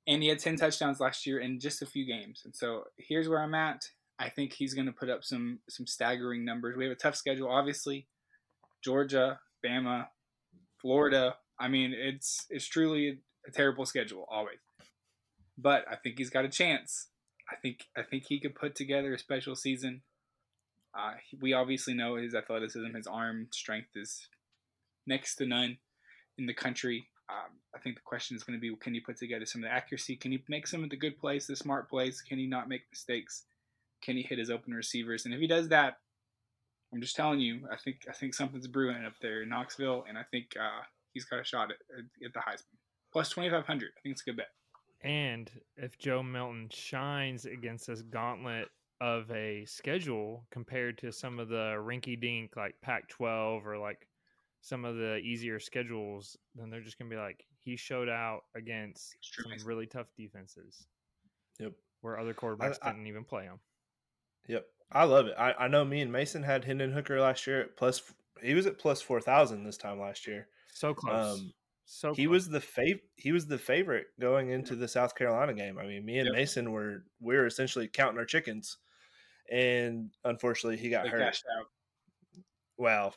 and 0.05 0.21
he 0.21 0.29
had 0.29 0.39
10 0.39 0.57
touchdowns 0.57 0.99
last 0.99 1.25
year 1.25 1.39
in 1.39 1.59
just 1.59 1.81
a 1.81 1.85
few 1.85 2.05
games. 2.05 2.41
And 2.43 2.53
so 2.53 2.83
here's 2.97 3.29
where 3.29 3.41
I'm 3.41 3.55
at. 3.55 3.83
I 4.19 4.29
think 4.29 4.51
he's 4.51 4.73
going 4.73 4.87
to 4.87 4.91
put 4.91 5.09
up 5.09 5.23
some 5.23 5.59
some 5.69 5.87
staggering 5.87 6.43
numbers. 6.43 6.75
We 6.75 6.83
have 6.83 6.91
a 6.93 6.95
tough 6.95 7.15
schedule, 7.15 7.49
obviously. 7.49 8.07
Georgia, 8.83 9.39
Bama, 9.65 10.07
Florida. 10.81 11.35
I 11.59 11.69
mean, 11.69 11.93
it's 11.95 12.45
it's 12.49 12.67
truly 12.67 13.19
a 13.47 13.51
terrible 13.51 13.85
schedule 13.85 14.25
always. 14.29 14.59
But 15.57 15.85
I 15.89 15.95
think 15.95 16.17
he's 16.17 16.29
got 16.29 16.45
a 16.45 16.49
chance. 16.49 17.07
I 17.49 17.55
think 17.55 17.87
I 17.95 18.03
think 18.03 18.25
he 18.27 18.39
could 18.39 18.55
put 18.55 18.75
together 18.75 19.13
a 19.13 19.19
special 19.19 19.55
season. 19.55 20.01
Uh, 20.97 21.13
we 21.39 21.53
obviously 21.53 21.93
know 21.93 22.15
his 22.15 22.33
athleticism, 22.33 22.95
his 22.95 23.07
arm 23.07 23.47
strength 23.51 23.89
is 23.95 24.27
next 25.05 25.35
to 25.35 25.45
none 25.45 25.77
in 26.37 26.45
the 26.45 26.53
country. 26.53 27.07
Um, 27.29 27.51
I 27.75 27.79
think 27.79 27.95
the 27.95 28.01
question 28.01 28.35
is 28.35 28.43
going 28.43 28.57
to 28.57 28.61
be: 28.61 28.75
Can 28.77 28.93
he 28.93 28.99
put 28.99 29.17
together 29.17 29.45
some 29.45 29.63
of 29.63 29.69
the 29.69 29.75
accuracy? 29.75 30.15
Can 30.15 30.31
he 30.31 30.43
make 30.47 30.67
some 30.67 30.83
of 30.83 30.89
the 30.89 30.97
good 30.97 31.19
plays, 31.19 31.47
the 31.47 31.55
smart 31.55 31.89
plays? 31.89 32.21
Can 32.21 32.37
he 32.37 32.47
not 32.47 32.69
make 32.69 32.83
mistakes? 32.91 33.43
Can 34.01 34.15
he 34.15 34.23
hit 34.23 34.39
his 34.39 34.49
open 34.49 34.73
receivers? 34.73 35.25
And 35.25 35.33
if 35.33 35.39
he 35.39 35.47
does 35.47 35.69
that, 35.69 35.97
I'm 36.93 37.01
just 37.01 37.15
telling 37.15 37.39
you, 37.39 37.67
I 37.71 37.77
think 37.77 38.01
I 38.09 38.13
think 38.13 38.33
something's 38.33 38.67
brewing 38.67 39.05
up 39.05 39.15
there 39.21 39.43
in 39.43 39.49
Knoxville, 39.49 40.05
and 40.07 40.17
I 40.17 40.23
think 40.23 40.55
uh, 40.59 40.83
he's 41.13 41.25
got 41.25 41.39
a 41.39 41.43
shot 41.43 41.71
at, 41.71 41.77
at 42.25 42.33
the 42.33 42.39
Heisman. 42.39 42.77
Plus 43.11 43.29
2,500. 43.29 43.91
I 43.97 44.01
think 44.01 44.13
it's 44.13 44.21
a 44.21 44.25
good 44.25 44.37
bet. 44.37 44.49
And 45.01 45.49
if 45.75 45.97
Joe 45.99 46.23
Milton 46.23 46.69
shines 46.71 47.45
against 47.45 47.87
this 47.87 48.01
gauntlet 48.01 48.67
of 48.99 49.29
a 49.31 49.63
schedule 49.65 50.45
compared 50.49 50.97
to 50.99 51.11
some 51.11 51.39
of 51.39 51.49
the 51.49 51.75
rinky 51.77 52.19
dink 52.19 52.55
like 52.57 52.73
Pac 52.81 53.07
12 53.09 53.65
or 53.67 53.77
like 53.77 54.07
some 54.61 54.85
of 54.85 54.95
the 54.95 55.17
easier 55.17 55.59
schedules, 55.59 56.35
then 56.55 56.69
they're 56.69 56.81
just 56.81 56.97
going 56.97 57.09
to 57.09 57.15
be 57.15 57.21
like, 57.21 57.45
he 57.59 57.75
showed 57.75 58.09
out 58.09 58.41
against 58.55 59.15
some 59.21 59.51
really 59.67 59.85
tough 59.85 60.07
defenses 60.17 60.87
Yep. 61.59 61.73
where 62.01 62.17
other 62.19 62.33
quarterbacks 62.33 62.77
I- 62.81 62.91
didn't 62.91 63.07
even 63.07 63.23
play 63.23 63.43
him. 63.43 63.59
Yep. 64.47 64.65
I 64.91 65.03
love 65.03 65.27
it. 65.27 65.35
I, 65.37 65.53
I 65.53 65.67
know 65.67 65.83
me 65.85 66.01
and 66.01 66.11
Mason 66.11 66.41
had 66.43 66.63
Hendon 66.65 66.91
Hooker 66.93 67.19
last 67.19 67.45
year 67.45 67.61
at 67.61 67.75
plus 67.77 68.01
he 68.41 68.53
was 68.53 68.65
at 68.65 68.77
plus 68.79 69.01
four 69.01 69.19
thousand 69.19 69.63
this 69.65 69.75
time 69.77 69.99
last 69.99 70.25
year. 70.25 70.47
So 70.71 70.93
close. 70.93 71.39
Um, 71.39 71.53
so 71.89 72.13
he 72.13 72.25
close. 72.25 72.31
was 72.33 72.49
the 72.49 72.59
fav- 72.59 72.99
he 73.15 73.31
was 73.31 73.47
the 73.47 73.57
favorite 73.57 74.07
going 74.19 74.49
into 74.49 74.75
the 74.75 74.87
South 74.87 75.15
Carolina 75.15 75.53
game. 75.53 75.77
I 75.79 75.85
mean, 75.85 76.05
me 76.05 76.19
and 76.19 76.27
Yep. 76.27 76.35
Mason 76.35 76.71
were 76.71 77.05
we 77.21 77.35
were 77.35 77.45
essentially 77.47 77.87
counting 77.87 78.19
our 78.19 78.25
chickens, 78.25 78.77
and 79.49 80.11
unfortunately 80.25 80.77
he 80.77 80.89
got 80.89 81.05
They 81.05 81.09
hurt. 81.09 81.37
Well, 82.77 83.15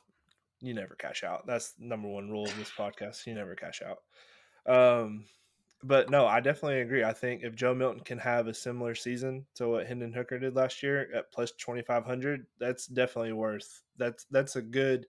you 0.60 0.72
never 0.74 0.94
cash 0.94 1.24
out. 1.24 1.46
That's 1.46 1.72
the 1.72 1.84
number 1.84 2.08
one 2.08 2.30
rule 2.30 2.46
of 2.46 2.56
this 2.56 2.70
podcast. 2.70 3.26
You 3.26 3.34
never 3.34 3.54
cash 3.54 3.82
out. 3.82 3.98
Um, 4.72 5.24
but 5.82 6.10
no, 6.10 6.26
I 6.26 6.40
definitely 6.40 6.80
agree. 6.82 7.02
I 7.02 7.12
think 7.12 7.42
if 7.42 7.54
Joe 7.56 7.74
Milton 7.74 8.00
can 8.04 8.18
have 8.18 8.46
a 8.46 8.54
similar 8.54 8.94
season 8.94 9.46
to 9.54 9.68
what 9.68 9.86
Hendon 9.86 10.12
Hooker 10.12 10.38
did 10.38 10.54
last 10.54 10.82
year 10.82 11.08
at 11.14 11.32
plus 11.32 11.52
twenty 11.52 11.82
five 11.82 12.04
hundred, 12.04 12.46
that's 12.58 12.86
definitely 12.86 13.32
worth. 13.32 13.82
That's 13.96 14.24
that's 14.30 14.56
a 14.56 14.62
good. 14.62 15.06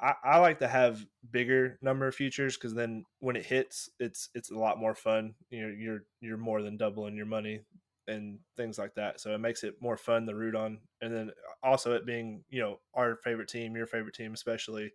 I, 0.00 0.14
I 0.22 0.38
like 0.38 0.58
to 0.60 0.68
have 0.68 1.06
bigger 1.30 1.78
number 1.80 2.06
of 2.06 2.14
futures 2.14 2.56
because 2.56 2.74
then 2.74 3.04
when 3.20 3.36
it 3.36 3.46
hits, 3.46 3.88
it's 3.98 4.28
it's 4.34 4.50
a 4.50 4.58
lot 4.58 4.78
more 4.78 4.94
fun. 4.94 5.34
You're 5.50 5.72
you're 5.74 6.06
you're 6.20 6.36
more 6.36 6.62
than 6.62 6.76
doubling 6.76 7.16
your 7.16 7.26
money 7.26 7.62
and 8.06 8.40
things 8.56 8.78
like 8.78 8.94
that. 8.94 9.20
So 9.20 9.34
it 9.34 9.38
makes 9.38 9.64
it 9.64 9.80
more 9.82 9.96
fun 9.96 10.26
to 10.26 10.34
root 10.34 10.54
on. 10.54 10.80
And 11.00 11.12
then 11.12 11.30
also 11.62 11.94
it 11.94 12.06
being, 12.06 12.44
you 12.48 12.60
know, 12.60 12.80
our 12.94 13.16
favorite 13.16 13.48
team, 13.48 13.74
your 13.74 13.86
favorite 13.86 14.14
team 14.14 14.34
especially, 14.34 14.92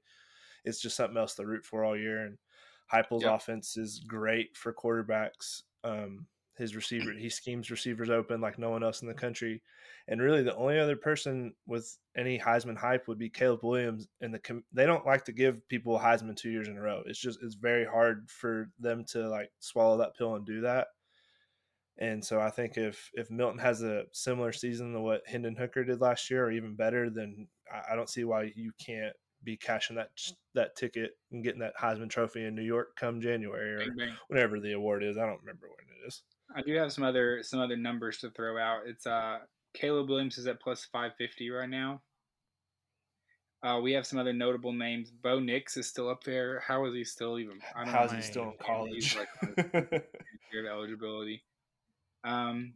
it's 0.66 0.82
just 0.82 0.96
something 0.96 1.18
else 1.18 1.36
to 1.36 1.46
root 1.46 1.66
for 1.66 1.84
all 1.84 1.98
year. 1.98 2.26
And 2.26 2.38
Heupel's 2.92 3.26
Yep. 3.26 3.26
offense 3.26 3.78
is 3.78 4.00
great 4.00 4.58
for 4.58 4.74
quarterbacks. 4.74 5.64
Um, 5.84 6.28
his 6.58 6.76
receiver, 6.76 7.14
he 7.14 7.30
schemes 7.30 7.72
receivers 7.72 8.10
open 8.10 8.42
like 8.42 8.60
no 8.60 8.70
one 8.70 8.84
else 8.84 9.02
in 9.02 9.08
the 9.08 9.14
country. 9.14 9.62
And 10.08 10.22
really, 10.22 10.44
the 10.44 10.56
only 10.56 10.80
other 10.80 10.96
person 10.96 11.54
with 11.66 11.98
any 12.16 12.38
Heisman 12.38 12.78
hype 12.78 13.08
would 13.08 13.18
be 13.18 13.30
Caleb 13.30 13.64
Williams. 13.64 14.08
And 14.20 14.34
the 14.34 14.62
they 14.74 14.86
don't 14.86 15.06
like 15.06 15.26
to 15.26 15.32
give 15.32 15.68
people 15.68 15.98
Heisman 15.98 16.36
two 16.36 16.50
years 16.50 16.68
in 16.68 16.78
a 16.78 16.82
row. 16.82 17.04
It's 17.06 17.20
just 17.20 17.40
it's 17.42 17.56
very 17.56 17.86
hard 17.86 18.30
for 18.30 18.70
them 18.80 19.06
to 19.12 19.30
like 19.30 19.52
swallow 19.60 19.98
that 19.98 20.16
pill 20.18 20.36
and 20.36 20.46
do 20.46 20.62
that. 20.62 20.88
And 21.98 22.24
so 22.24 22.40
I 22.40 22.50
think 22.50 22.78
if 22.78 23.10
if 23.14 23.30
Milton 23.30 23.60
has 23.60 23.84
a 23.84 24.06
similar 24.12 24.52
season 24.52 24.94
to 24.94 25.02
what 25.02 25.22
Hendon 25.28 25.56
Hooker 25.56 25.84
did 25.84 26.02
last 26.02 26.30
year, 26.30 26.46
or 26.46 26.52
even 26.52 26.76
better, 26.76 27.10
then 27.10 27.48
I, 27.72 27.94
I 27.94 27.96
don't 27.96 28.10
see 28.10 28.24
why 28.24 28.52
you 28.56 28.72
can't 28.84 29.16
be 29.44 29.58
cashing 29.58 29.96
that 29.96 30.10
that 30.54 30.76
ticket 30.76 31.18
and 31.32 31.44
getting 31.44 31.60
that 31.60 31.76
Heisman 31.78 32.10
Trophy 32.10 32.46
in 32.46 32.56
New 32.56 32.62
York 32.64 32.96
come 32.96 33.22
January 33.22 33.74
or 33.76 33.80
Bang, 33.80 33.96
bang. 33.98 34.16
whenever 34.28 34.60
the 34.60 34.74
award 34.74 35.04
is. 35.04 35.18
I 35.18 35.26
don't 35.26 35.40
remember 35.42 35.68
when 35.68 35.86
it 36.04 36.08
is. 36.08 36.22
I 36.56 36.62
do 36.62 36.74
have 36.76 36.92
some 36.92 37.04
other 37.04 37.42
some 37.44 37.60
other 37.60 37.78
numbers 37.78 38.18
to 38.20 38.30
throw 38.32 38.58
out. 38.58 38.82
It's 38.86 39.08
uh 39.08 39.40
Caleb 39.74 40.10
Williams 40.10 40.38
is 40.38 40.48
at 40.48 40.60
plus 40.60 40.86
five 40.92 41.12
fifty 41.18 41.50
right 41.50 41.70
now. 41.70 42.02
Uh, 43.64 43.80
we 43.80 43.92
have 43.94 44.08
some 44.08 44.18
other 44.18 44.34
notable 44.34 44.74
names. 44.74 45.12
Bo 45.12 45.40
Nix 45.40 45.78
is 45.78 45.86
still 45.88 46.10
up 46.10 46.24
there. 46.24 46.64
How 46.68 46.84
is 46.86 46.96
he 46.96 47.04
still 47.04 47.38
even? 47.38 47.60
I 47.76 47.84
don't 47.84 47.94
know 47.94 48.00
How's 48.00 48.12
know. 48.12 48.18
he 48.18 48.24
still 48.24 48.44
in 48.46 48.54
college? 48.60 49.16
like 49.16 50.04
eligibility. 50.68 51.44
Um, 52.24 52.74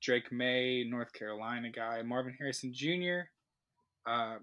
Drake 0.00 0.30
Maye, 0.30 0.84
North 0.88 1.12
Carolina 1.12 1.70
guy. 1.70 2.02
Marvin 2.02 2.36
Harrison 2.38 2.72
Jr. 2.72 3.22
Uh, 4.06 4.36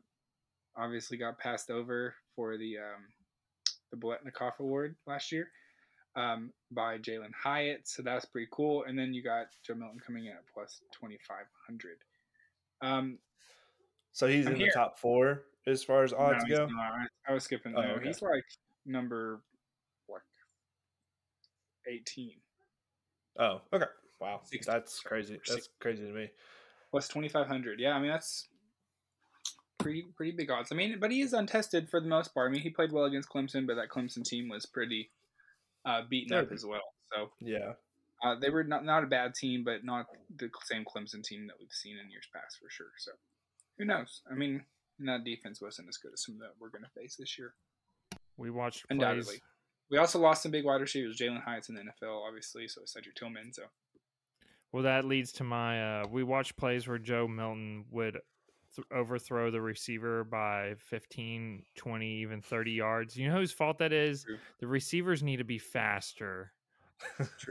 obviously 0.78 1.18
got 1.18 1.38
passed 1.38 1.70
over 1.70 2.16
for 2.36 2.58
the 2.58 2.78
um, 2.78 3.04
the 3.92 3.98
Biletnikoff 3.98 4.60
Award 4.60 4.96
last 5.08 5.32
year 5.32 5.50
um, 6.16 6.52
by 6.72 6.98
Jalen 6.98 7.32
Hyatt. 7.42 7.88
So 7.88 8.02
that's 8.02 8.26
pretty 8.26 8.48
cool. 8.52 8.84
And 8.88 8.98
then 8.98 9.14
you 9.14 9.24
got 9.24 9.48
Joe 9.66 9.76
Milton 9.76 10.00
coming 10.06 10.26
in 10.26 10.32
at 10.32 10.44
plus 10.54 10.82
2,500. 10.94 11.98
Um, 12.82 13.18
so 14.12 14.28
he's 14.28 14.46
I'm 14.46 14.54
in 14.54 14.60
here. 14.60 14.68
the 14.68 14.80
top 14.80 15.00
four 15.00 15.44
as 15.68 15.84
far 15.84 16.04
as 16.04 16.14
odds 16.14 16.44
no, 16.48 16.58
go. 16.58 16.66
not. 16.68 17.08
I, 17.28 17.34
was 17.34 17.44
skipping. 17.44 17.74
Oh, 17.76 17.82
no, 17.82 17.88
okay. 17.96 18.08
he's 18.08 18.22
like 18.22 18.44
number 18.86 19.42
like 20.10 20.22
18. 21.88 22.32
Oh, 23.38 23.62
okay. 23.74 23.86
Wow, 24.22 24.40
60, 24.46 24.72
that's 24.72 25.00
crazy. 25.02 25.40
That's 25.48 25.70
crazy 25.82 26.06
to 26.06 26.14
me. 26.14 26.30
plus 26.92 27.10
2500. 27.10 27.80
Yeah, 27.82 27.94
I 27.94 28.00
mean 28.00 28.10
that's 28.10 28.48
pretty 29.86 30.06
pretty 30.18 30.32
big 30.32 30.50
odds. 30.52 30.72
I 30.72 30.76
mean, 30.76 30.98
but 31.00 31.12
he 31.12 31.22
is 31.22 31.34
untested 31.34 31.90
for 31.90 32.00
the 32.02 32.08
most 32.08 32.34
part. 32.34 32.50
I 32.50 32.54
mean, 32.54 32.62
he 32.62 32.70
played 32.70 32.92
well 32.92 33.06
against 33.06 33.30
Clemson, 33.30 33.66
but 33.68 33.76
that 33.76 33.90
Clemson 33.90 34.24
team 34.24 34.50
was 34.50 34.66
pretty 34.66 35.12
uh, 35.86 36.02
beaten 36.10 36.36
up 36.36 36.48
They're- 36.48 36.56
as 36.56 36.66
well. 36.66 36.82
So 37.14 37.32
Yeah. 37.40 37.74
uh, 38.24 38.36
they 38.40 38.50
were 38.50 38.64
not 38.64 38.84
not 38.84 39.04
a 39.04 39.08
bad 39.08 39.36
team, 39.36 39.64
but 39.64 39.84
not 39.84 40.08
the 40.36 40.50
same 40.64 40.84
Clemson 40.86 41.24
team 41.24 41.46
that 41.48 41.56
we've 41.60 41.72
seen 41.72 41.98
in 41.98 42.10
years 42.10 42.28
past 42.34 42.58
for 42.62 42.70
sure. 42.70 42.92
So 42.98 43.12
who 43.78 43.86
knows? 43.86 44.22
I 44.30 44.34
mean, 44.36 44.66
that 45.00 45.24
defense 45.24 45.62
wasn't 45.62 45.88
as 45.90 45.98
good 45.98 46.14
as 46.14 46.24
some 46.26 46.40
that 46.40 46.54
we're 46.60 46.70
going 46.70 46.84
to 46.86 47.00
face 47.00 47.16
this 47.18 47.38
year. 47.38 47.54
We 48.38 48.50
watched 48.50 48.86
Undoubtedly. 48.90 49.24
plays. 49.26 49.42
We 49.92 49.98
also 50.00 50.18
lost 50.20 50.42
some 50.42 50.52
big 50.52 50.66
wide 50.66 50.82
receivers. 50.82 51.18
Jalen 51.18 51.44
Hyatt's 51.44 51.70
in 51.70 51.76
the 51.76 51.82
NFL, 51.82 52.26
obviously, 52.28 52.68
so 52.68 52.82
is 52.82 52.92
Cedric 52.92 53.16
Tillman. 53.16 53.54
So 53.54 53.64
Well, 54.72 54.84
that 54.84 55.06
leads 55.06 55.32
to 55.34 55.44
my. 55.44 56.02
Uh, 56.02 56.08
we 56.10 56.24
watched 56.24 56.58
plays 56.58 56.88
where 56.88 56.98
Joe 56.98 57.28
Milton 57.28 57.86
would 57.92 58.20
th- 58.76 58.88
overthrow 58.92 59.52
the 59.52 59.62
receiver 59.62 60.24
by 60.24 60.76
15, 60.78 61.64
20, 61.76 62.08
even 62.08 62.42
30 62.42 62.72
yards. 62.72 63.18
You 63.18 63.30
know 63.30 63.38
whose 63.38 63.52
fault 63.52 63.80
that 63.80 63.94
is? 63.94 64.24
True. 64.24 64.38
The 64.60 64.68
receivers 64.68 65.24
need 65.24 65.38
to 65.38 65.44
be 65.44 65.58
faster. 65.58 66.52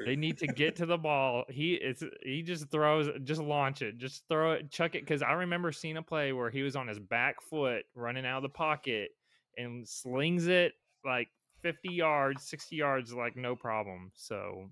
They 0.04 0.16
need 0.16 0.38
to 0.38 0.46
get 0.46 0.76
to 0.76 0.86
the 0.86 0.96
ball. 0.96 1.44
He 1.48 1.74
it's 1.74 2.02
he 2.22 2.42
just 2.42 2.70
throws, 2.70 3.10
just 3.24 3.40
launch 3.40 3.82
it, 3.82 3.98
just 3.98 4.24
throw 4.28 4.52
it, 4.52 4.70
chuck 4.70 4.94
it. 4.94 5.02
Because 5.02 5.22
I 5.22 5.32
remember 5.32 5.70
seeing 5.70 5.96
a 5.98 6.02
play 6.02 6.32
where 6.32 6.50
he 6.50 6.62
was 6.62 6.76
on 6.76 6.88
his 6.88 6.98
back 6.98 7.42
foot 7.42 7.84
running 7.94 8.24
out 8.24 8.38
of 8.38 8.42
the 8.42 8.48
pocket 8.48 9.10
and 9.58 9.86
slings 9.86 10.46
it 10.46 10.72
like 11.04 11.28
50 11.62 11.90
yards, 11.92 12.42
60 12.44 12.76
yards, 12.76 13.12
like 13.12 13.36
no 13.36 13.54
problem. 13.54 14.10
So 14.14 14.70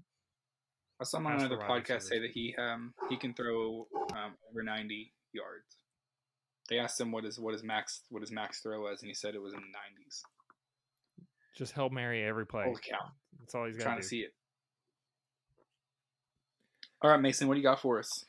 I 1.02 1.04
saw 1.04 1.18
him 1.18 1.26
on 1.26 1.32
another 1.34 1.56
podcast 1.56 2.02
say 2.02 2.20
that 2.20 2.30
he 2.30 2.54
um 2.58 2.94
he 3.08 3.16
can 3.16 3.34
throw 3.34 3.88
um, 4.12 4.34
over 4.48 4.62
ninety 4.62 5.12
yards. 5.32 5.81
They 6.68 6.78
asked 6.78 7.00
him 7.00 7.12
what 7.12 7.24
his 7.24 7.38
what 7.38 7.52
his 7.52 7.62
max 7.62 8.02
what 8.10 8.20
his 8.22 8.30
max 8.30 8.60
throw 8.60 8.82
was, 8.82 9.00
and 9.02 9.08
he 9.08 9.14
said 9.14 9.34
it 9.34 9.42
was 9.42 9.52
in 9.52 9.60
the 9.60 9.66
nineties. 9.66 10.22
just 11.56 11.72
help 11.72 11.92
Mary 11.92 12.22
every 12.24 12.46
play. 12.46 12.64
Holy 12.64 12.80
cow! 12.80 13.10
That's 13.40 13.54
all 13.54 13.66
he's 13.66 13.76
got 13.76 13.84
Trying 13.84 13.96
to 13.96 14.02
to 14.02 14.08
do. 14.08 14.08
see 14.08 14.20
it. 14.20 14.34
All 17.02 17.10
right, 17.10 17.20
Mason, 17.20 17.48
what 17.48 17.54
do 17.54 17.60
you 17.60 17.64
got 17.64 17.80
for 17.80 17.98
us? 17.98 18.24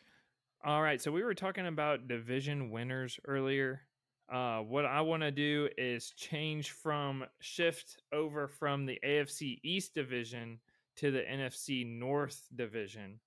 All 0.65 0.81
right, 0.81 0.99
so 1.01 1.11
we 1.11 1.23
were 1.23 1.35
talking 1.35 1.67
about 1.67 2.07
division 2.07 2.71
winners 2.71 3.19
earlier. 3.27 3.81
Uh, 4.31 4.59
what 4.59 4.85
I 4.85 5.01
want 5.01 5.21
to 5.21 5.31
do 5.31 5.69
is 5.77 6.11
change 6.17 6.71
from 6.71 7.25
shift 7.39 7.97
over 8.11 8.47
from 8.47 8.85
the 8.85 8.97
AFC 9.05 9.59
East 9.63 9.93
division 9.93 10.59
to 10.95 11.11
the 11.11 11.21
NFC 11.21 11.85
North 11.85 12.47
division. 12.55 13.19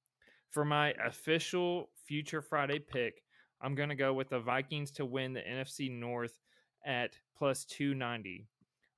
For 0.50 0.64
my 0.64 0.94
official 1.04 1.90
future 2.06 2.40
Friday 2.40 2.78
pick, 2.78 3.22
I'm 3.60 3.74
going 3.74 3.88
to 3.88 3.94
go 3.94 4.12
with 4.12 4.28
the 4.28 4.40
Vikings 4.40 4.90
to 4.92 5.04
win 5.04 5.32
the 5.32 5.40
NFC 5.40 5.90
North 5.90 6.38
at 6.84 7.14
plus 7.36 7.64
290. 7.64 8.46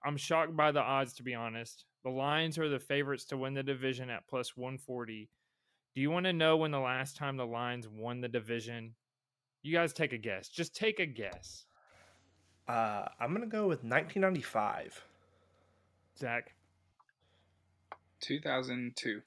I'm 0.04 0.16
shocked 0.16 0.56
by 0.56 0.72
the 0.72 0.80
odds, 0.80 1.12
to 1.14 1.22
be 1.22 1.34
honest. 1.34 1.84
The 2.04 2.10
Lions 2.10 2.58
are 2.58 2.68
the 2.68 2.78
favorites 2.78 3.24
to 3.26 3.36
win 3.36 3.54
the 3.54 3.62
division 3.62 4.10
at 4.10 4.26
plus 4.28 4.56
140. 4.56 5.28
Do 5.94 6.00
you 6.00 6.10
want 6.10 6.26
to 6.26 6.32
know 6.32 6.56
when 6.56 6.70
the 6.70 6.78
last 6.78 7.16
time 7.16 7.36
the 7.36 7.46
Lions 7.46 7.88
won 7.88 8.20
the 8.20 8.28
division? 8.28 8.94
You 9.62 9.72
guys 9.74 9.92
take 9.92 10.12
a 10.12 10.18
guess. 10.18 10.48
Just 10.48 10.74
take 10.76 11.00
a 11.00 11.06
guess. 11.06 11.64
Uh, 12.68 13.06
I'm 13.18 13.32
gonna 13.32 13.46
go 13.46 13.62
with 13.66 13.82
1995. 13.82 15.02
Zack, 16.18 16.54
Two 18.20 18.40
thousand 18.40 18.92
two. 18.96 19.22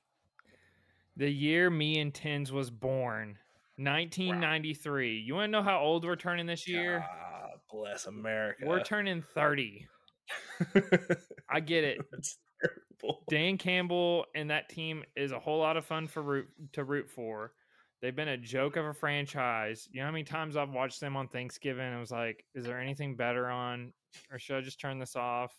the 1.17 1.29
year 1.29 1.69
me 1.69 1.99
and 1.99 2.13
Tins 2.13 2.51
was 2.51 2.69
born, 2.69 3.37
1993. 3.83 5.19
You 5.19 5.35
want 5.35 5.47
to 5.47 5.51
know 5.51 5.63
how 5.63 5.79
old 5.79 6.05
we're 6.05 6.15
turning 6.15 6.45
this 6.45 6.67
year? 6.67 6.99
God 6.99 7.59
bless 7.71 8.05
America. 8.05 8.65
We're 8.65 8.83
turning 8.83 9.23
30. 9.33 9.87
I 11.49 11.59
get 11.59 11.83
it. 11.83 11.99
Dan 13.29 13.57
Campbell 13.57 14.25
and 14.35 14.49
that 14.49 14.69
team 14.69 15.03
is 15.15 15.31
a 15.31 15.39
whole 15.39 15.59
lot 15.59 15.77
of 15.77 15.85
fun 15.85 16.07
for 16.07 16.21
root 16.21 16.47
to 16.73 16.83
root 16.83 17.09
for. 17.09 17.53
They've 18.01 18.15
been 18.15 18.29
a 18.29 18.37
joke 18.37 18.77
of 18.77 18.85
a 18.85 18.93
franchise. 18.93 19.87
You 19.91 19.99
know 19.99 20.07
how 20.07 20.11
many 20.11 20.23
times 20.23 20.57
I've 20.57 20.71
watched 20.71 20.99
them 20.99 21.15
on 21.15 21.27
Thanksgiving 21.27 21.85
and 21.85 21.99
was 21.99 22.11
like, 22.11 22.43
is 22.55 22.65
there 22.65 22.79
anything 22.79 23.15
better 23.15 23.47
on 23.47 23.93
or 24.31 24.39
should 24.39 24.57
I 24.57 24.61
just 24.61 24.79
turn 24.79 24.99
this 24.99 25.15
off? 25.15 25.53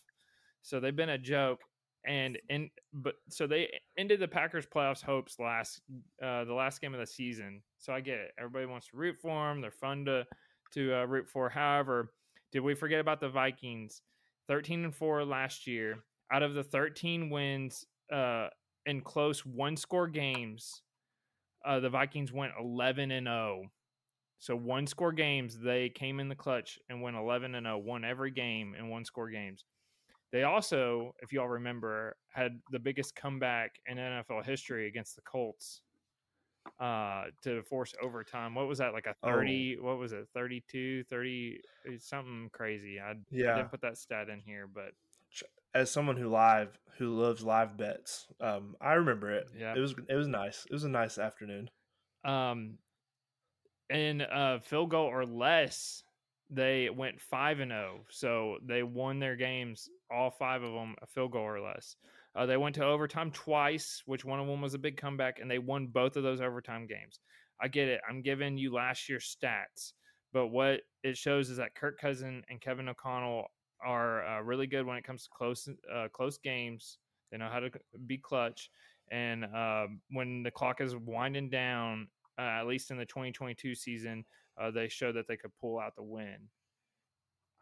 So 0.61 0.79
they've 0.79 0.95
been 0.95 1.09
a 1.09 1.17
joke. 1.17 1.61
And 2.05 2.37
and 2.49 2.69
but 2.93 3.15
so 3.29 3.47
they 3.47 3.69
ended 3.97 4.19
the 4.19 4.27
Packers 4.27 4.65
playoffs 4.65 5.01
hopes 5.01 5.39
last 5.39 5.81
uh 6.21 6.43
the 6.43 6.53
last 6.53 6.81
game 6.81 6.93
of 6.93 6.99
the 6.99 7.07
season. 7.07 7.61
So 7.77 7.93
I 7.93 8.01
get 8.01 8.19
it. 8.19 8.31
Everybody 8.37 8.65
wants 8.65 8.87
to 8.87 8.97
root 8.97 9.17
for 9.21 9.47
them. 9.47 9.61
They're 9.61 9.71
fun 9.71 10.05
to 10.05 10.25
to 10.73 10.93
uh, 10.95 11.05
root 11.05 11.29
for. 11.29 11.49
However, 11.49 12.11
did 12.51 12.61
we 12.61 12.75
forget 12.75 12.99
about 12.99 13.19
the 13.19 13.29
Vikings? 13.29 14.01
13 14.47 14.83
and 14.83 14.95
4 14.95 15.25
last 15.25 15.67
year. 15.67 16.03
Out 16.31 16.43
of 16.43 16.53
the 16.53 16.63
13 16.63 17.29
wins 17.29 17.85
uh, 18.11 18.47
in 18.85 19.01
close 19.01 19.45
one 19.45 19.77
score 19.77 20.07
games, 20.07 20.81
uh, 21.65 21.79
the 21.79 21.89
Vikings 21.89 22.33
went 22.33 22.53
11 22.59 23.11
and 23.11 23.27
0. 23.27 23.63
So 24.39 24.55
one 24.55 24.87
score 24.87 25.13
games, 25.13 25.57
they 25.57 25.89
came 25.89 26.19
in 26.19 26.27
the 26.27 26.35
clutch 26.35 26.77
and 26.89 27.01
went 27.01 27.15
11 27.15 27.55
and 27.55 27.65
0, 27.65 27.77
won 27.77 28.03
every 28.03 28.31
game 28.31 28.75
in 28.77 28.89
one 28.89 29.05
score 29.05 29.29
games. 29.29 29.63
They 30.33 30.43
also, 30.43 31.13
if 31.21 31.31
y'all 31.31 31.47
remember, 31.47 32.17
had 32.29 32.59
the 32.71 32.79
biggest 32.79 33.15
comeback 33.15 33.79
in 33.85 33.97
NFL 33.97 34.43
history 34.43 34.87
against 34.87 35.15
the 35.15 35.21
Colts 35.21 35.81
uh 36.79 37.25
to 37.43 37.61
force 37.63 37.93
overtime. 38.01 38.55
What 38.55 38.67
was 38.67 38.79
that 38.79 38.93
like 38.93 39.05
a 39.05 39.15
Oh. 39.21 39.27
30 39.29 39.77
what 39.79 39.99
was 39.99 40.11
it? 40.11 40.27
32, 40.33 41.03
30 41.03 41.61
something 41.99 42.49
crazy. 42.51 42.99
I, 42.99 43.11
I 43.11 43.15
Yeah. 43.29 43.55
didn't 43.57 43.69
put 43.69 43.81
that 43.81 43.97
stat 43.97 44.27
in 44.29 44.41
here, 44.41 44.65
but 44.67 44.93
As 45.75 45.91
someone 45.91 46.17
who 46.17 46.29
live 46.29 46.79
who 46.97 47.13
loves 47.13 47.43
live 47.43 47.77
bets, 47.77 48.27
um, 48.39 48.75
I 48.81 48.93
remember 48.93 49.29
it. 49.31 49.47
Yeah. 49.55 49.75
It 49.75 49.79
was 49.79 49.93
it 50.09 50.15
was 50.15 50.27
nice. 50.27 50.65
It 50.65 50.73
was 50.73 50.83
a 50.83 50.89
nice 50.89 51.19
afternoon. 51.19 51.69
um 52.25 52.79
in 53.89 54.21
uh 54.21 54.59
field 54.59 54.89
goal 54.89 55.05
or 55.05 55.25
less 55.25 56.03
they 56.49 56.89
went 56.89 57.19
5 57.19 57.59
and 57.61 57.71
0 57.71 58.01
so 58.09 58.57
they 58.65 58.83
won 58.83 59.19
their 59.19 59.35
games 59.35 59.89
all 60.11 60.29
five 60.29 60.61
of 60.61 60.73
them 60.73 60.95
a 61.01 61.07
field 61.07 61.31
goal 61.31 61.43
or 61.43 61.61
less. 61.61 61.95
Uh, 62.35 62.45
they 62.45 62.57
went 62.57 62.75
to 62.75 62.85
overtime 62.85 63.31
twice 63.31 64.01
which 64.05 64.25
one 64.25 64.39
of 64.39 64.47
them 64.47 64.61
was 64.61 64.73
a 64.73 64.79
big 64.79 64.97
comeback 64.97 65.39
and 65.39 65.49
they 65.49 65.59
won 65.59 65.87
both 65.87 66.15
of 66.15 66.23
those 66.23 66.41
overtime 66.41 66.87
games. 66.87 67.19
I 67.61 67.67
get 67.67 67.87
it 67.87 68.01
i'm 68.09 68.21
giving 68.21 68.57
you 68.57 68.73
last 68.73 69.07
year's 69.07 69.35
stats 69.35 69.93
but 70.33 70.47
what 70.47 70.81
it 71.03 71.15
shows 71.15 71.49
is 71.49 71.57
that 71.57 71.75
kirk 71.75 71.99
cousin 71.99 72.43
and 72.49 72.59
kevin 72.59 72.89
o'connell 72.89 73.47
are 73.85 74.25
uh, 74.25 74.41
really 74.41 74.67
good 74.67 74.85
when 74.85 74.97
it 74.97 75.03
comes 75.03 75.23
to 75.23 75.29
close 75.35 75.67
uh, 75.93 76.07
close 76.13 76.37
games. 76.37 76.97
They 77.31 77.37
know 77.37 77.49
how 77.51 77.59
to 77.59 77.71
be 78.05 78.17
clutch 78.17 78.69
and 79.11 79.45
um, 79.45 80.01
when 80.11 80.43
the 80.43 80.51
clock 80.51 80.81
is 80.81 80.95
winding 80.95 81.49
down 81.49 82.07
uh, 82.39 82.41
at 82.41 82.67
least 82.67 82.91
in 82.91 82.97
the 82.97 83.05
2022 83.05 83.75
season, 83.75 84.25
uh, 84.59 84.71
they 84.71 84.87
showed 84.87 85.15
that 85.15 85.27
they 85.27 85.37
could 85.37 85.51
pull 85.59 85.79
out 85.79 85.95
the 85.95 86.03
win. 86.03 86.49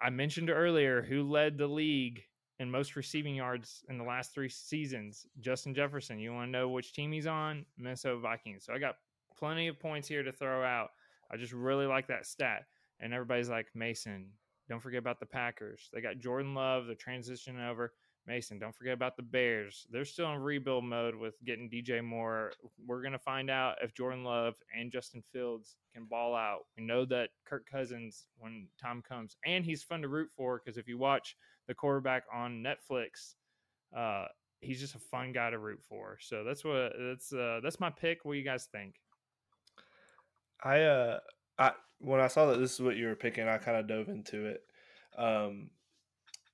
I 0.02 0.10
mentioned 0.10 0.50
earlier 0.50 1.02
who 1.02 1.30
led 1.30 1.58
the 1.58 1.68
league 1.68 2.24
in 2.60 2.70
most 2.70 2.96
receiving 2.96 3.36
yards 3.36 3.84
in 3.90 3.98
the 3.98 4.04
last 4.04 4.34
three 4.34 4.50
seasons. 4.50 5.26
Justin 5.40 5.74
Jefferson. 5.74 6.20
You 6.20 6.34
want 6.34 6.48
to 6.48 6.52
know 6.52 6.70
which 6.70 6.94
team 6.94 7.12
he's 7.12 7.28
on? 7.28 7.66
Minnesota 7.78 8.20
Vikings. 8.20 8.66
So 8.66 8.74
I 8.74 8.80
got 8.80 8.96
plenty 9.38 9.68
of 9.68 9.80
points 9.80 10.08
here 10.08 10.24
to 10.24 10.32
throw 10.32 10.64
out. 10.64 10.90
I 11.32 11.38
just 11.38 11.54
really 11.54 11.86
like 11.86 12.08
that 12.08 12.26
stat. 12.26 12.66
And 13.00 13.14
everybody's 13.14 13.50
like, 13.50 13.68
Mason, 13.74 14.28
don't 14.70 14.82
forget 14.82 15.00
about 15.00 15.20
the 15.20 15.26
Packers. 15.26 15.90
They 15.92 16.02
got 16.02 16.20
Jordan 16.20 16.54
Love. 16.54 16.86
They're 16.86 16.96
transitioning 16.96 17.68
over. 17.68 17.94
Mason, 18.28 18.60
don't 18.60 18.76
forget 18.76 18.94
about 18.94 19.18
the 19.18 19.24
Bears. 19.24 19.88
They're 19.92 20.06
still 20.06 20.32
in 20.32 20.40
rebuild 20.40 20.84
mode 20.84 21.16
with 21.16 21.36
getting 21.44 21.70
DJ 21.70 22.04
Moore. 22.04 22.54
We're 22.86 23.02
going 23.02 23.14
to 23.14 23.20
find 23.20 23.50
out 23.50 23.78
if 23.82 23.94
Jordan 23.94 24.24
Love 24.24 24.56
and 24.78 24.92
Justin 24.92 25.24
Fields 25.34 25.76
can 25.94 26.06
ball 26.06 26.36
out. 26.36 26.62
We 26.78 26.84
know 26.84 27.04
that 27.06 27.30
Kirk 27.46 27.66
Cousins, 27.70 28.28
when 28.38 28.68
time 28.82 29.02
comes, 29.02 29.36
and 29.46 29.66
he's 29.66 29.84
fun 29.84 30.02
to 30.04 30.08
root 30.08 30.30
for 30.36 30.62
because 30.64 30.78
if 30.78 30.88
you 30.88 30.98
watch 30.98 31.36
the 31.68 31.74
quarterback 31.74 32.24
on 32.34 32.64
Netflix, 32.64 33.36
uh, 33.96 34.26
he's 34.62 34.80
just 34.80 34.96
a 34.96 35.00
fun 35.00 35.32
guy 35.32 35.50
to 35.50 35.58
root 35.58 35.82
for. 35.88 36.18
So 36.22 36.44
that's 36.44 36.64
what 36.64 36.94
that's 37.00 37.34
uh, 37.34 37.60
that's 37.64 37.80
my 37.80 37.90
pick. 37.90 38.24
What 38.24 38.34
do 38.34 38.40
you 38.40 38.46
guys 38.46 38.68
think? 38.72 38.96
I 40.64 40.82
uh 40.82 41.20
I 41.58 41.72
when 42.00 42.22
I 42.22 42.28
saw 42.28 42.48
that 42.48 42.60
this 42.60 42.74
is 42.74 42.82
what 42.82 42.96
you 42.96 43.08
were 43.08 43.16
picking, 43.16 43.48
I 43.48 43.58
kind 43.58 43.78
of 43.78 43.88
dove 43.88 44.10
into 44.10 44.46
it. 44.46 44.62
Um 45.18 45.72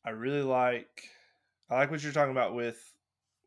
I 0.05 0.11
really 0.11 0.41
like 0.41 1.09
I 1.69 1.75
like 1.75 1.91
what 1.91 2.03
you're 2.03 2.13
talking 2.13 2.31
about 2.31 2.55
with 2.55 2.79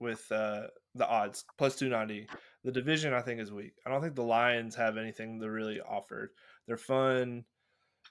with 0.00 0.30
uh 0.32 0.62
the 0.94 1.06
odds 1.06 1.44
plus 1.58 1.76
290. 1.76 2.26
The 2.64 2.72
division 2.72 3.14
I 3.14 3.22
think 3.22 3.40
is 3.40 3.52
weak. 3.52 3.74
I 3.86 3.90
don't 3.90 4.02
think 4.02 4.14
the 4.14 4.22
Lions 4.22 4.74
have 4.76 4.96
anything 4.96 5.40
to 5.40 5.50
really 5.50 5.80
offer. 5.80 6.32
They're 6.66 6.76
fun. 6.76 7.44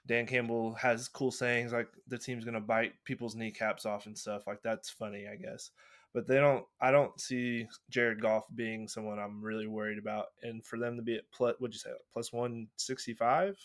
Dan 0.06 0.26
Campbell 0.26 0.74
has 0.74 1.08
cool 1.08 1.30
sayings 1.30 1.72
like 1.72 1.88
the 2.08 2.18
team's 2.18 2.44
going 2.44 2.54
to 2.54 2.60
bite 2.60 2.92
people's 3.04 3.34
kneecaps 3.34 3.84
off 3.86 4.06
and 4.06 4.16
stuff. 4.16 4.46
Like 4.46 4.62
that's 4.62 4.88
funny, 4.90 5.26
I 5.30 5.36
guess. 5.36 5.70
but 6.14 6.26
they 6.26 6.36
don't. 6.36 6.64
I 6.80 6.90
don't 6.90 7.18
see 7.20 7.66
Jared 7.90 8.20
Goff 8.20 8.44
being 8.54 8.88
someone 8.88 9.18
I'm 9.18 9.42
really 9.42 9.66
worried 9.66 9.98
about. 9.98 10.26
And 10.42 10.64
for 10.64 10.78
them 10.78 10.96
to 10.96 11.02
be 11.02 11.16
at 11.16 11.30
plus, 11.32 11.54
what'd 11.58 11.74
you 11.74 11.78
say, 11.78 11.90
plus 12.12 12.32
one 12.32 12.68
sixty 12.76 13.14
five? 13.14 13.56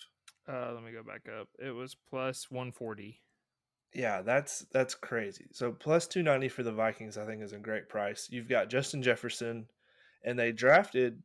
Uh, 0.47 0.73
let 0.73 0.83
me 0.83 0.91
go 0.91 1.03
back 1.03 1.23
up. 1.39 1.47
It 1.57 1.71
was 1.71 1.95
plus 2.09 2.51
one 2.51 2.71
forty. 2.71 3.21
Yeah, 3.95 4.21
that's 4.21 4.65
that's 4.73 4.93
crazy. 4.93 5.45
So 5.53 5.71
plus 5.71 6.05
two 6.05 6.21
ninety 6.21 6.49
for 6.49 6.63
the 6.63 6.71
Vikings, 6.73 7.17
I 7.17 7.25
think, 7.25 7.41
is 7.41 7.53
a 7.53 7.57
great 7.57 7.87
price. 7.87 8.27
You've 8.29 8.49
got 8.49 8.69
Justin 8.69 9.01
Jefferson, 9.01 9.67
and 10.25 10.37
they 10.37 10.51
drafted 10.51 11.23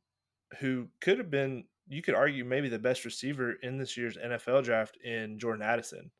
who 0.60 0.86
could 1.00 1.18
have 1.18 1.30
been. 1.30 1.64
You 1.88 2.00
could 2.00 2.14
argue 2.14 2.44
maybe 2.44 2.68
the 2.68 2.78
best 2.78 3.04
receiver 3.04 3.54
in 3.62 3.76
this 3.76 3.96
year's 3.96 4.16
NFL 4.16 4.62
draft 4.62 4.96
in 5.02 5.40
Jordan 5.40 5.62
Addison, 5.66 6.12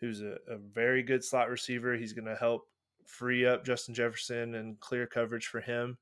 who's 0.00 0.20
a, 0.20 0.36
a 0.48 0.58
very 0.58 1.04
good 1.04 1.22
slot 1.22 1.48
receiver. 1.48 1.96
He's 1.96 2.12
going 2.12 2.26
to 2.26 2.34
help 2.34 2.66
free 3.06 3.46
up 3.46 3.64
Justin 3.64 3.94
Jefferson 3.94 4.56
and 4.56 4.80
clear 4.80 5.06
coverage 5.06 5.46
for 5.46 5.60
him. 5.60 5.96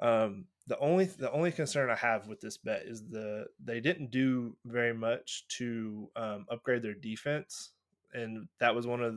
Um, 0.00 0.46
the 0.66 0.78
only 0.78 1.04
the 1.04 1.30
only 1.30 1.52
concern 1.52 1.90
I 1.90 1.96
have 1.96 2.26
with 2.26 2.40
this 2.40 2.56
bet 2.56 2.84
is 2.86 3.02
the 3.06 3.44
they 3.62 3.80
didn't 3.80 4.10
do 4.10 4.56
very 4.64 4.94
much 4.94 5.44
to 5.58 6.08
um, 6.16 6.46
upgrade 6.50 6.82
their 6.82 6.94
defense, 6.94 7.72
and 8.14 8.48
that 8.58 8.74
was 8.74 8.86
one 8.86 9.02
of 9.02 9.16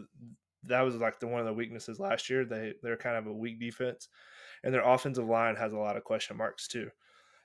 that 0.65 0.81
was 0.81 0.95
like 0.95 1.19
the 1.19 1.27
one 1.27 1.39
of 1.39 1.45
the 1.45 1.53
weaknesses 1.53 1.99
last 1.99 2.29
year. 2.29 2.45
They 2.45 2.73
they're 2.81 2.97
kind 2.97 3.17
of 3.17 3.27
a 3.27 3.33
weak 3.33 3.59
defense, 3.59 4.07
and 4.63 4.73
their 4.73 4.87
offensive 4.87 5.27
line 5.27 5.55
has 5.55 5.73
a 5.73 5.77
lot 5.77 5.97
of 5.97 6.03
question 6.03 6.37
marks 6.37 6.67
too. 6.67 6.89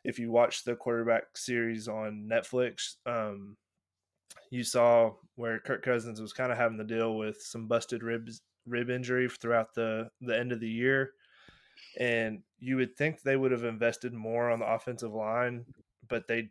If 0.04 0.18
you 0.18 0.30
watch 0.30 0.64
the 0.64 0.76
quarterback 0.76 1.36
series 1.36 1.88
on 1.88 2.28
Netflix, 2.30 2.96
um, 3.06 3.56
you 4.50 4.62
saw 4.62 5.12
where 5.34 5.58
Kirk 5.58 5.82
Cousins 5.82 6.20
was 6.20 6.32
kind 6.32 6.52
of 6.52 6.58
having 6.58 6.78
to 6.78 6.84
deal 6.84 7.16
with 7.16 7.42
some 7.42 7.66
busted 7.66 8.02
ribs 8.02 8.42
rib 8.66 8.90
injury 8.90 9.28
throughout 9.28 9.74
the 9.74 10.10
the 10.20 10.38
end 10.38 10.52
of 10.52 10.60
the 10.60 10.68
year, 10.68 11.12
and 11.98 12.42
you 12.60 12.76
would 12.76 12.96
think 12.96 13.22
they 13.22 13.36
would 13.36 13.52
have 13.52 13.64
invested 13.64 14.12
more 14.12 14.50
on 14.50 14.60
the 14.60 14.66
offensive 14.66 15.12
line, 15.12 15.64
but 16.08 16.26
they 16.26 16.50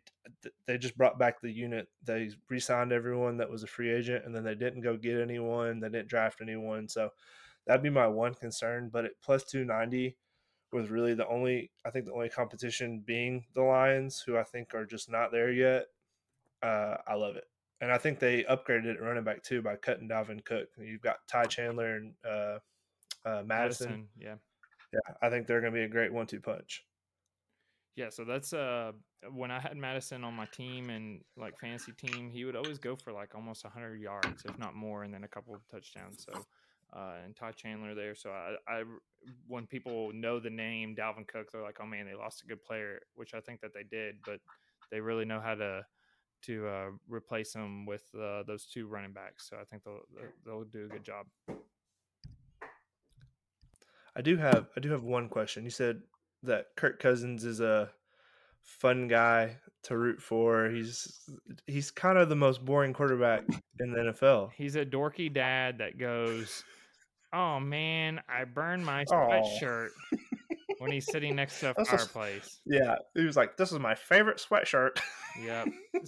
they 0.66 0.78
just 0.78 0.96
brought 0.96 1.18
back 1.18 1.40
the 1.40 1.50
unit. 1.50 1.88
They 2.04 2.30
re-signed 2.48 2.92
everyone 2.92 3.36
that 3.38 3.50
was 3.50 3.62
a 3.62 3.68
free 3.68 3.90
agent, 3.90 4.24
and 4.24 4.34
then 4.34 4.44
they 4.44 4.54
didn't 4.54 4.82
go 4.82 4.96
get 4.96 5.20
anyone. 5.20 5.80
They 5.80 5.88
didn't 5.88 6.08
draft 6.08 6.40
anyone, 6.40 6.88
so 6.88 7.10
that'd 7.66 7.82
be 7.82 7.90
my 7.90 8.06
one 8.06 8.34
concern. 8.34 8.90
But 8.92 9.04
at 9.04 9.20
plus 9.22 9.44
two 9.44 9.64
ninety, 9.64 10.16
was 10.72 10.90
really 10.90 11.14
the 11.14 11.28
only 11.28 11.70
I 11.84 11.90
think 11.90 12.06
the 12.06 12.12
only 12.12 12.28
competition 12.28 13.02
being 13.04 13.44
the 13.54 13.62
Lions, 13.62 14.22
who 14.24 14.36
I 14.36 14.44
think 14.44 14.74
are 14.74 14.86
just 14.86 15.10
not 15.10 15.32
there 15.32 15.52
yet. 15.52 15.86
Uh, 16.62 16.96
I 17.06 17.14
love 17.14 17.36
it 17.36 17.44
and 17.80 17.92
I 17.92 17.98
think 17.98 18.18
they 18.18 18.44
upgraded 18.44 18.86
it 18.86 19.00
running 19.02 19.24
back 19.24 19.42
too 19.42 19.62
by 19.62 19.76
cutting 19.76 20.08
Dalvin 20.08 20.44
Cook. 20.44 20.68
You've 20.78 21.02
got 21.02 21.18
Ty 21.28 21.44
Chandler 21.44 21.96
and 21.96 22.12
uh, 22.24 22.58
uh, 23.24 23.42
Mattison. 23.44 23.46
Mattison. 23.46 24.08
Yeah, 24.18 24.34
yeah. 24.92 25.14
I 25.22 25.30
think 25.30 25.46
they're 25.46 25.60
going 25.60 25.72
to 25.72 25.78
be 25.78 25.84
a 25.84 25.88
great 25.88 26.12
one-two 26.12 26.40
punch. 26.40 26.84
Yeah, 27.96 28.10
so 28.10 28.24
that's 28.24 28.52
uh 28.52 28.92
when 29.32 29.50
I 29.50 29.58
had 29.58 29.76
Mattison 29.76 30.24
on 30.24 30.34
my 30.34 30.46
team 30.46 30.90
and 30.90 31.20
like 31.36 31.58
fantasy 31.58 31.92
team, 31.92 32.30
he 32.30 32.44
would 32.44 32.56
always 32.56 32.78
go 32.78 32.94
for 32.96 33.12
like 33.12 33.34
almost 33.34 33.64
100 33.64 34.00
yards, 34.00 34.44
if 34.44 34.58
not 34.58 34.74
more, 34.74 35.02
and 35.02 35.12
then 35.12 35.24
a 35.24 35.28
couple 35.28 35.54
of 35.54 35.66
touchdowns. 35.68 36.24
So, 36.24 36.40
uh, 36.96 37.14
and 37.24 37.34
Ty 37.34 37.52
Chandler 37.52 37.94
there. 37.94 38.14
So 38.14 38.30
I, 38.30 38.54
I, 38.68 38.84
when 39.46 39.66
people 39.66 40.12
know 40.14 40.38
the 40.38 40.50
name 40.50 40.94
Dalvin 40.94 41.26
Cook, 41.26 41.50
they're 41.50 41.62
like, 41.62 41.78
oh 41.82 41.86
man, 41.86 42.06
they 42.06 42.14
lost 42.14 42.42
a 42.42 42.46
good 42.46 42.62
player, 42.62 43.00
which 43.14 43.34
I 43.34 43.40
think 43.40 43.60
that 43.60 43.74
they 43.74 43.82
did, 43.82 44.16
but 44.24 44.40
they 44.90 45.00
really 45.00 45.24
know 45.24 45.40
how 45.40 45.54
to 45.56 45.84
to 46.40 46.68
uh, 46.68 46.90
replace 47.08 47.52
him 47.52 47.84
with 47.84 48.04
uh, 48.14 48.44
those 48.46 48.66
two 48.66 48.86
running 48.86 49.12
backs. 49.12 49.48
So 49.50 49.56
I 49.60 49.64
think 49.64 49.82
they'll 49.82 50.02
they'll 50.44 50.64
do 50.64 50.84
a 50.84 50.88
good 50.88 51.04
job. 51.04 51.26
I 54.14 54.22
do 54.22 54.36
have 54.36 54.68
I 54.76 54.80
do 54.80 54.90
have 54.92 55.02
one 55.02 55.28
question. 55.28 55.64
You 55.64 55.70
said 55.70 56.02
that 56.42 56.66
Kirk 56.76 57.00
Cousins 57.00 57.44
is 57.44 57.60
a 57.60 57.90
fun 58.62 59.08
guy 59.08 59.56
to 59.84 59.96
root 59.96 60.20
for. 60.20 60.68
He's 60.68 61.28
he's 61.66 61.90
kind 61.90 62.18
of 62.18 62.28
the 62.28 62.36
most 62.36 62.64
boring 62.64 62.92
quarterback 62.92 63.44
in 63.80 63.90
the 63.92 63.98
NFL. 63.98 64.50
He's 64.56 64.76
a 64.76 64.84
dorky 64.84 65.32
dad 65.32 65.78
that 65.78 65.98
goes, 65.98 66.64
"Oh 67.32 67.60
man, 67.60 68.20
I 68.28 68.44
burned 68.44 68.84
my 68.84 69.04
sweatshirt." 69.04 69.88
when 70.78 70.92
he's 70.92 71.06
sitting 71.10 71.34
next 71.34 71.58
to 71.60 71.74
a 71.76 71.84
fireplace. 71.84 72.60
yeah, 72.64 72.94
he 73.14 73.24
was 73.24 73.36
like, 73.36 73.56
"This 73.56 73.72
is 73.72 73.78
my 73.78 73.94
favorite 73.94 74.38
sweatshirt." 74.38 75.00
yep. 75.42 75.66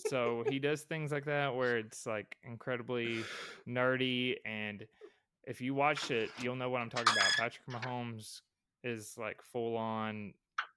So 0.08 0.44
he 0.48 0.58
does 0.58 0.82
things 0.82 1.10
like 1.10 1.24
that 1.24 1.54
where 1.54 1.78
it's 1.78 2.06
like 2.06 2.36
incredibly 2.44 3.24
nerdy, 3.68 4.36
and 4.44 4.86
if 5.44 5.60
you 5.60 5.74
watch 5.74 6.10
it, 6.10 6.30
you'll 6.40 6.56
know 6.56 6.70
what 6.70 6.80
I'm 6.80 6.90
talking 6.90 7.12
about. 7.12 7.30
Patrick 7.32 7.66
Mahomes 7.68 8.42
is 8.84 9.14
like 9.18 9.40
full 9.52 9.76
on 9.76 10.32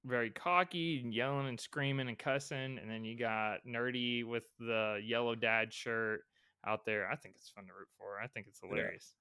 very 0.06 0.30
cocky 0.30 1.01
and 1.04 1.14
yelling 1.14 1.47
and 1.47 1.60
screaming 1.60 2.08
and 2.08 2.20
cussing 2.20 2.78
and 2.78 2.89
then 2.89 3.04
you 3.06 3.18
got 3.18 3.60
nerdy 3.68 4.26
with 4.26 4.43
the 4.60 4.99
yellow 5.04 5.36
dad 5.36 5.74
shirt 5.74 6.22
out 6.68 6.86
there 6.86 7.10
i 7.10 7.16
think 7.16 7.36
it's 7.38 7.49
fun 7.49 7.66
to 7.66 7.72
root 7.74 7.88
for 7.97 8.20
i 8.22 8.28
think 8.28 8.47
it's 8.47 8.60
hilarious. 8.60 9.16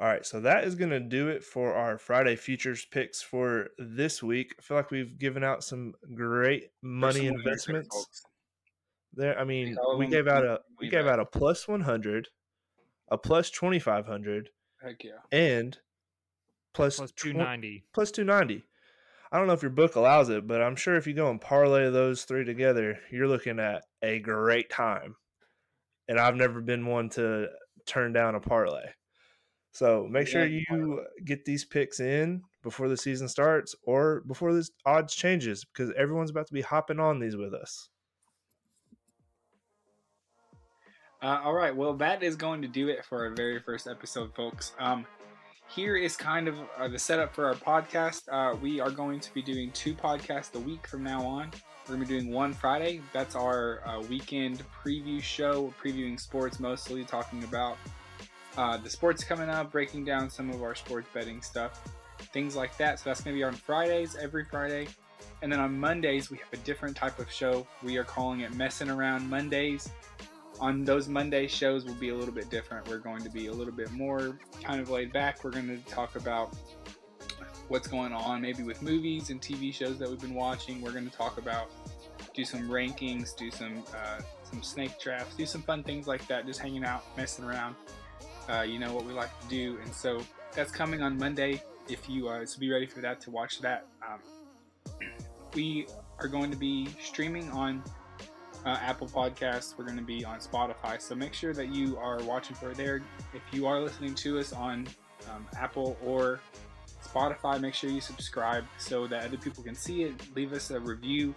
All 0.00 0.06
right, 0.06 0.24
so 0.24 0.38
that 0.40 0.62
is 0.62 0.76
going 0.76 0.92
to 0.92 1.00
do 1.00 1.26
it 1.26 1.42
for 1.42 1.74
our 1.74 1.98
Friday 1.98 2.36
futures 2.36 2.84
picks 2.84 3.20
for 3.20 3.70
this 3.78 4.22
week. 4.22 4.54
I 4.56 4.62
feel 4.62 4.76
like 4.76 4.92
we've 4.92 5.18
given 5.18 5.42
out 5.42 5.64
some 5.64 5.92
great 6.14 6.70
money 6.82 7.26
some 7.26 7.34
investments. 7.34 8.22
There, 9.14 9.36
I 9.36 9.42
mean, 9.42 9.76
we 9.96 10.06
gave 10.06 10.28
out 10.28 10.44
a 10.44 10.60
we 10.78 10.88
gave 10.88 11.08
out 11.08 11.18
a 11.18 11.24
plus 11.24 11.66
one 11.66 11.80
hundred, 11.80 12.28
a 13.10 13.18
plus 13.18 13.50
twenty 13.50 13.80
five 13.80 14.06
hundred, 14.06 14.50
heck 14.80 15.02
yeah, 15.02 15.18
and 15.32 15.76
plus, 16.78 16.96
plus 16.96 17.12
two 17.12 17.32
ninety, 17.32 17.84
plus 17.92 18.10
two 18.10 18.24
ninety. 18.24 18.64
I 19.30 19.36
don't 19.36 19.46
know 19.46 19.52
if 19.52 19.62
your 19.62 19.70
book 19.70 19.96
allows 19.96 20.30
it, 20.30 20.46
but 20.46 20.62
I'm 20.62 20.76
sure 20.76 20.96
if 20.96 21.06
you 21.06 21.12
go 21.12 21.30
and 21.30 21.40
parlay 21.40 21.90
those 21.90 22.24
three 22.24 22.44
together, 22.44 22.98
you're 23.10 23.28
looking 23.28 23.58
at 23.58 23.82
a 24.00 24.20
great 24.20 24.70
time. 24.70 25.16
And 26.08 26.18
I've 26.18 26.36
never 26.36 26.62
been 26.62 26.86
one 26.86 27.10
to 27.10 27.48
turn 27.84 28.14
down 28.14 28.34
a 28.34 28.40
parlay. 28.40 28.86
So 29.72 30.06
make 30.10 30.26
sure 30.26 30.46
you 30.46 31.04
get 31.24 31.44
these 31.44 31.64
picks 31.66 32.00
in 32.00 32.42
before 32.62 32.88
the 32.88 32.96
season 32.96 33.28
starts 33.28 33.74
or 33.82 34.22
before 34.26 34.54
this 34.54 34.70
odds 34.86 35.14
changes 35.14 35.64
because 35.64 35.92
everyone's 35.96 36.30
about 36.30 36.46
to 36.46 36.54
be 36.54 36.62
hopping 36.62 36.98
on 36.98 37.20
these 37.20 37.36
with 37.36 37.52
us. 37.52 37.90
Uh, 41.22 41.40
all 41.44 41.52
right, 41.52 41.76
well 41.76 41.92
that 41.94 42.22
is 42.22 42.34
going 42.34 42.62
to 42.62 42.68
do 42.68 42.88
it 42.88 43.04
for 43.04 43.26
our 43.26 43.34
very 43.34 43.60
first 43.60 43.86
episode, 43.86 44.34
folks. 44.34 44.72
Um, 44.78 45.04
here 45.68 45.96
is 45.96 46.16
kind 46.16 46.48
of 46.48 46.56
uh, 46.78 46.88
the 46.88 46.98
setup 46.98 47.34
for 47.34 47.46
our 47.46 47.54
podcast. 47.54 48.22
Uh, 48.30 48.56
we 48.56 48.80
are 48.80 48.90
going 48.90 49.20
to 49.20 49.32
be 49.34 49.42
doing 49.42 49.70
two 49.72 49.94
podcasts 49.94 50.54
a 50.54 50.58
week 50.58 50.86
from 50.86 51.02
now 51.02 51.24
on. 51.24 51.50
We're 51.86 51.96
going 51.96 52.06
to 52.06 52.14
be 52.14 52.20
doing 52.20 52.32
one 52.32 52.52
Friday. 52.52 53.00
That's 53.12 53.34
our 53.34 53.80
uh, 53.86 54.00
weekend 54.02 54.62
preview 54.84 55.22
show, 55.22 55.72
previewing 55.82 56.18
sports 56.18 56.58
mostly, 56.58 57.04
talking 57.04 57.44
about 57.44 57.76
uh, 58.56 58.76
the 58.78 58.90
sports 58.90 59.22
coming 59.22 59.48
up, 59.48 59.70
breaking 59.70 60.04
down 60.04 60.30
some 60.30 60.50
of 60.50 60.62
our 60.62 60.74
sports 60.74 61.08
betting 61.12 61.42
stuff, 61.42 61.80
things 62.32 62.56
like 62.56 62.76
that. 62.78 62.98
So 62.98 63.10
that's 63.10 63.20
going 63.20 63.34
to 63.34 63.38
be 63.38 63.44
on 63.44 63.54
Fridays, 63.54 64.16
every 64.16 64.44
Friday. 64.44 64.88
And 65.42 65.52
then 65.52 65.60
on 65.60 65.78
Mondays, 65.78 66.30
we 66.30 66.38
have 66.38 66.52
a 66.52 66.56
different 66.58 66.96
type 66.96 67.18
of 67.18 67.30
show. 67.30 67.66
We 67.82 67.96
are 67.98 68.04
calling 68.04 68.40
it 68.40 68.54
Messing 68.54 68.90
Around 68.90 69.28
Mondays. 69.28 69.88
On 70.60 70.84
those 70.84 71.08
Monday 71.08 71.46
shows, 71.46 71.84
will 71.84 71.94
be 71.94 72.08
a 72.08 72.14
little 72.14 72.34
bit 72.34 72.50
different. 72.50 72.88
We're 72.88 72.98
going 72.98 73.22
to 73.22 73.30
be 73.30 73.46
a 73.46 73.52
little 73.52 73.72
bit 73.72 73.92
more 73.92 74.38
kind 74.62 74.80
of 74.80 74.90
laid 74.90 75.12
back. 75.12 75.44
We're 75.44 75.52
going 75.52 75.68
to 75.68 75.78
talk 75.90 76.16
about 76.16 76.54
what's 77.68 77.86
going 77.86 78.12
on, 78.12 78.40
maybe 78.40 78.62
with 78.62 78.82
movies 78.82 79.30
and 79.30 79.40
TV 79.40 79.72
shows 79.72 79.98
that 79.98 80.08
we've 80.08 80.20
been 80.20 80.34
watching. 80.34 80.80
We're 80.80 80.92
going 80.92 81.08
to 81.08 81.16
talk 81.16 81.38
about, 81.38 81.70
do 82.34 82.44
some 82.44 82.68
rankings, 82.68 83.36
do 83.36 83.50
some 83.50 83.84
uh, 83.94 84.20
some 84.42 84.62
snake 84.62 84.98
drafts, 85.00 85.36
do 85.36 85.46
some 85.46 85.62
fun 85.62 85.82
things 85.82 86.06
like 86.06 86.26
that. 86.28 86.46
Just 86.46 86.60
hanging 86.60 86.84
out, 86.84 87.04
messing 87.16 87.44
around. 87.44 87.76
Uh, 88.48 88.62
you 88.62 88.78
know 88.78 88.92
what 88.92 89.04
we 89.04 89.12
like 89.12 89.38
to 89.42 89.48
do, 89.48 89.78
and 89.82 89.92
so 89.92 90.22
that's 90.54 90.72
coming 90.72 91.02
on 91.02 91.18
Monday. 91.18 91.62
If 91.88 92.08
you 92.08 92.28
uh, 92.28 92.44
so 92.44 92.58
be 92.58 92.70
ready 92.70 92.86
for 92.86 93.00
that 93.00 93.20
to 93.22 93.30
watch 93.30 93.60
that. 93.60 93.86
Um, 94.06 94.20
we 95.54 95.86
are 96.18 96.28
going 96.28 96.50
to 96.50 96.56
be 96.56 96.88
streaming 97.00 97.50
on 97.50 97.82
uh, 98.68 98.78
Apple 98.82 99.06
Podcasts. 99.06 99.76
We're 99.78 99.86
going 99.86 99.96
to 99.96 100.04
be 100.04 100.24
on 100.26 100.40
Spotify, 100.40 101.00
so 101.00 101.14
make 101.14 101.32
sure 101.32 101.54
that 101.54 101.74
you 101.74 101.96
are 101.96 102.22
watching 102.24 102.54
for 102.54 102.74
there. 102.74 103.00
If 103.32 103.42
you 103.50 103.66
are 103.66 103.80
listening 103.80 104.14
to 104.16 104.38
us 104.38 104.52
on 104.52 104.86
um, 105.30 105.46
Apple 105.56 105.96
or 106.04 106.40
Spotify, 107.02 107.58
make 107.58 107.72
sure 107.72 107.88
you 107.88 108.02
subscribe 108.02 108.64
so 108.76 109.06
that 109.06 109.24
other 109.24 109.38
people 109.38 109.64
can 109.64 109.74
see 109.74 110.02
it. 110.02 110.14
Leave 110.36 110.52
us 110.52 110.70
a 110.70 110.78
review. 110.78 111.34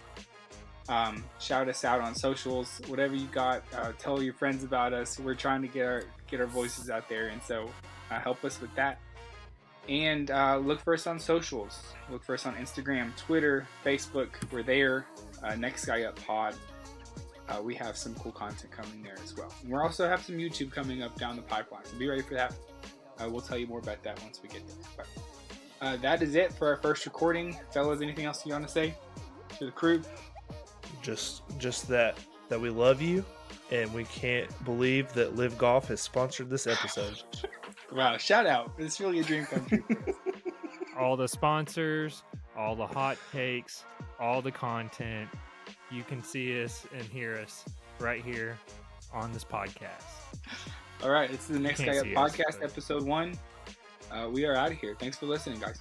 Um, 0.90 1.24
shout 1.38 1.68
us 1.68 1.84
out 1.84 2.02
on 2.02 2.14
socials, 2.14 2.82
whatever 2.86 3.14
you 3.14 3.26
got. 3.28 3.62
Uh, 3.74 3.92
tell 3.98 4.22
your 4.22 4.34
friends 4.34 4.62
about 4.62 4.92
us. 4.92 5.18
We're 5.18 5.34
trying 5.34 5.62
to 5.62 5.68
get 5.68 5.86
our 5.86 6.02
get 6.30 6.40
our 6.40 6.46
voices 6.46 6.90
out 6.90 7.08
there, 7.08 7.28
and 7.28 7.42
so 7.42 7.70
uh, 8.10 8.20
help 8.20 8.44
us 8.44 8.60
with 8.60 8.74
that. 8.74 8.98
And 9.88 10.30
uh, 10.30 10.58
look 10.58 10.80
for 10.80 10.92
us 10.92 11.06
on 11.06 11.18
socials. 11.18 11.82
Look 12.10 12.24
for 12.24 12.34
us 12.34 12.44
on 12.44 12.54
Instagram, 12.56 13.16
Twitter, 13.16 13.66
Facebook. 13.84 14.28
We're 14.50 14.62
there. 14.62 15.06
Uh, 15.42 15.54
Next 15.54 15.86
Guy 15.86 16.02
Up 16.02 16.20
Pod. 16.26 16.54
Uh, 17.52 17.60
we 17.60 17.74
have 17.74 17.96
some 17.96 18.14
cool 18.14 18.32
content 18.32 18.70
coming 18.70 19.02
there 19.02 19.16
as 19.22 19.36
well. 19.36 19.52
And 19.62 19.72
we 19.72 19.78
also 19.78 20.08
have 20.08 20.22
some 20.22 20.36
YouTube 20.36 20.70
coming 20.70 21.02
up 21.02 21.18
down 21.18 21.36
the 21.36 21.42
pipeline, 21.42 21.84
so 21.84 21.96
be 21.98 22.08
ready 22.08 22.22
for 22.22 22.34
that. 22.34 22.54
Uh, 23.20 23.28
we'll 23.28 23.42
tell 23.42 23.58
you 23.58 23.66
more 23.66 23.78
about 23.78 24.02
that 24.04 24.20
once 24.22 24.40
we 24.42 24.48
get 24.48 24.66
there. 24.66 24.76
But 24.96 25.86
uh, 25.86 25.96
that 25.98 26.22
is 26.22 26.34
it 26.34 26.52
for 26.52 26.68
our 26.68 26.76
first 26.76 27.04
recording. 27.04 27.56
Fellas, 27.70 28.00
anything 28.00 28.24
else 28.24 28.46
you 28.46 28.52
want 28.52 28.66
to 28.66 28.72
say 28.72 28.94
to 29.58 29.66
the 29.66 29.70
crew? 29.70 30.02
Just 31.02 31.42
just 31.58 31.88
that 31.88 32.16
that 32.48 32.60
we 32.60 32.70
love 32.70 33.02
you 33.02 33.24
and 33.70 33.92
we 33.92 34.04
can't 34.04 34.64
believe 34.64 35.12
that 35.14 35.36
LIV 35.36 35.58
Golf 35.58 35.88
has 35.88 36.00
sponsored 36.00 36.48
this 36.50 36.66
episode. 36.66 37.22
Wow, 37.94 38.16
shout 38.16 38.46
out. 38.46 38.72
It's 38.78 38.98
really 39.00 39.20
a 39.20 39.22
dream 39.22 39.44
come 39.44 39.66
true. 39.66 39.84
all 40.98 41.14
the 41.14 41.28
sponsors, 41.28 42.22
all 42.56 42.74
the 42.74 42.86
hot 42.86 43.18
takes, 43.30 43.84
all 44.18 44.40
the 44.40 44.50
content. 44.50 45.28
You 45.92 46.02
can 46.04 46.22
see 46.22 46.62
us 46.62 46.86
and 46.96 47.02
hear 47.04 47.36
us 47.36 47.64
right 47.98 48.24
here 48.24 48.58
on 49.12 49.32
this 49.32 49.44
podcast. 49.44 50.04
All 51.02 51.10
right, 51.10 51.30
this 51.30 51.40
is 51.40 51.48
the 51.48 51.60
Next 51.60 51.80
Guy 51.80 51.98
us, 51.98 52.04
podcast, 52.04 52.60
but- 52.60 52.70
episode 52.70 53.02
one. 53.02 53.38
Uh, 54.10 54.28
we 54.30 54.44
are 54.44 54.54
out 54.54 54.70
of 54.70 54.78
here. 54.78 54.94
Thanks 54.98 55.16
for 55.18 55.26
listening, 55.26 55.58
guys. 55.58 55.80